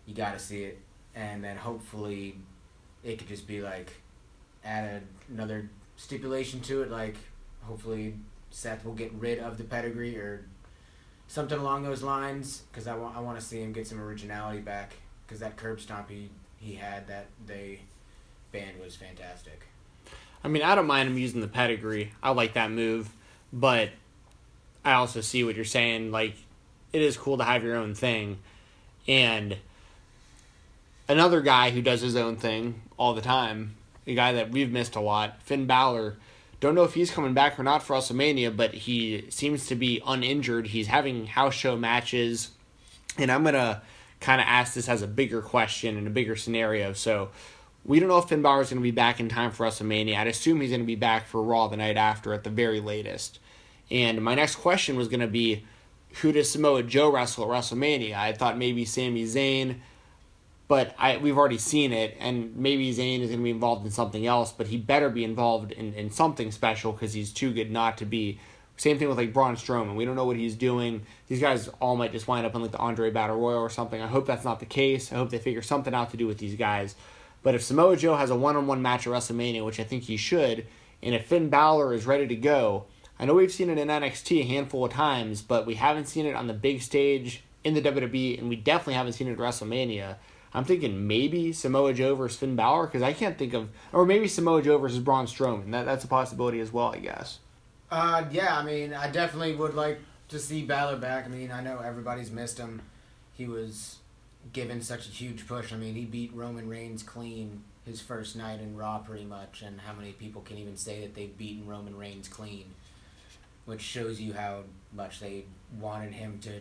You 0.07 0.15
got 0.15 0.33
to 0.33 0.39
see 0.39 0.65
it, 0.65 0.79
and 1.15 1.45
then 1.45 1.57
hopefully, 1.57 2.37
it 3.05 3.19
could 3.19 3.29
just 3.29 3.47
be 3.47 3.61
like 3.61 3.93
add 4.65 4.85
a, 4.85 5.33
another 5.33 5.71
stipulation 5.97 6.61
to 6.63 6.83
it. 6.83 6.91
Like, 6.91 7.17
hopefully, 7.63 8.15
Seth 8.51 8.85
will 8.85 8.95
get 8.95 9.13
rid 9.13 9.39
of 9.39 9.59
the 9.59 9.65
pedigree 9.65 10.17
or 10.17 10.47
something 11.33 11.59
along 11.59 11.83
those 11.83 12.03
lines 12.03 12.64
because 12.71 12.87
I 12.87 12.95
want 12.95 13.16
I 13.16 13.21
want 13.21 13.40
to 13.40 13.45
see 13.45 13.62
him 13.62 13.73
get 13.73 13.87
some 13.87 13.99
originality 13.99 14.61
back 14.61 14.92
because 15.27 15.40
that 15.40 15.57
curb 15.57 15.81
stomp 15.81 16.11
he 16.11 16.29
he 16.61 16.75
had 16.75 17.09
that 17.09 17.29
they 17.47 17.81
banned 18.53 18.79
was 18.79 18.95
fantastic. 18.97 19.62
I 20.45 20.49
mean, 20.49 20.62
I 20.62 20.75
don't 20.75 20.87
mind 20.87 21.09
him 21.09 21.16
using 21.16 21.40
the 21.40 21.49
pedigree. 21.49 22.12
I 22.23 22.33
like 22.33 22.53
that 22.53 22.71
move, 22.71 23.11
but 23.51 23.88
I 24.85 24.92
also 24.92 25.23
see 25.23 25.42
what 25.42 25.57
you're 25.57 25.64
saying. 25.64 26.11
Like, 26.11 26.35
it 26.92 27.01
is 27.01 27.16
cool 27.16 27.38
to 27.38 27.45
have 27.45 27.64
your 27.64 27.77
own 27.77 27.95
thing, 27.95 28.38
and 29.09 29.57
another 31.09 31.40
guy 31.40 31.71
who 31.71 31.81
does 31.81 32.03
his 32.03 32.14
own 32.14 32.37
thing 32.37 32.83
all 32.99 33.14
the 33.14 33.23
time, 33.23 33.77
a 34.07 34.14
guy 34.14 34.33
that 34.33 34.51
we've 34.51 34.71
missed 34.71 34.97
a 34.97 35.01
lot, 35.01 35.42
Finn 35.42 35.66
Balor 35.66 36.16
don't 36.62 36.77
know 36.77 36.85
if 36.85 36.94
he's 36.94 37.11
coming 37.11 37.35
back 37.35 37.59
or 37.59 37.64
not 37.64 37.83
for 37.83 37.96
WrestleMania, 37.96 38.57
but 38.57 38.72
he 38.72 39.27
seems 39.31 39.66
to 39.66 39.75
be 39.75 40.01
uninjured. 40.07 40.68
He's 40.68 40.87
having 40.87 41.27
house 41.27 41.55
show 41.55 41.77
matches. 41.77 42.53
And 43.18 43.33
I'm 43.33 43.42
going 43.42 43.55
to 43.55 43.83
kind 44.20 44.40
of 44.40 44.46
ask 44.46 44.75
this 44.75 44.88
as 44.88 45.03
a 45.03 45.09
bigger 45.09 45.42
question 45.42 45.96
and 45.98 46.07
a 46.07 46.11
bigger 46.11 46.37
scenario. 46.37 46.92
So 46.92 47.31
we 47.85 47.98
don't 47.98 48.09
know 48.09 48.18
if 48.18 48.29
Finn 48.29 48.42
Balor 48.42 48.62
is 48.62 48.68
going 48.68 48.81
to 48.81 48.83
be 48.83 48.92
back 48.92 49.18
in 49.18 49.29
time 49.29 49.51
for 49.51 49.66
WrestleMania. 49.66 50.16
I'd 50.16 50.29
assume 50.29 50.61
he's 50.61 50.70
going 50.70 50.83
to 50.83 50.87
be 50.87 50.94
back 50.94 51.27
for 51.27 51.42
Raw 51.42 51.66
the 51.66 51.77
night 51.77 51.96
after 51.96 52.33
at 52.33 52.44
the 52.44 52.51
very 52.51 52.79
latest. 52.79 53.40
And 53.90 54.22
my 54.22 54.37
next 54.37 54.55
question 54.57 54.94
was 54.94 55.09
going 55.09 55.18
to 55.18 55.27
be 55.27 55.66
who 56.20 56.31
does 56.31 56.48
Samoa 56.48 56.85
Joe 56.85 57.11
wrestle 57.11 57.53
at 57.53 57.61
WrestleMania? 57.61 58.14
I 58.14 58.35
thought 58.35 58.57
maybe 58.57 58.85
Sami 58.85 59.25
Zayn 59.25 59.81
but 60.73 60.95
I 60.99 61.19
we've 61.19 61.37
already 61.37 61.59
seen 61.59 61.93
it, 61.93 62.17
and 62.19 62.57
maybe 62.57 62.95
Zayn 62.95 63.21
is 63.21 63.29
going 63.29 63.41
to 63.41 63.45
be 63.45 63.51
involved 63.51 63.85
in 63.85 63.91
something 63.91 64.27
else, 64.27 64.53
but 64.53 64.69
he 64.69 64.79
better 64.79 65.11
be 65.11 65.23
involved 65.23 65.71
in, 65.71 65.93
in 65.93 66.11
something 66.11 66.51
special 66.51 66.93
because 66.93 67.13
he's 67.13 67.31
too 67.31 67.53
good 67.53 67.71
not 67.71 67.99
to 67.99 68.07
be. 68.07 68.41
Same 68.79 68.99
thing 68.99 69.07
with 69.07 69.19
like 69.19 69.35
Braun 69.35 69.57
Strowman. 69.57 69.97
We 69.97 70.07
don't 70.07 70.17
know 70.17 70.25
what 70.25 70.39
he's 70.39 70.57
doing. 70.57 71.03
These 71.29 71.41
guys 71.41 71.69
all 71.79 71.95
might 71.95 72.13
just 72.13 72.27
wind 72.27 72.47
up 72.47 72.55
in 72.55 72.63
like 72.63 72.71
the 72.71 72.79
Andre 72.79 73.11
Battle 73.11 73.37
Royal 73.37 73.59
or 73.59 73.69
something. 73.69 74.01
I 74.01 74.07
hope 74.07 74.27
that's 74.27 74.47
not 74.47 74.61
the 74.61 74.65
case. 74.65 75.13
I 75.13 75.17
hope 75.17 75.29
they 75.29 75.39
figure 75.39 75.61
something 75.61 75.93
out 75.93 76.11
to 76.13 76.17
do 76.17 76.27
with 76.27 76.39
these 76.39 76.57
guys. 76.57 76.95
But 77.43 77.55
if 77.55 77.63
Samoa 77.63 77.99
Joe 77.99 78.17
has 78.17 78.31
a 78.31 78.35
one-on-one 78.35 78.81
match 78.81 79.07
at 79.07 79.13
WrestleMania, 79.13 79.67
which 79.67 79.79
I 79.79 79.85
think 79.85 80.05
he 80.05 80.17
should, 80.17 80.67
and 81.03 81.15
if 81.15 81.27
Finn 81.27 81.51
Balor 81.51 81.93
is 81.93 82.07
ready 82.07 82.27
to 82.29 82.35
go, 82.35 82.87
I 83.19 83.27
know 83.27 83.35
we've 83.35 83.53
seen 83.53 83.69
it 83.69 83.77
in 83.77 83.89
NXT 83.89 84.41
a 84.41 84.47
handful 84.47 84.87
of 84.87 84.93
times, 84.93 85.43
but 85.43 85.67
we 85.67 85.75
haven't 85.75 86.09
seen 86.09 86.25
it 86.25 86.35
on 86.35 86.47
the 86.47 86.55
big 86.55 86.81
stage 86.81 87.43
in 87.63 87.75
the 87.75 87.83
WWE, 87.83 88.39
and 88.39 88.49
we 88.49 88.57
definitely 88.57 88.95
haven't 88.95 89.13
seen 89.13 89.29
it 89.29 89.33
at 89.33 89.39
WrestleMania. 89.39 90.17
I'm 90.55 90.65
thinking 90.65 91.07
maybe 91.07 91.53
Samoa 91.53 91.95
Joe 91.95 92.15
versus 92.15 92.38
Finn 92.38 92.57
Balor 92.57 92.87
because 92.87 93.03
I 93.03 93.12
can't 93.12 93.38
think 93.38 93.55
of, 93.55 93.71
or 93.93 94.05
maybe 94.05 94.29
Samoa 94.29 94.62
Joe 94.62 94.79
versus 94.79 94.99
Braun 94.99 95.27
Strowman. 95.27 95.71
That 95.71 95.87
that's 95.87 96.05
a 96.05 96.09
possibility 96.09 96.61
as 96.61 96.73
well, 96.73 96.88
I 96.88 96.99
guess. 96.99 97.38
Uh, 97.91 98.25
yeah, 98.31 98.57
I 98.57 98.62
mean, 98.62 98.95
I 98.95 99.11
definitely 99.11 99.55
would 99.55 99.75
like 99.75 100.01
to 100.29 100.38
see 100.38 100.62
Balor 100.62 100.97
back. 100.97 101.27
I 101.27 101.29
mean, 101.29 101.51
I 101.51 101.62
know 101.62 101.79
everybody's 101.79 102.31
missed 102.31 102.59
him. 102.59 102.83
He 103.35 103.47
was 103.47 103.97
given 104.53 104.83
such 104.83 105.07
a 105.07 105.11
huge 105.11 105.47
push. 105.47 105.73
I 105.73 105.77
mean, 105.77 105.95
he 105.95 106.05
beat 106.05 106.33
Roman 106.35 106.69
Reigns 106.69 107.03
clean 107.03 107.62
his 107.87 108.01
first 108.01 108.37
night 108.37 108.61
in 108.61 108.77
Raw, 108.77 108.99
pretty 108.99 109.25
much. 109.25 109.62
And 109.62 109.81
how 109.81 109.93
many 109.93 110.12
people 110.12 110.43
can 110.43 110.59
even 110.59 110.77
say 110.77 111.01
that 111.01 111.15
they've 111.15 111.37
beaten 111.37 111.67
Roman 111.67 111.97
Reigns 111.97 112.29
clean? 112.29 112.65
Which 113.65 113.81
shows 113.81 114.21
you 114.21 114.33
how 114.33 114.62
much 114.93 115.21
they 115.21 115.45
wanted 115.79 116.12
him 116.12 116.41
to 116.43 116.61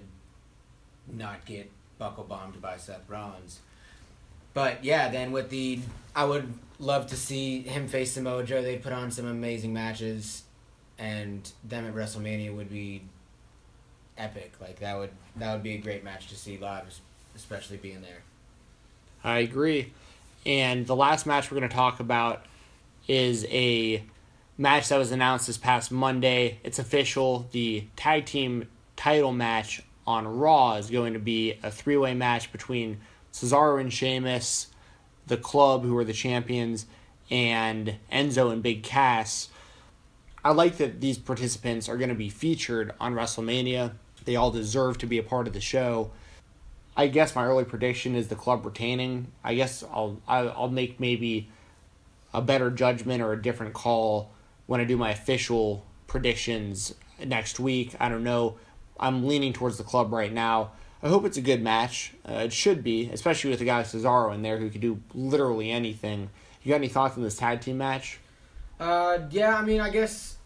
not 1.12 1.45
get 1.45 1.71
buckle 1.97 2.23
bombed 2.23 2.62
by 2.62 2.77
Seth 2.77 3.08
Rollins. 3.08 3.60
But 4.53 4.83
yeah, 4.83 5.09
then 5.09 5.31
with 5.31 5.49
the, 5.49 5.79
I 6.15 6.25
would 6.25 6.53
love 6.79 7.07
to 7.07 7.15
see 7.15 7.61
him 7.61 7.87
face 7.87 8.13
Samoa 8.13 8.43
Joe. 8.43 8.61
They 8.61 8.77
put 8.77 8.91
on 8.91 9.11
some 9.11 9.25
amazing 9.25 9.73
matches, 9.73 10.43
and 10.97 11.49
them 11.63 11.87
at 11.87 11.95
WrestleMania 11.95 12.55
would 12.55 12.69
be 12.69 13.03
epic. 14.17 14.53
Like 14.59 14.79
that 14.79 14.97
would 14.97 15.11
that 15.37 15.53
would 15.53 15.63
be 15.63 15.75
a 15.75 15.77
great 15.77 16.03
match 16.03 16.27
to 16.27 16.35
see 16.35 16.57
live, 16.57 16.99
especially 17.35 17.77
being 17.77 18.01
there. 18.01 18.23
I 19.23 19.39
agree. 19.39 19.93
And 20.45 20.87
the 20.87 20.95
last 20.95 21.25
match 21.25 21.51
we're 21.51 21.59
going 21.59 21.69
to 21.69 21.75
talk 21.75 21.99
about 21.99 22.45
is 23.07 23.45
a 23.45 24.03
match 24.57 24.89
that 24.89 24.97
was 24.97 25.11
announced 25.11 25.47
this 25.47 25.57
past 25.57 25.91
Monday. 25.91 26.59
It's 26.63 26.79
official. 26.79 27.47
The 27.51 27.85
tag 27.95 28.25
team 28.25 28.67
title 28.95 29.31
match 29.31 29.83
on 30.07 30.27
Raw 30.39 30.75
is 30.75 30.89
going 30.89 31.13
to 31.13 31.19
be 31.19 31.59
a 31.63 31.69
three 31.69 31.97
way 31.97 32.13
match 32.13 32.51
between 32.51 32.99
Cesaro 33.32 33.80
and 33.80 33.91
Sheamus, 33.91 34.67
the 35.28 35.38
club 35.38 35.84
who 35.84 35.98
are 35.98 36.04
the 36.04 36.13
champions, 36.13 36.86
and 37.30 37.96
Enzo 38.12 38.52
and 38.52 38.62
Big 38.62 38.84
Cass. 38.84 39.50
I 40.44 40.52
like 40.52 40.78
that 40.78 41.02
these 41.02 41.17
participants 41.17 41.88
are 41.88 41.98
going 41.98 42.10
to 42.10 42.15
be 42.15 42.30
featured 42.30 42.94
on 43.00 43.13
WrestleMania. 43.13 43.94
They 44.26 44.36
all 44.36 44.52
deserve 44.52 44.98
to 45.00 45.06
be 45.06 45.17
a 45.17 45.24
part 45.24 45.48
of 45.48 45.54
the 45.54 45.62
show. 45.62 46.12
I 46.96 47.08
guess 47.08 47.36
my 47.36 47.46
early 47.46 47.63
prediction 47.63 48.15
is 48.15 48.28
the 48.28 48.36
club 48.36 48.65
retaining. 48.65 49.32
I 49.44 49.56
guess 49.56 49.84
I'll 49.84 50.20
I'll 50.28 50.70
make 50.70 51.00
maybe 51.00 51.50
a 52.34 52.41
better 52.41 52.70
judgment 52.70 53.22
or 53.22 53.34
a 53.34 53.41
different 53.41 53.74
call 53.74 54.32
when 54.65 54.82
I 54.82 54.84
do 54.84 54.98
my 54.98 55.12
official 55.12 55.86
predictions 56.08 56.94
next 57.24 57.60
week. 57.60 57.96
I 58.00 58.10
don't 58.10 58.24
know. 58.24 58.58
I'm 59.00 59.26
leaning 59.26 59.54
towards 59.54 59.78
the 59.78 59.84
club 59.84 60.12
right 60.12 60.32
now. 60.32 60.72
I 61.03 61.07
hope 61.07 61.25
it's 61.25 61.37
a 61.37 61.41
good 61.41 61.63
match. 61.63 62.13
Uh, 62.27 62.33
it 62.33 62.53
should 62.53 62.83
be, 62.83 63.09
especially 63.11 63.49
with 63.49 63.59
the 63.59 63.65
guy 63.65 63.81
Cesaro 63.81 64.33
in 64.33 64.43
there 64.43 64.57
who 64.57 64.69
can 64.69 64.81
do 64.81 65.01
literally 65.15 65.71
anything. 65.71 66.29
You 66.63 66.69
got 66.69 66.75
any 66.75 66.89
thoughts 66.89 67.17
on 67.17 67.23
this 67.23 67.35
tag 67.35 67.61
team 67.61 67.79
match? 67.79 68.19
Uh, 68.79 69.19
yeah, 69.31 69.55
I 69.55 69.63
mean, 69.63 69.81
I 69.81 69.89
guess, 69.89 70.37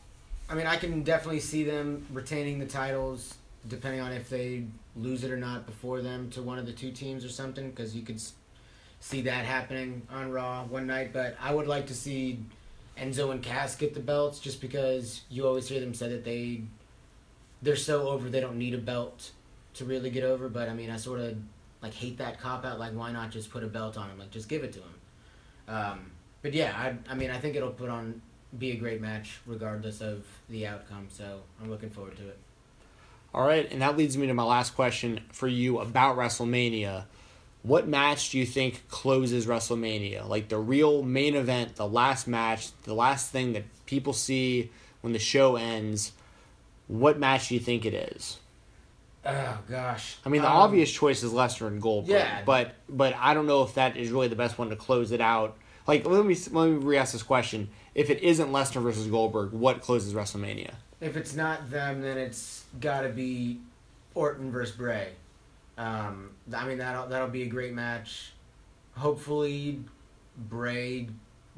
I 0.50 0.56
mean, 0.56 0.66
I 0.66 0.78
can 0.78 1.04
definitely 1.04 1.42
see 1.42 1.64
them 1.64 2.06
retaining 2.12 2.60
the 2.60 2.66
titles, 2.66 3.36
depending 3.68 4.00
on 4.00 4.14
if 4.14 4.30
they 4.30 4.66
lose 4.96 5.26
it 5.26 5.32
or 5.32 5.38
not 5.38 5.66
before 5.66 6.02
them 6.02 6.30
to 6.32 6.42
one 6.42 6.58
of 6.58 6.66
the 6.66 6.72
two 6.72 6.92
teams 6.92 7.26
or 7.26 7.30
something, 7.30 7.70
because 7.70 7.94
you 7.94 8.04
could 8.04 8.22
see 9.02 9.22
that 9.22 9.46
happening 9.46 10.04
on 10.10 10.32
Raw 10.32 10.64
one 10.64 10.88
night. 10.88 11.12
But 11.12 11.36
I 11.42 11.54
would 11.54 11.68
like 11.68 11.88
to 11.88 11.94
see 11.94 12.40
Enzo 12.98 13.32
and 13.32 13.44
Cass 13.44 13.76
get 13.76 13.94
the 13.94 14.00
belts, 14.00 14.40
just 14.40 14.62
because 14.62 15.22
you 15.30 15.46
always 15.46 15.68
hear 15.68 15.82
them 15.82 15.94
say 15.94 16.08
that 16.10 16.24
they 16.24 16.62
they're 17.62 17.76
so 17.76 18.08
over 18.08 18.30
they 18.30 18.40
don't 18.40 18.58
need 18.58 18.74
a 18.74 18.78
belt 18.78 19.32
to 19.76 19.86
really 19.86 20.10
get 20.10 20.24
over. 20.24 20.50
But 20.50 20.70
I 20.70 20.74
mean, 20.74 20.90
I 20.90 20.98
sort 20.98 21.20
of 21.20 21.38
like 21.82 21.94
hate 21.94 22.18
that 22.18 22.40
cop 22.40 22.66
out. 22.66 22.80
Like, 22.80 22.94
why 22.94 23.12
not 23.12 23.32
just 23.32 23.50
put 23.50 23.64
a 23.64 23.68
belt 23.68 23.98
on 23.98 24.10
him? 24.10 24.20
Like, 24.20 24.32
just 24.32 24.50
give 24.50 24.64
it 24.64 24.74
to 24.74 24.80
him. 24.80 24.96
Um, 25.68 26.12
but 26.42 26.54
yeah, 26.54 26.74
I, 26.76 27.12
I 27.12 27.16
mean, 27.16 27.32
I 27.32 27.40
think 27.40 27.56
it'll 27.56 27.72
put 27.72 27.90
on 27.90 28.22
be 28.58 28.72
a 28.72 28.76
great 28.76 29.02
match 29.02 29.40
regardless 29.46 30.02
of 30.02 30.26
the 30.50 30.68
outcome. 30.68 31.08
So 31.10 31.42
I'm 31.62 31.70
looking 31.70 31.90
forward 31.90 32.18
to 32.18 32.28
it. 32.28 32.38
All 33.34 33.46
right, 33.46 33.70
and 33.70 33.82
that 33.82 33.98
leads 33.98 34.18
me 34.18 34.28
to 34.28 34.34
my 34.34 34.44
last 34.44 34.76
question 34.76 35.20
for 35.32 35.48
you 35.48 35.80
about 35.80 36.16
WrestleMania. 36.16 37.04
What 37.64 37.88
match 37.88 38.30
do 38.30 38.38
you 38.38 38.46
think 38.46 38.88
closes 38.88 39.46
WrestleMania? 39.46 40.28
Like 40.28 40.48
the 40.48 40.58
real 40.58 41.04
main 41.04 41.36
event, 41.36 41.76
the 41.76 41.88
last 41.88 42.28
match, 42.28 42.70
the 42.84 42.94
last 42.94 43.32
thing 43.32 43.54
that 43.54 43.64
people 43.86 44.14
see 44.14 44.72
when 45.02 45.12
the 45.12 45.20
show 45.20 45.58
ends. 45.58 46.14
What 46.88 47.20
match 47.20 47.50
do 47.50 47.56
you 47.56 47.60
think 47.60 47.86
it 47.86 47.94
is? 47.94 48.38
Oh 49.26 49.58
gosh. 49.68 50.18
I 50.26 50.30
mean, 50.30 50.42
the 50.42 50.50
um, 50.50 50.58
obvious 50.58 50.92
choice 50.92 51.24
is 51.24 51.32
Lesnar 51.32 51.68
and 51.68 51.82
Goldberg. 51.82 52.12
Yeah. 52.12 52.44
But 52.46 52.76
but 52.88 53.16
I 53.18 53.34
don't 53.34 53.48
know 53.48 53.64
if 53.64 53.74
that 53.76 53.98
is 53.98 54.12
really 54.12 54.28
the 54.28 54.36
best 54.36 54.58
one 54.58 54.70
to 54.70 54.76
close 54.76 55.12
it 55.12 55.22
out. 55.22 55.58
Like 55.88 56.06
let 56.06 56.26
me 56.26 56.36
let 56.52 56.70
me 56.70 56.76
re-ask 56.76 57.14
this 57.14 57.24
question: 57.24 57.70
If 57.96 58.10
it 58.10 58.22
isn't 58.22 58.52
Lesnar 58.52 58.84
versus 58.84 59.08
Goldberg, 59.08 59.52
what 59.52 59.82
closes 59.82 60.14
WrestleMania? 60.14 60.74
If 61.02 61.18
it's 61.18 61.36
not 61.36 61.70
them, 61.72 62.02
then 62.02 62.18
it's 62.18 62.66
got 62.80 63.02
to 63.02 63.10
be 63.10 63.60
Orton 64.14 64.52
versus 64.52 64.76
Bray. 64.76 65.10
Um, 65.78 66.32
I 66.56 66.68
mean 66.68 66.78
that'll 66.78 67.08
that'll 67.08 67.28
be 67.28 67.44
a 67.44 67.48
great 67.48 67.74
match. 67.74 68.32
Hopefully, 68.94 69.82
Bray 70.38 71.10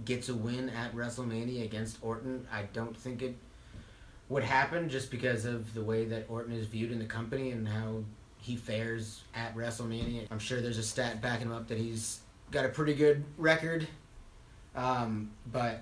gets 0.05 0.29
a 0.29 0.35
win 0.35 0.69
at 0.69 0.95
WrestleMania 0.95 1.63
against 1.65 1.97
Orton. 2.01 2.47
I 2.51 2.63
don't 2.73 2.95
think 2.95 3.21
it 3.21 3.35
would 4.29 4.43
happen 4.43 4.89
just 4.89 5.09
because 5.09 5.45
of 5.45 5.73
the 5.73 5.81
way 5.81 6.05
that 6.05 6.25
Orton 6.29 6.53
is 6.53 6.67
viewed 6.67 6.91
in 6.91 6.99
the 6.99 7.05
company 7.05 7.51
and 7.51 7.67
how 7.67 8.03
he 8.41 8.55
fares 8.55 9.23
at 9.33 9.55
WrestleMania. 9.55 10.27
I'm 10.29 10.39
sure 10.39 10.61
there's 10.61 10.77
a 10.77 10.83
stat 10.83 11.21
backing 11.21 11.47
him 11.47 11.53
up 11.53 11.67
that 11.67 11.77
he's 11.77 12.19
got 12.51 12.65
a 12.65 12.69
pretty 12.69 12.93
good 12.93 13.23
record. 13.37 13.87
Um, 14.75 15.31
but 15.51 15.81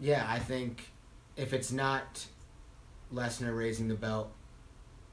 yeah, 0.00 0.26
I 0.28 0.38
think 0.38 0.90
if 1.36 1.52
it's 1.52 1.72
not 1.72 2.26
Lesnar 3.12 3.56
raising 3.56 3.88
the 3.88 3.94
belt 3.94 4.30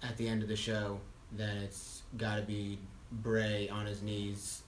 at 0.03 0.17
the 0.17 0.27
end 0.27 0.41
of 0.41 0.49
the 0.49 0.55
show, 0.55 0.99
then 1.31 1.57
it's 1.57 2.03
got 2.17 2.35
to 2.35 2.41
be 2.41 2.77
Bray 3.11 3.69
on 3.69 3.85
his 3.85 4.01
knees, 4.01 4.63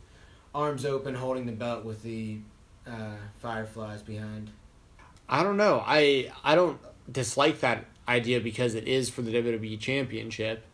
arms 0.54 0.86
open, 0.86 1.14
holding 1.14 1.46
the 1.46 1.52
belt 1.52 1.84
with 1.84 2.02
the 2.04 2.38
uh, 2.86 3.16
fireflies 3.40 4.02
behind. 4.02 4.52
I 5.28 5.44
don't 5.44 5.58
know. 5.58 5.84
I 5.86 6.32
I 6.44 6.56
don't 6.56 6.80
dislike 7.12 7.60
that 7.62 7.86
idea 8.08 8.40
because 8.40 8.76
it 8.76 8.88
is 8.88 9.10
for 9.10 9.22
the 9.22 9.34
WWE 9.34 9.80
Championship. 9.80 10.66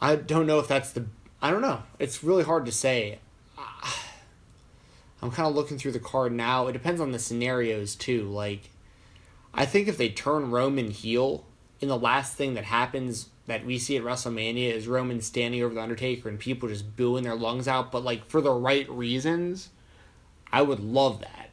I 0.00 0.16
don't 0.16 0.46
know 0.46 0.58
if 0.58 0.68
that's 0.68 0.92
the. 0.92 1.06
I 1.40 1.50
don't 1.50 1.62
know. 1.62 1.82
It's 1.98 2.24
really 2.24 2.44
hard 2.44 2.66
to 2.66 2.72
say. 2.72 3.18
I'm 5.22 5.30
kind 5.32 5.48
of 5.48 5.54
looking 5.54 5.78
through 5.78 5.92
the 5.92 6.00
card 6.00 6.32
now. 6.32 6.68
It 6.68 6.72
depends 6.72 7.00
on 7.00 7.10
the 7.10 7.18
scenarios 7.18 7.96
too. 7.96 8.22
Like, 8.22 8.70
I 9.52 9.66
think 9.66 9.88
if 9.88 9.96
they 9.96 10.08
turn 10.08 10.50
Roman 10.50 10.90
heel, 10.90 11.44
in 11.80 11.88
the 11.88 11.98
last 11.98 12.34
thing 12.34 12.54
that 12.54 12.64
happens 12.64 13.28
that 13.46 13.64
we 13.64 13.78
see 13.78 13.96
at 13.96 14.02
WrestleMania 14.02 14.72
is 14.72 14.86
Roman 14.86 15.20
standing 15.20 15.62
over 15.62 15.74
the 15.74 15.82
Undertaker 15.82 16.28
and 16.28 16.38
people 16.38 16.68
just 16.68 16.96
booing 16.96 17.24
their 17.24 17.34
lungs 17.34 17.66
out, 17.66 17.90
but 17.90 18.04
like 18.04 18.26
for 18.26 18.40
the 18.40 18.52
right 18.52 18.88
reasons, 18.90 19.70
I 20.52 20.62
would 20.62 20.80
love 20.80 21.20
that. 21.20 21.50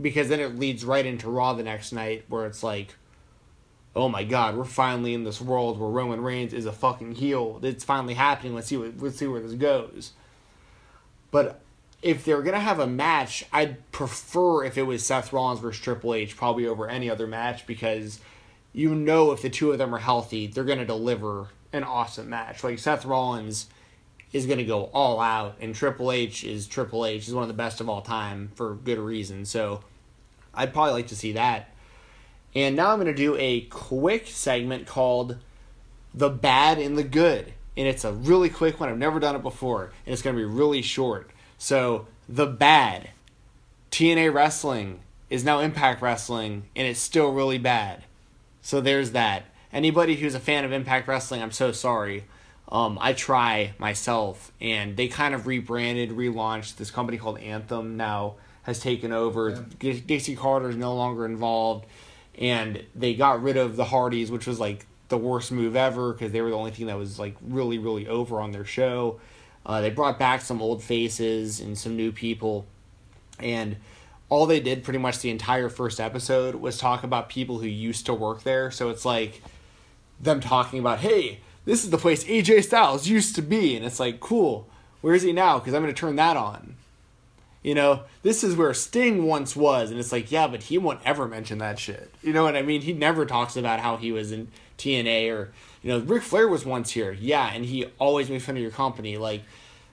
Because 0.00 0.28
then 0.28 0.40
it 0.40 0.58
leads 0.58 0.84
right 0.84 1.04
into 1.04 1.28
Raw 1.28 1.52
the 1.52 1.62
next 1.62 1.92
night 1.92 2.24
where 2.28 2.46
it's 2.46 2.62
like, 2.62 2.94
oh 3.94 4.08
my 4.08 4.24
god, 4.24 4.56
we're 4.56 4.64
finally 4.64 5.14
in 5.14 5.24
this 5.24 5.40
world 5.40 5.78
where 5.78 5.90
Roman 5.90 6.22
Reigns 6.22 6.52
is 6.52 6.66
a 6.66 6.72
fucking 6.72 7.16
heel. 7.16 7.60
It's 7.62 7.84
finally 7.84 8.14
happening. 8.14 8.54
Let's 8.54 8.68
see 8.68 8.76
what 8.76 8.98
let's 8.98 9.18
see 9.18 9.26
where 9.26 9.40
this 9.40 9.54
goes. 9.54 10.12
But 11.30 11.60
if 12.02 12.24
they're 12.24 12.42
gonna 12.42 12.60
have 12.60 12.78
a 12.78 12.86
match, 12.86 13.44
I'd 13.52 13.90
prefer 13.92 14.64
if 14.64 14.78
it 14.78 14.82
was 14.82 15.04
Seth 15.04 15.32
Rollins 15.32 15.60
versus 15.60 15.82
Triple 15.82 16.14
H, 16.14 16.36
probably 16.36 16.66
over 16.66 16.88
any 16.88 17.10
other 17.10 17.26
match, 17.26 17.66
because 17.66 18.20
you 18.72 18.94
know 18.94 19.32
if 19.32 19.42
the 19.42 19.50
two 19.50 19.72
of 19.72 19.78
them 19.78 19.94
are 19.94 19.98
healthy, 19.98 20.46
they're 20.46 20.64
gonna 20.64 20.86
deliver 20.86 21.48
an 21.72 21.84
awesome 21.84 22.28
match. 22.28 22.64
Like 22.64 22.78
Seth 22.78 23.04
Rollins 23.04 23.66
is 24.32 24.46
gonna 24.46 24.64
go 24.64 24.84
all 24.94 25.20
out, 25.20 25.56
and 25.60 25.74
Triple 25.74 26.12
H 26.12 26.44
is 26.44 26.66
Triple 26.66 27.04
H. 27.04 27.24
He's 27.26 27.34
one 27.34 27.42
of 27.42 27.48
the 27.48 27.54
best 27.54 27.80
of 27.80 27.88
all 27.88 28.02
time 28.02 28.50
for 28.54 28.76
good 28.76 28.98
reason. 28.98 29.44
So 29.44 29.82
I'd 30.54 30.72
probably 30.72 30.92
like 30.92 31.08
to 31.08 31.16
see 31.16 31.32
that. 31.32 31.70
And 32.54 32.74
now 32.74 32.90
I'm 32.90 32.98
going 32.98 33.06
to 33.06 33.14
do 33.14 33.36
a 33.36 33.62
quick 33.62 34.26
segment 34.26 34.86
called 34.86 35.36
The 36.12 36.28
Bad 36.28 36.78
and 36.78 36.98
the 36.98 37.04
Good. 37.04 37.52
And 37.76 37.86
it's 37.86 38.04
a 38.04 38.12
really 38.12 38.50
quick 38.50 38.80
one. 38.80 38.88
I've 38.88 38.98
never 38.98 39.20
done 39.20 39.36
it 39.36 39.42
before. 39.42 39.92
And 40.04 40.12
it's 40.12 40.22
going 40.22 40.34
to 40.34 40.40
be 40.40 40.44
really 40.44 40.82
short. 40.82 41.30
So, 41.58 42.06
The 42.28 42.46
Bad. 42.46 43.10
TNA 43.90 44.32
Wrestling 44.32 45.00
is 45.28 45.44
now 45.44 45.60
Impact 45.60 46.02
Wrestling, 46.02 46.64
and 46.74 46.86
it's 46.86 47.00
still 47.00 47.32
really 47.32 47.58
bad. 47.58 48.04
So, 48.62 48.80
there's 48.80 49.12
that. 49.12 49.44
Anybody 49.72 50.16
who's 50.16 50.34
a 50.34 50.40
fan 50.40 50.64
of 50.64 50.72
Impact 50.72 51.06
Wrestling, 51.06 51.42
I'm 51.42 51.52
so 51.52 51.70
sorry. 51.70 52.24
Um, 52.68 52.98
I 53.00 53.12
try 53.12 53.74
myself, 53.78 54.52
and 54.60 54.96
they 54.96 55.08
kind 55.08 55.34
of 55.34 55.46
rebranded, 55.46 56.10
relaunched. 56.10 56.76
This 56.76 56.90
company 56.90 57.18
called 57.18 57.38
Anthem 57.38 57.96
now 57.96 58.34
has 58.70 58.80
taken 58.80 59.12
over. 59.12 59.66
Yeah. 59.80 59.94
Dixie 60.06 60.36
Carter 60.36 60.70
is 60.70 60.76
no 60.76 60.94
longer 60.94 61.26
involved 61.26 61.86
and 62.40 62.82
they 62.94 63.14
got 63.14 63.42
rid 63.42 63.56
of 63.56 63.76
the 63.76 63.84
Hardys, 63.84 64.30
which 64.30 64.46
was 64.46 64.58
like 64.58 64.86
the 65.08 65.18
worst 65.18 65.52
move 65.52 65.76
ever 65.76 66.12
because 66.12 66.32
they 66.32 66.40
were 66.40 66.50
the 66.50 66.56
only 66.56 66.70
thing 66.70 66.86
that 66.86 66.96
was 66.96 67.18
like 67.18 67.36
really 67.42 67.78
really 67.78 68.08
over 68.08 68.40
on 68.40 68.52
their 68.52 68.64
show. 68.64 69.20
Uh, 69.66 69.80
they 69.80 69.90
brought 69.90 70.18
back 70.18 70.40
some 70.40 70.62
old 70.62 70.82
faces 70.82 71.60
and 71.60 71.76
some 71.76 71.96
new 71.96 72.10
people, 72.10 72.64
and 73.38 73.76
all 74.30 74.46
they 74.46 74.60
did 74.60 74.82
pretty 74.82 74.98
much 74.98 75.18
the 75.18 75.30
entire 75.30 75.68
first 75.68 76.00
episode 76.00 76.54
was 76.54 76.78
talk 76.78 77.04
about 77.04 77.28
people 77.28 77.58
who 77.58 77.66
used 77.66 78.06
to 78.06 78.14
work 78.14 78.42
there. 78.42 78.70
So 78.70 78.88
it's 78.88 79.04
like 79.04 79.42
them 80.18 80.40
talking 80.40 80.78
about, 80.78 81.00
hey, 81.00 81.40
this 81.66 81.84
is 81.84 81.90
the 81.90 81.98
place 81.98 82.24
AJ 82.24 82.64
Styles 82.64 83.06
used 83.06 83.34
to 83.34 83.42
be, 83.42 83.76
and 83.76 83.84
it's 83.84 84.00
like, 84.00 84.20
cool. 84.20 84.66
Where 85.02 85.14
is 85.14 85.22
he 85.22 85.32
now? 85.32 85.58
Because 85.58 85.74
I'm 85.74 85.82
going 85.82 85.94
to 85.94 85.98
turn 85.98 86.16
that 86.16 86.36
on. 86.36 86.76
You 87.62 87.74
know, 87.74 88.04
this 88.22 88.42
is 88.42 88.56
where 88.56 88.72
Sting 88.72 89.24
once 89.24 89.54
was, 89.54 89.90
and 89.90 90.00
it's 90.00 90.12
like, 90.12 90.32
yeah, 90.32 90.46
but 90.46 90.62
he 90.64 90.78
won't 90.78 91.00
ever 91.04 91.28
mention 91.28 91.58
that 91.58 91.78
shit. 91.78 92.12
You 92.22 92.32
know 92.32 92.42
what 92.42 92.56
I 92.56 92.62
mean? 92.62 92.80
He 92.80 92.94
never 92.94 93.26
talks 93.26 93.54
about 93.56 93.80
how 93.80 93.96
he 93.98 94.12
was 94.12 94.32
in 94.32 94.48
TNA 94.78 95.30
or, 95.30 95.52
you 95.82 95.90
know, 95.90 95.98
Ric 95.98 96.22
Flair 96.22 96.48
was 96.48 96.64
once 96.64 96.90
here, 96.92 97.12
yeah, 97.12 97.50
and 97.52 97.64
he 97.64 97.86
always 97.98 98.30
made 98.30 98.42
fun 98.42 98.56
of 98.56 98.62
your 98.62 98.70
company, 98.70 99.18
like, 99.18 99.42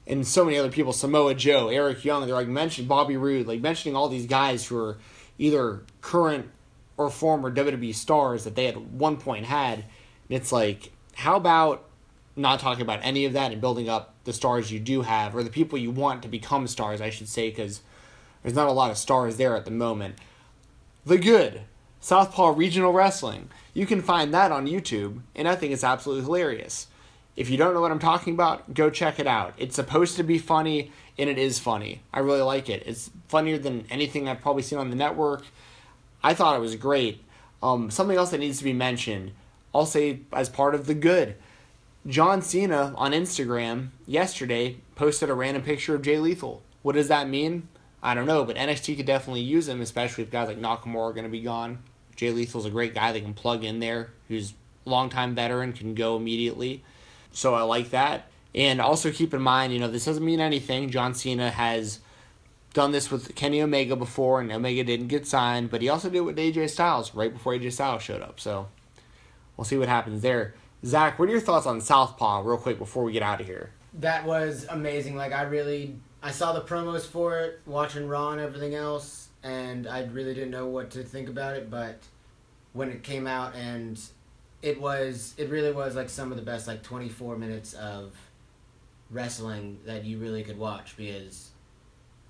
and 0.06 0.26
so 0.26 0.46
many 0.46 0.58
other 0.58 0.72
people, 0.72 0.94
Samoa 0.94 1.36
Joe, 1.36 1.68
Eric 1.68 2.06
Young, 2.06 2.26
they're 2.26 2.36
like 2.36 2.48
mentioning 2.48 2.88
Bobby 2.88 3.18
Roode, 3.18 3.48
like 3.48 3.60
mentioning 3.60 3.96
all 3.96 4.08
these 4.08 4.26
guys 4.26 4.66
who 4.66 4.78
are 4.78 4.98
either 5.38 5.84
current 6.02 6.50
or 6.96 7.10
former 7.10 7.52
WWE 7.52 7.94
stars 7.94 8.46
that 8.46 8.56
they 8.56 8.68
at 8.68 8.80
one 8.80 9.18
point 9.18 9.46
had. 9.46 9.80
And 9.80 9.86
it's 10.30 10.52
like, 10.52 10.92
how 11.14 11.36
about 11.36 11.84
not 12.36 12.60
talking 12.60 12.82
about 12.82 13.00
any 13.04 13.26
of 13.26 13.34
that 13.34 13.52
and 13.52 13.60
building 13.60 13.90
up 13.90 14.14
the 14.28 14.34
stars 14.34 14.72
you 14.72 14.80
do 14.80 15.02
have, 15.02 15.36
or 15.36 15.42
the 15.42 15.50
people 15.50 15.80
you 15.80 15.90
want 15.90 16.22
to 16.22 16.28
become 16.28 16.68
stars, 16.68 17.00
I 17.00 17.10
should 17.10 17.30
say, 17.30 17.50
because 17.50 17.82
there's 18.44 18.54
not 18.56 18.68
a 18.68 18.74
lot 18.74 18.92
of 18.92 18.98
stars 18.98 19.38
there 19.38 19.56
at 19.56 19.64
the 19.64 19.72
moment. 19.72 20.16
The 21.06 21.18
Good, 21.18 21.62
Southpaw 22.02 22.50
Regional 22.50 22.92
Wrestling. 22.92 23.50
You 23.74 23.86
can 23.86 24.02
find 24.02 24.34
that 24.34 24.52
on 24.52 24.68
YouTube, 24.68 25.22
and 25.34 25.48
I 25.48 25.56
think 25.56 25.72
it's 25.72 25.84
absolutely 25.84 26.26
hilarious. 26.26 26.88
If 27.38 27.50
you 27.50 27.56
don't 27.56 27.74
know 27.74 27.80
what 27.80 27.92
I'm 27.92 28.00
talking 28.00 28.34
about, 28.34 28.74
go 28.74 28.90
check 28.90 29.18
it 29.18 29.28
out. 29.28 29.54
It's 29.58 29.76
supposed 29.76 30.18
to 30.18 30.24
be 30.24 30.38
funny, 30.38 30.92
and 31.18 31.30
it 31.30 31.38
is 31.38 31.58
funny. 31.58 32.02
I 32.14 32.20
really 32.20 32.42
like 32.42 32.70
it. 32.70 32.84
It's 32.86 33.10
funnier 33.30 33.58
than 33.58 33.86
anything 33.90 34.28
I've 34.28 34.42
probably 34.42 34.64
seen 34.64 34.78
on 34.78 34.90
the 34.90 34.96
network. 34.98 35.46
I 36.22 36.34
thought 36.34 36.58
it 36.58 36.62
was 36.62 36.76
great. 36.76 37.24
Um, 37.64 37.90
something 37.90 38.18
else 38.18 38.32
that 38.32 38.40
needs 38.40 38.58
to 38.58 38.66
be 38.66 38.74
mentioned, 38.74 39.32
I'll 39.74 39.86
say 39.86 40.20
as 40.34 40.50
part 40.50 40.76
of 40.76 40.86
the 40.86 40.94
good. 40.94 41.36
John 42.06 42.42
Cena 42.42 42.94
on 42.96 43.12
Instagram 43.12 43.90
yesterday 44.06 44.78
posted 44.96 45.30
a 45.30 45.34
random 45.34 45.64
picture 45.64 45.96
of 45.96 46.02
Jay 46.02 46.20
Lethal. 46.20 46.62
What 46.82 46.96
does 46.96 47.08
that 47.10 47.28
mean? 47.28 47.68
I 48.02 48.14
don't 48.14 48.28
know, 48.28 48.46
but 48.46 48.56
NXT 48.56 48.98
could 48.98 49.06
definitely 49.06 49.42
use 49.42 49.68
him, 49.68 49.82
especially 49.82 50.24
if 50.24 50.32
guys 50.32 50.48
like 50.48 50.60
Nakamura 50.60 51.10
are 51.10 51.14
going 51.14 51.26
to 51.26 51.30
be 51.30 51.42
gone. 51.42 51.80
Jay 52.16 52.32
Lethal's 52.32 52.66
a 52.66 52.70
great 52.70 52.94
guy 52.94 53.12
they 53.12 53.22
can 53.22 53.34
plug 53.34 53.64
in 53.64 53.80
there, 53.80 54.12
who's 54.28 54.54
a 54.86 54.90
longtime 54.90 55.36
veteran, 55.36 55.74
can 55.74 55.96
go 55.96 56.16
immediately. 56.16 56.84
So 57.32 57.56
I 57.56 57.64
like 57.64 57.90
that. 57.90 58.28
And 58.56 58.80
also 58.82 59.12
keep 59.12 59.34
in 59.34 59.42
mind, 59.42 59.74
you 59.74 59.80
know, 59.80 59.90
this 59.90 60.06
doesn't 60.06 60.24
mean 60.24 60.40
anything. 60.40 60.90
John 60.90 61.14
Cena 61.14 61.52
has 61.52 62.00
done 62.74 62.92
this 62.92 63.12
with 63.12 63.36
Kenny 63.36 63.62
Omega 63.62 63.96
before, 63.96 64.40
and 64.40 64.52
Omega 64.52 64.84
didn't 64.84 65.08
get 65.08 65.28
signed, 65.28 65.70
but 65.70 65.82
he 65.82 65.90
also 65.90 66.10
did 66.10 66.20
it 66.20 66.22
with 66.22 66.38
AJ 66.38 66.70
Styles 66.70 67.14
right 67.14 67.34
before 67.34 67.54
AJ 67.54 67.74
Styles 67.74 68.02
showed 68.02 68.22
up. 68.22 68.40
So 68.40 68.68
we'll 69.56 69.66
see 69.66 69.78
what 69.78 69.90
happens 69.90 70.22
there. 70.22 70.56
Zach, 70.86 71.18
what 71.18 71.28
are 71.28 71.32
your 71.32 71.42
thoughts 71.42 71.66
on 71.66 71.82
Southpaw, 71.82 72.42
real 72.46 72.58
quick, 72.58 72.78
before 72.78 73.04
we 73.04 73.12
get 73.12 73.24
out 73.24 73.42
of 73.42 73.48
here? 73.48 73.72
That 73.96 74.26
was 74.26 74.66
amazing. 74.70 75.16
Like 75.16 75.34
I 75.34 75.44
really, 75.44 75.96
I 76.22 76.32
saw 76.32 76.54
the 76.54 76.62
promos 76.62 77.06
for 77.06 77.40
it, 77.40 77.62
watching 77.66 78.08
Raw 78.08 78.32
and 78.32 78.40
everything 78.42 78.76
else, 78.76 79.30
and 79.44 79.88
I 79.88 80.04
really 80.06 80.34
didn't 80.34 80.52
know 80.52 80.68
what 80.68 80.92
to 80.92 81.04
think 81.04 81.30
about 81.30 81.56
it. 81.56 81.70
But 81.72 81.98
when 82.74 82.90
it 82.90 83.02
came 83.04 83.26
out, 83.26 83.56
and 83.56 84.00
it 84.62 84.80
was, 84.80 85.34
it 85.38 85.50
really 85.50 85.72
was 85.72 85.96
like 85.96 86.10
some 86.10 86.32
of 86.32 86.38
the 86.38 86.44
best, 86.44 86.68
like 86.68 86.84
twenty 86.84 87.10
four 87.10 87.38
minutes 87.38 87.74
of 87.74 88.14
wrestling 89.10 89.80
that 89.86 90.04
you 90.04 90.20
really 90.20 90.44
could 90.44 90.60
watch 90.60 90.96
because, 90.96 91.50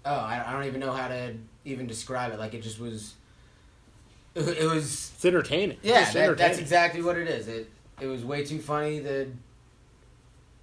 oh, 0.05 0.13
I, 0.13 0.43
I 0.47 0.53
don't 0.53 0.65
even 0.65 0.79
know 0.79 0.93
how 0.93 1.09
to 1.09 1.33
even 1.65 1.85
describe 1.85 2.31
it. 2.31 2.39
Like 2.39 2.53
it 2.53 2.61
just 2.61 2.79
was. 2.79 3.15
It, 4.35 4.69
was 4.71 5.11
It's 5.15 5.25
entertaining. 5.25 5.77
yeah, 5.81 6.03
It's 6.03 6.13
that, 6.13 6.37
that's 6.37 6.59
exactly 6.59 7.01
what 7.01 7.17
it 7.17 7.27
is. 7.27 7.47
It 7.47 7.71
it 7.99 8.07
was 8.07 8.23
way 8.23 8.43
too 8.43 8.59
funny. 8.59 8.99
The 8.99 9.27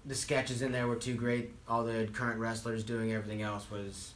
the 0.06 0.14
sketches 0.14 0.62
in 0.62 0.72
there 0.72 0.86
were 0.86 0.96
too 0.96 1.14
great. 1.14 1.52
All 1.68 1.84
the 1.84 2.08
current 2.12 2.38
wrestlers 2.38 2.84
doing 2.84 3.12
everything 3.12 3.42
else 3.42 3.70
was. 3.70 4.12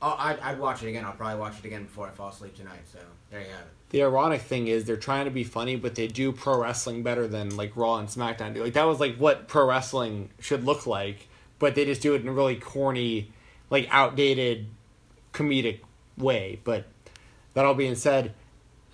Oh, 0.00 0.16
I'd, 0.18 0.40
I'd 0.40 0.58
watch 0.58 0.82
it 0.82 0.88
again. 0.88 1.04
I'll 1.04 1.12
probably 1.12 1.38
watch 1.38 1.58
it 1.60 1.64
again 1.64 1.84
before 1.84 2.08
I 2.08 2.10
fall 2.10 2.30
asleep 2.30 2.56
tonight. 2.56 2.80
So 2.92 2.98
there 3.30 3.40
you 3.40 3.46
have 3.46 3.60
it. 3.60 3.72
The 3.90 4.02
ironic 4.02 4.40
thing 4.40 4.66
is 4.66 4.84
they're 4.84 4.96
trying 4.96 5.26
to 5.26 5.30
be 5.30 5.44
funny, 5.44 5.76
but 5.76 5.94
they 5.94 6.08
do 6.08 6.32
pro 6.32 6.60
wrestling 6.60 7.02
better 7.02 7.28
than 7.28 7.56
like 7.56 7.76
Raw 7.76 7.98
and 7.98 8.08
SmackDown 8.08 8.54
do. 8.54 8.64
Like 8.64 8.72
that 8.72 8.84
was 8.84 8.98
like 8.98 9.16
what 9.16 9.46
pro 9.48 9.66
wrestling 9.66 10.30
should 10.40 10.64
look 10.64 10.86
like, 10.86 11.28
but 11.58 11.74
they 11.74 11.84
just 11.84 12.02
do 12.02 12.14
it 12.14 12.22
in 12.22 12.28
a 12.28 12.32
really 12.32 12.56
corny, 12.56 13.30
like 13.70 13.86
outdated, 13.90 14.66
comedic 15.32 15.80
way. 16.16 16.58
But 16.64 16.86
that 17.54 17.64
all 17.64 17.74
being 17.74 17.94
said, 17.94 18.32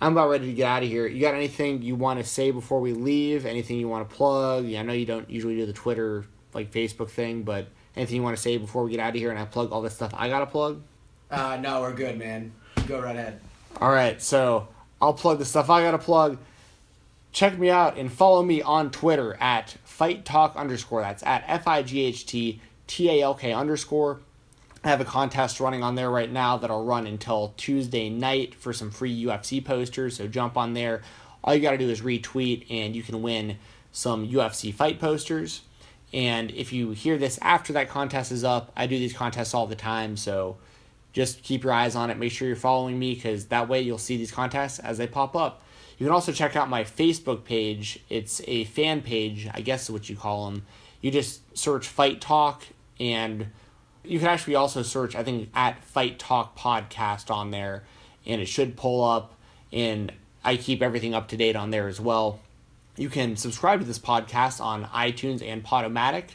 I'm 0.01 0.13
about 0.13 0.29
ready 0.29 0.47
to 0.47 0.53
get 0.53 0.65
out 0.65 0.83
of 0.83 0.89
here. 0.89 1.07
You 1.07 1.19
got 1.19 1.33
anything 1.33 1.81
you 1.81 1.95
want 1.95 2.19
to 2.19 2.25
say 2.25 2.51
before 2.51 2.79
we 2.79 2.93
leave? 2.93 3.45
Anything 3.45 3.77
you 3.77 3.89
want 3.89 4.09
to 4.09 4.15
plug? 4.15 4.65
Yeah, 4.65 4.79
I 4.79 4.83
know 4.83 4.93
you 4.93 5.05
don't 5.05 5.29
usually 5.29 5.57
do 5.57 5.65
the 5.65 5.73
Twitter 5.73 6.25
like 6.53 6.71
Facebook 6.71 7.09
thing, 7.09 7.43
but 7.43 7.67
anything 7.95 8.15
you 8.15 8.23
want 8.23 8.35
to 8.35 8.41
say 8.41 8.57
before 8.57 8.83
we 8.83 8.91
get 8.91 8.99
out 8.99 9.09
of 9.09 9.15
here 9.15 9.29
and 9.29 9.37
I 9.37 9.45
plug 9.45 9.71
all 9.71 9.81
this 9.81 9.95
stuff 9.95 10.13
I 10.15 10.29
gotta 10.29 10.45
plug? 10.45 10.81
Uh, 11.29 11.57
no, 11.61 11.81
we're 11.81 11.93
good, 11.93 12.17
man. 12.17 12.51
Go 12.87 13.01
right 13.01 13.15
ahead. 13.15 13.41
All 13.81 13.91
right, 13.91 14.21
so 14.21 14.69
I'll 15.01 15.13
plug 15.13 15.37
the 15.37 15.45
stuff 15.45 15.69
I 15.69 15.83
gotta 15.83 15.97
plug. 15.99 16.37
Check 17.31 17.59
me 17.59 17.69
out 17.69 17.97
and 17.97 18.11
follow 18.11 18.41
me 18.41 18.61
on 18.61 18.89
Twitter 18.89 19.35
at 19.35 19.71
Fight 19.83 20.25
Talk 20.25 20.55
underscore. 20.55 21.01
That's 21.01 21.21
at 21.23 21.43
F 21.45 21.67
I 21.67 21.83
G 21.83 22.05
H 22.05 22.25
T 22.25 22.61
T 22.87 23.09
A 23.09 23.21
L 23.21 23.35
K 23.35 23.53
underscore. 23.53 24.21
I 24.83 24.89
have 24.89 25.01
a 25.01 25.05
contest 25.05 25.59
running 25.59 25.83
on 25.83 25.95
there 25.95 26.09
right 26.09 26.31
now 26.31 26.57
that'll 26.57 26.85
run 26.85 27.05
until 27.05 27.53
Tuesday 27.57 28.09
night 28.09 28.55
for 28.55 28.71
some 28.71 28.91
free 28.91 29.25
UFC 29.25 29.63
posters. 29.63 30.17
So 30.17 30.27
jump 30.27 30.55
on 30.55 30.73
there. 30.73 31.01
All 31.43 31.53
you 31.53 31.61
got 31.61 31.71
to 31.71 31.77
do 31.77 31.89
is 31.89 32.01
retweet, 32.01 32.65
and 32.69 32.95
you 32.95 33.03
can 33.03 33.21
win 33.21 33.57
some 33.91 34.27
UFC 34.27 34.73
fight 34.73 34.99
posters. 34.99 35.61
And 36.13 36.51
if 36.51 36.71
you 36.73 36.91
hear 36.91 37.17
this 37.17 37.37
after 37.41 37.73
that 37.73 37.89
contest 37.89 38.31
is 38.31 38.43
up, 38.43 38.71
I 38.75 38.87
do 38.87 38.97
these 38.97 39.13
contests 39.13 39.53
all 39.53 39.67
the 39.67 39.75
time. 39.75 40.17
So 40.17 40.57
just 41.13 41.43
keep 41.43 41.63
your 41.63 41.73
eyes 41.73 41.95
on 41.95 42.09
it. 42.09 42.17
Make 42.17 42.31
sure 42.31 42.47
you're 42.47 42.55
following 42.55 42.97
me 42.97 43.15
because 43.15 43.45
that 43.47 43.67
way 43.67 43.81
you'll 43.81 43.97
see 43.97 44.17
these 44.17 44.31
contests 44.31 44.79
as 44.79 44.97
they 44.97 45.07
pop 45.07 45.35
up. 45.35 45.61
You 45.97 46.05
can 46.05 46.13
also 46.13 46.31
check 46.31 46.55
out 46.55 46.69
my 46.69 46.83
Facebook 46.83 47.43
page. 47.43 47.99
It's 48.09 48.41
a 48.47 48.63
fan 48.65 49.01
page, 49.01 49.49
I 49.53 49.61
guess 49.61 49.83
is 49.83 49.91
what 49.91 50.09
you 50.09 50.15
call 50.15 50.49
them. 50.49 50.65
You 51.01 51.11
just 51.11 51.57
search 51.57 51.87
Fight 51.87 52.21
Talk, 52.21 52.63
and 52.99 53.47
you 54.03 54.19
can 54.19 54.27
actually 54.27 54.55
also 54.55 54.81
search, 54.81 55.15
I 55.15 55.23
think, 55.23 55.49
at 55.53 55.83
Fight 55.83 56.19
Talk 56.19 56.57
Podcast 56.57 57.29
on 57.31 57.51
there, 57.51 57.83
and 58.25 58.41
it 58.41 58.47
should 58.47 58.75
pull 58.77 59.03
up. 59.03 59.33
And 59.71 60.11
I 60.43 60.57
keep 60.57 60.81
everything 60.81 61.13
up 61.13 61.27
to 61.29 61.37
date 61.37 61.55
on 61.55 61.69
there 61.69 61.87
as 61.87 61.99
well. 61.99 62.39
You 62.97 63.09
can 63.09 63.37
subscribe 63.37 63.79
to 63.79 63.85
this 63.85 63.99
podcast 63.99 64.59
on 64.61 64.85
iTunes 64.85 65.41
and 65.41 65.63
Podomatic. 65.63 66.31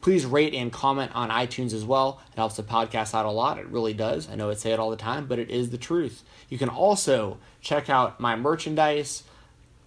Please 0.00 0.26
rate 0.26 0.54
and 0.54 0.70
comment 0.70 1.10
on 1.14 1.30
iTunes 1.30 1.72
as 1.72 1.84
well. 1.84 2.20
It 2.32 2.36
helps 2.36 2.56
the 2.56 2.62
podcast 2.62 3.14
out 3.14 3.24
a 3.24 3.30
lot. 3.30 3.58
It 3.58 3.66
really 3.66 3.94
does. 3.94 4.28
I 4.28 4.34
know 4.34 4.50
I 4.50 4.54
say 4.54 4.72
it 4.72 4.78
all 4.78 4.90
the 4.90 4.96
time, 4.96 5.26
but 5.26 5.38
it 5.38 5.50
is 5.50 5.70
the 5.70 5.78
truth. 5.78 6.22
You 6.50 6.58
can 6.58 6.68
also 6.68 7.38
check 7.62 7.88
out 7.88 8.20
my 8.20 8.36
merchandise, 8.36 9.22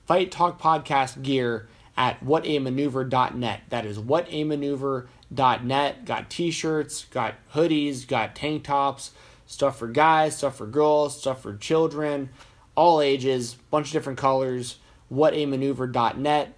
Fight 0.05 0.31
Talk 0.31 0.59
Podcast 0.59 1.21
gear 1.21 1.67
at 1.95 2.19
whatamaneuver.net. 2.25 3.61
That 3.69 3.85
is 3.85 3.99
whatamaneuver.net. 3.99 5.07
Got 5.33 6.29
t 6.29 6.51
shirts, 6.51 7.05
got 7.05 7.35
hoodies, 7.53 8.07
got 8.07 8.35
tank 8.35 8.63
tops, 8.63 9.11
stuff 9.45 9.79
for 9.79 9.87
guys, 9.87 10.37
stuff 10.37 10.57
for 10.57 10.67
girls, 10.67 11.19
stuff 11.19 11.41
for 11.41 11.55
children, 11.55 12.29
all 12.75 13.01
ages, 13.01 13.55
bunch 13.69 13.87
of 13.87 13.93
different 13.93 14.19
colors. 14.19 14.77
What 15.09 15.33
a 15.33 15.45
maneuver 15.45 15.87
Whatamaneuver.net. 15.87 16.53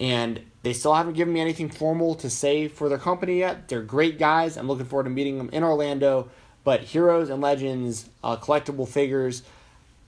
And 0.00 0.40
they 0.62 0.72
still 0.72 0.94
haven't 0.94 1.14
given 1.14 1.34
me 1.34 1.40
anything 1.40 1.68
formal 1.68 2.14
to 2.16 2.30
say 2.30 2.68
for 2.68 2.88
their 2.88 2.98
company 2.98 3.38
yet. 3.38 3.68
They're 3.68 3.82
great 3.82 4.18
guys. 4.18 4.56
I'm 4.56 4.66
looking 4.66 4.86
forward 4.86 5.04
to 5.04 5.10
meeting 5.10 5.38
them 5.38 5.50
in 5.52 5.62
Orlando. 5.62 6.30
But 6.64 6.80
Heroes 6.80 7.28
and 7.28 7.40
Legends, 7.40 8.08
uh, 8.22 8.36
collectible 8.36 8.88
figures, 8.88 9.42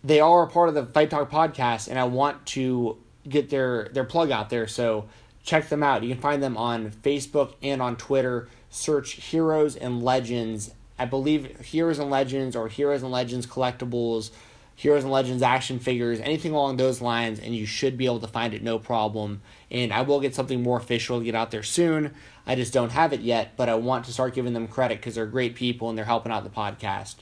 they 0.03 0.21
are 0.21 0.45
a 0.45 0.47
part 0.47 0.69
of 0.69 0.75
the 0.75 0.87
Fight 0.87 1.11
Talk 1.11 1.31
podcast, 1.31 1.89
and 1.89 1.99
I 1.99 2.05
want 2.05 2.47
to 2.47 2.97
get 3.29 3.51
their 3.51 3.89
their 3.93 4.05
plug 4.05 4.31
out 4.31 4.51
there. 4.51 4.67
So 4.67 5.07
check 5.45 5.69
them 5.69 5.83
out. 5.83 6.03
You 6.03 6.11
can 6.11 6.21
find 6.21 6.43
them 6.43 6.57
on 6.57 6.91
Facebook 6.91 7.55
and 7.63 7.81
on 7.81 7.97
Twitter. 7.97 8.49
Search 8.71 9.13
Heroes 9.13 9.77
and 9.77 10.03
Legends. 10.03 10.73
I 10.99 11.05
believe 11.05 11.61
Heroes 11.61 11.99
and 11.99 12.11
Legends 12.11 12.57
or 12.57 12.69
Heroes 12.69 13.03
and 13.03 13.13
Legends 13.13 13.47
collectibles, 13.47 14.31
Heroes 14.77 15.05
and 15.05 15.13
Legends 15.13 15.43
action 15.43 15.79
figures, 15.79 16.21
anything 16.21 16.53
along 16.53 16.77
those 16.77 17.01
lines, 17.01 17.39
and 17.39 17.55
you 17.55 17.67
should 17.67 17.97
be 17.97 18.07
able 18.07 18.21
to 18.21 18.27
find 18.27 18.55
it 18.55 18.63
no 18.63 18.79
problem. 18.79 19.43
And 19.71 19.93
I 19.93 20.03
will 20.03 20.21
get 20.21 20.35
something 20.35 20.63
more 20.63 20.79
official 20.79 21.19
to 21.19 21.25
get 21.25 21.35
out 21.35 21.51
there 21.51 21.63
soon. 21.63 22.13
I 22.47 22.55
just 22.55 22.73
don't 22.73 22.93
have 22.93 23.13
it 23.13 23.21
yet, 23.21 23.57
but 23.57 23.69
I 23.69 23.75
want 23.75 24.05
to 24.07 24.13
start 24.13 24.35
giving 24.35 24.53
them 24.53 24.69
credit 24.69 24.99
because 24.99 25.15
they're 25.15 25.27
great 25.27 25.55
people 25.55 25.89
and 25.89 25.97
they're 25.97 26.05
helping 26.05 26.33
out 26.33 26.45
the 26.45 26.51
podcast. 26.51 27.17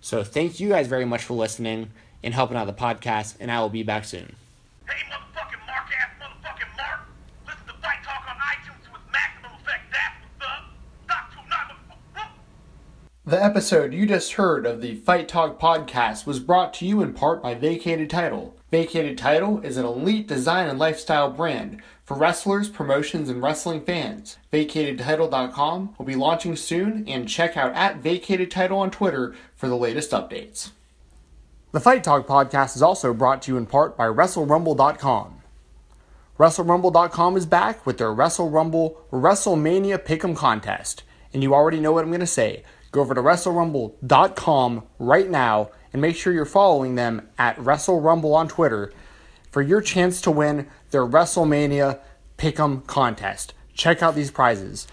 So 0.00 0.22
thank 0.22 0.60
you 0.60 0.68
guys 0.68 0.86
very 0.86 1.04
much 1.04 1.24
for 1.24 1.34
listening 1.34 1.90
and 2.22 2.34
helping 2.34 2.56
out 2.56 2.66
the 2.66 2.72
podcast, 2.72 3.36
and 3.40 3.50
I 3.50 3.60
will 3.60 3.68
be 3.68 3.82
back 3.82 4.04
soon. 4.04 4.36
Hey, 4.88 4.94
motherfucking 5.10 5.66
Mark 5.66 5.88
ass 5.92 6.10
motherfucking 6.20 6.76
Mark. 6.76 7.00
Listen 7.46 7.66
to 7.66 7.72
Fight 7.82 8.02
Talk 8.04 8.24
on 8.28 8.36
iTunes 8.36 8.92
with 8.92 9.02
maximum 9.12 9.52
effect. 9.60 9.92
That's 9.92 10.14
what's 10.22 10.50
up. 10.50 10.64
Not 11.08 11.32
too, 11.32 11.40
not 11.48 11.70
The 13.28 13.44
episode 13.44 13.92
you 13.92 14.06
just 14.06 14.32
heard 14.32 14.64
of 14.64 14.80
the 14.80 14.94
Fight 14.94 15.28
Talk 15.28 15.60
podcast 15.60 16.24
was 16.24 16.40
brought 16.40 16.72
to 16.72 16.86
you 16.86 17.02
in 17.02 17.12
part 17.12 17.42
by 17.42 17.52
Vacated 17.52 18.08
Title. 18.08 18.56
Vacated 18.70 19.18
Title 19.18 19.60
is 19.60 19.76
an 19.76 19.84
elite 19.84 20.26
design 20.26 20.66
and 20.66 20.78
lifestyle 20.78 21.30
brand 21.30 21.82
for 22.06 22.16
wrestlers, 22.16 22.70
promotions, 22.70 23.28
and 23.28 23.42
wrestling 23.42 23.82
fans. 23.82 24.38
VacatedTitle.com 24.50 25.94
will 25.98 26.06
be 26.06 26.14
launching 26.14 26.56
soon, 26.56 27.06
and 27.06 27.28
check 27.28 27.54
out 27.54 27.74
at 27.74 27.98
Vacated 27.98 28.50
Title 28.50 28.78
on 28.78 28.90
Twitter 28.90 29.34
for 29.54 29.68
the 29.68 29.76
latest 29.76 30.12
updates. 30.12 30.70
The 31.72 31.80
Fight 31.80 32.02
Talk 32.02 32.26
podcast 32.26 32.76
is 32.76 32.82
also 32.82 33.12
brought 33.12 33.42
to 33.42 33.52
you 33.52 33.58
in 33.58 33.66
part 33.66 33.94
by 33.94 34.06
WrestleRumble.com. 34.06 35.42
WrestleRumble.com 36.38 37.36
is 37.36 37.44
back 37.44 37.84
with 37.84 37.98
their 37.98 38.14
Wrestle 38.14 38.48
Rumble 38.48 39.04
WrestleMania 39.12 39.98
Pick'em 39.98 40.34
contest. 40.34 41.02
And 41.34 41.42
you 41.42 41.52
already 41.52 41.78
know 41.78 41.92
what 41.92 42.04
I'm 42.04 42.10
going 42.10 42.20
to 42.20 42.26
say. 42.26 42.64
Go 42.98 43.02
over 43.02 43.14
to 43.14 43.22
WrestleRumble.com 43.22 44.82
right 44.98 45.30
now 45.30 45.70
and 45.92 46.02
make 46.02 46.16
sure 46.16 46.32
you're 46.32 46.44
following 46.44 46.96
them 46.96 47.28
at 47.38 47.56
WrestleRumble 47.58 48.34
on 48.34 48.48
Twitter 48.48 48.92
for 49.52 49.62
your 49.62 49.80
chance 49.80 50.20
to 50.22 50.32
win 50.32 50.66
their 50.90 51.06
WrestleMania 51.06 52.00
Pick'em 52.38 52.84
contest. 52.88 53.54
Check 53.72 54.02
out 54.02 54.16
these 54.16 54.32
prizes. 54.32 54.88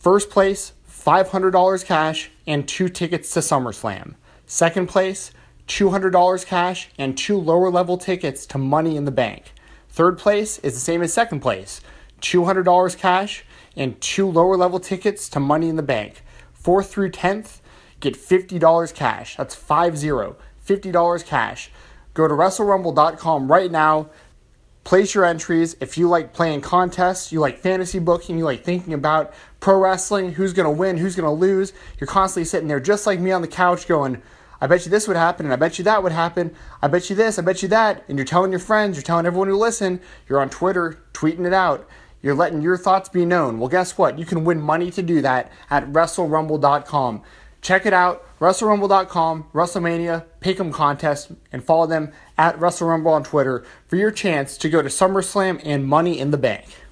First 0.00 0.30
place, 0.30 0.72
$500 0.90 1.84
cash 1.84 2.32
and 2.44 2.66
two 2.66 2.88
tickets 2.88 3.32
to 3.34 3.38
SummerSlam. 3.38 4.16
Second 4.46 4.88
place, 4.88 5.30
$200 5.68 6.44
cash 6.44 6.88
and 6.98 7.16
two 7.16 7.38
lower 7.38 7.70
level 7.70 7.96
tickets 7.96 8.46
to 8.46 8.58
Money 8.58 8.96
in 8.96 9.04
the 9.04 9.12
Bank. 9.12 9.52
Third 9.90 10.18
place 10.18 10.58
is 10.58 10.74
the 10.74 10.80
same 10.80 11.02
as 11.02 11.12
second 11.12 11.38
place 11.38 11.80
$200 12.20 12.98
cash 12.98 13.44
and 13.76 14.00
two 14.00 14.28
lower 14.28 14.56
level 14.56 14.80
tickets 14.80 15.28
to 15.28 15.38
Money 15.38 15.68
in 15.68 15.76
the 15.76 15.84
Bank. 15.84 16.23
Fourth 16.64 16.90
through 16.90 17.10
10th, 17.10 17.60
get 18.00 18.14
$50 18.14 18.94
cash. 18.94 19.36
That's 19.36 19.54
5 19.54 19.98
0. 19.98 20.36
$50 20.66 21.26
cash. 21.26 21.70
Go 22.14 22.26
to 22.26 22.32
WrestleRumble.com 22.32 23.52
right 23.52 23.70
now. 23.70 24.08
Place 24.82 25.14
your 25.14 25.26
entries. 25.26 25.76
If 25.80 25.98
you 25.98 26.08
like 26.08 26.32
playing 26.32 26.62
contests, 26.62 27.32
you 27.32 27.40
like 27.40 27.58
fantasy 27.58 27.98
booking, 27.98 28.38
you 28.38 28.44
like 28.44 28.64
thinking 28.64 28.94
about 28.94 29.34
pro 29.60 29.78
wrestling, 29.78 30.32
who's 30.32 30.54
going 30.54 30.64
to 30.64 30.70
win, 30.70 30.96
who's 30.96 31.14
going 31.14 31.26
to 31.26 31.38
lose, 31.38 31.74
you're 32.00 32.08
constantly 32.08 32.46
sitting 32.46 32.68
there 32.68 32.80
just 32.80 33.06
like 33.06 33.20
me 33.20 33.30
on 33.30 33.42
the 33.42 33.48
couch 33.48 33.86
going, 33.86 34.22
I 34.58 34.66
bet 34.66 34.86
you 34.86 34.90
this 34.90 35.06
would 35.06 35.18
happen, 35.18 35.44
and 35.44 35.52
I 35.52 35.56
bet 35.56 35.76
you 35.76 35.84
that 35.84 36.02
would 36.02 36.12
happen. 36.12 36.54
I 36.80 36.88
bet 36.88 37.10
you 37.10 37.16
this, 37.16 37.38
I 37.38 37.42
bet 37.42 37.62
you 37.62 37.68
that. 37.68 38.04
And 38.08 38.16
you're 38.16 38.24
telling 38.24 38.50
your 38.50 38.60
friends, 38.60 38.96
you're 38.96 39.02
telling 39.02 39.26
everyone 39.26 39.48
who 39.48 39.56
listen, 39.58 40.00
you're 40.26 40.40
on 40.40 40.48
Twitter, 40.48 41.02
tweeting 41.12 41.46
it 41.46 41.52
out. 41.52 41.86
You're 42.24 42.34
letting 42.34 42.62
your 42.62 42.78
thoughts 42.78 43.10
be 43.10 43.26
known. 43.26 43.58
Well, 43.58 43.68
guess 43.68 43.98
what? 43.98 44.18
You 44.18 44.24
can 44.24 44.46
win 44.46 44.58
money 44.58 44.90
to 44.92 45.02
do 45.02 45.20
that 45.20 45.52
at 45.68 45.92
WrestleRumble.com. 45.92 47.22
Check 47.60 47.84
it 47.84 47.92
out, 47.92 48.24
WrestleRumble.com, 48.40 49.48
WrestleMania, 49.52 50.24
Pick'em 50.40 50.72
Contest, 50.72 51.32
and 51.52 51.62
follow 51.62 51.86
them 51.86 52.12
at 52.38 52.58
WrestleRumble 52.58 53.10
on 53.10 53.24
Twitter 53.24 53.62
for 53.88 53.96
your 53.96 54.10
chance 54.10 54.56
to 54.56 54.70
go 54.70 54.80
to 54.80 54.88
SummerSlam 54.88 55.60
and 55.64 55.84
Money 55.84 56.18
in 56.18 56.30
the 56.30 56.38
Bank. 56.38 56.83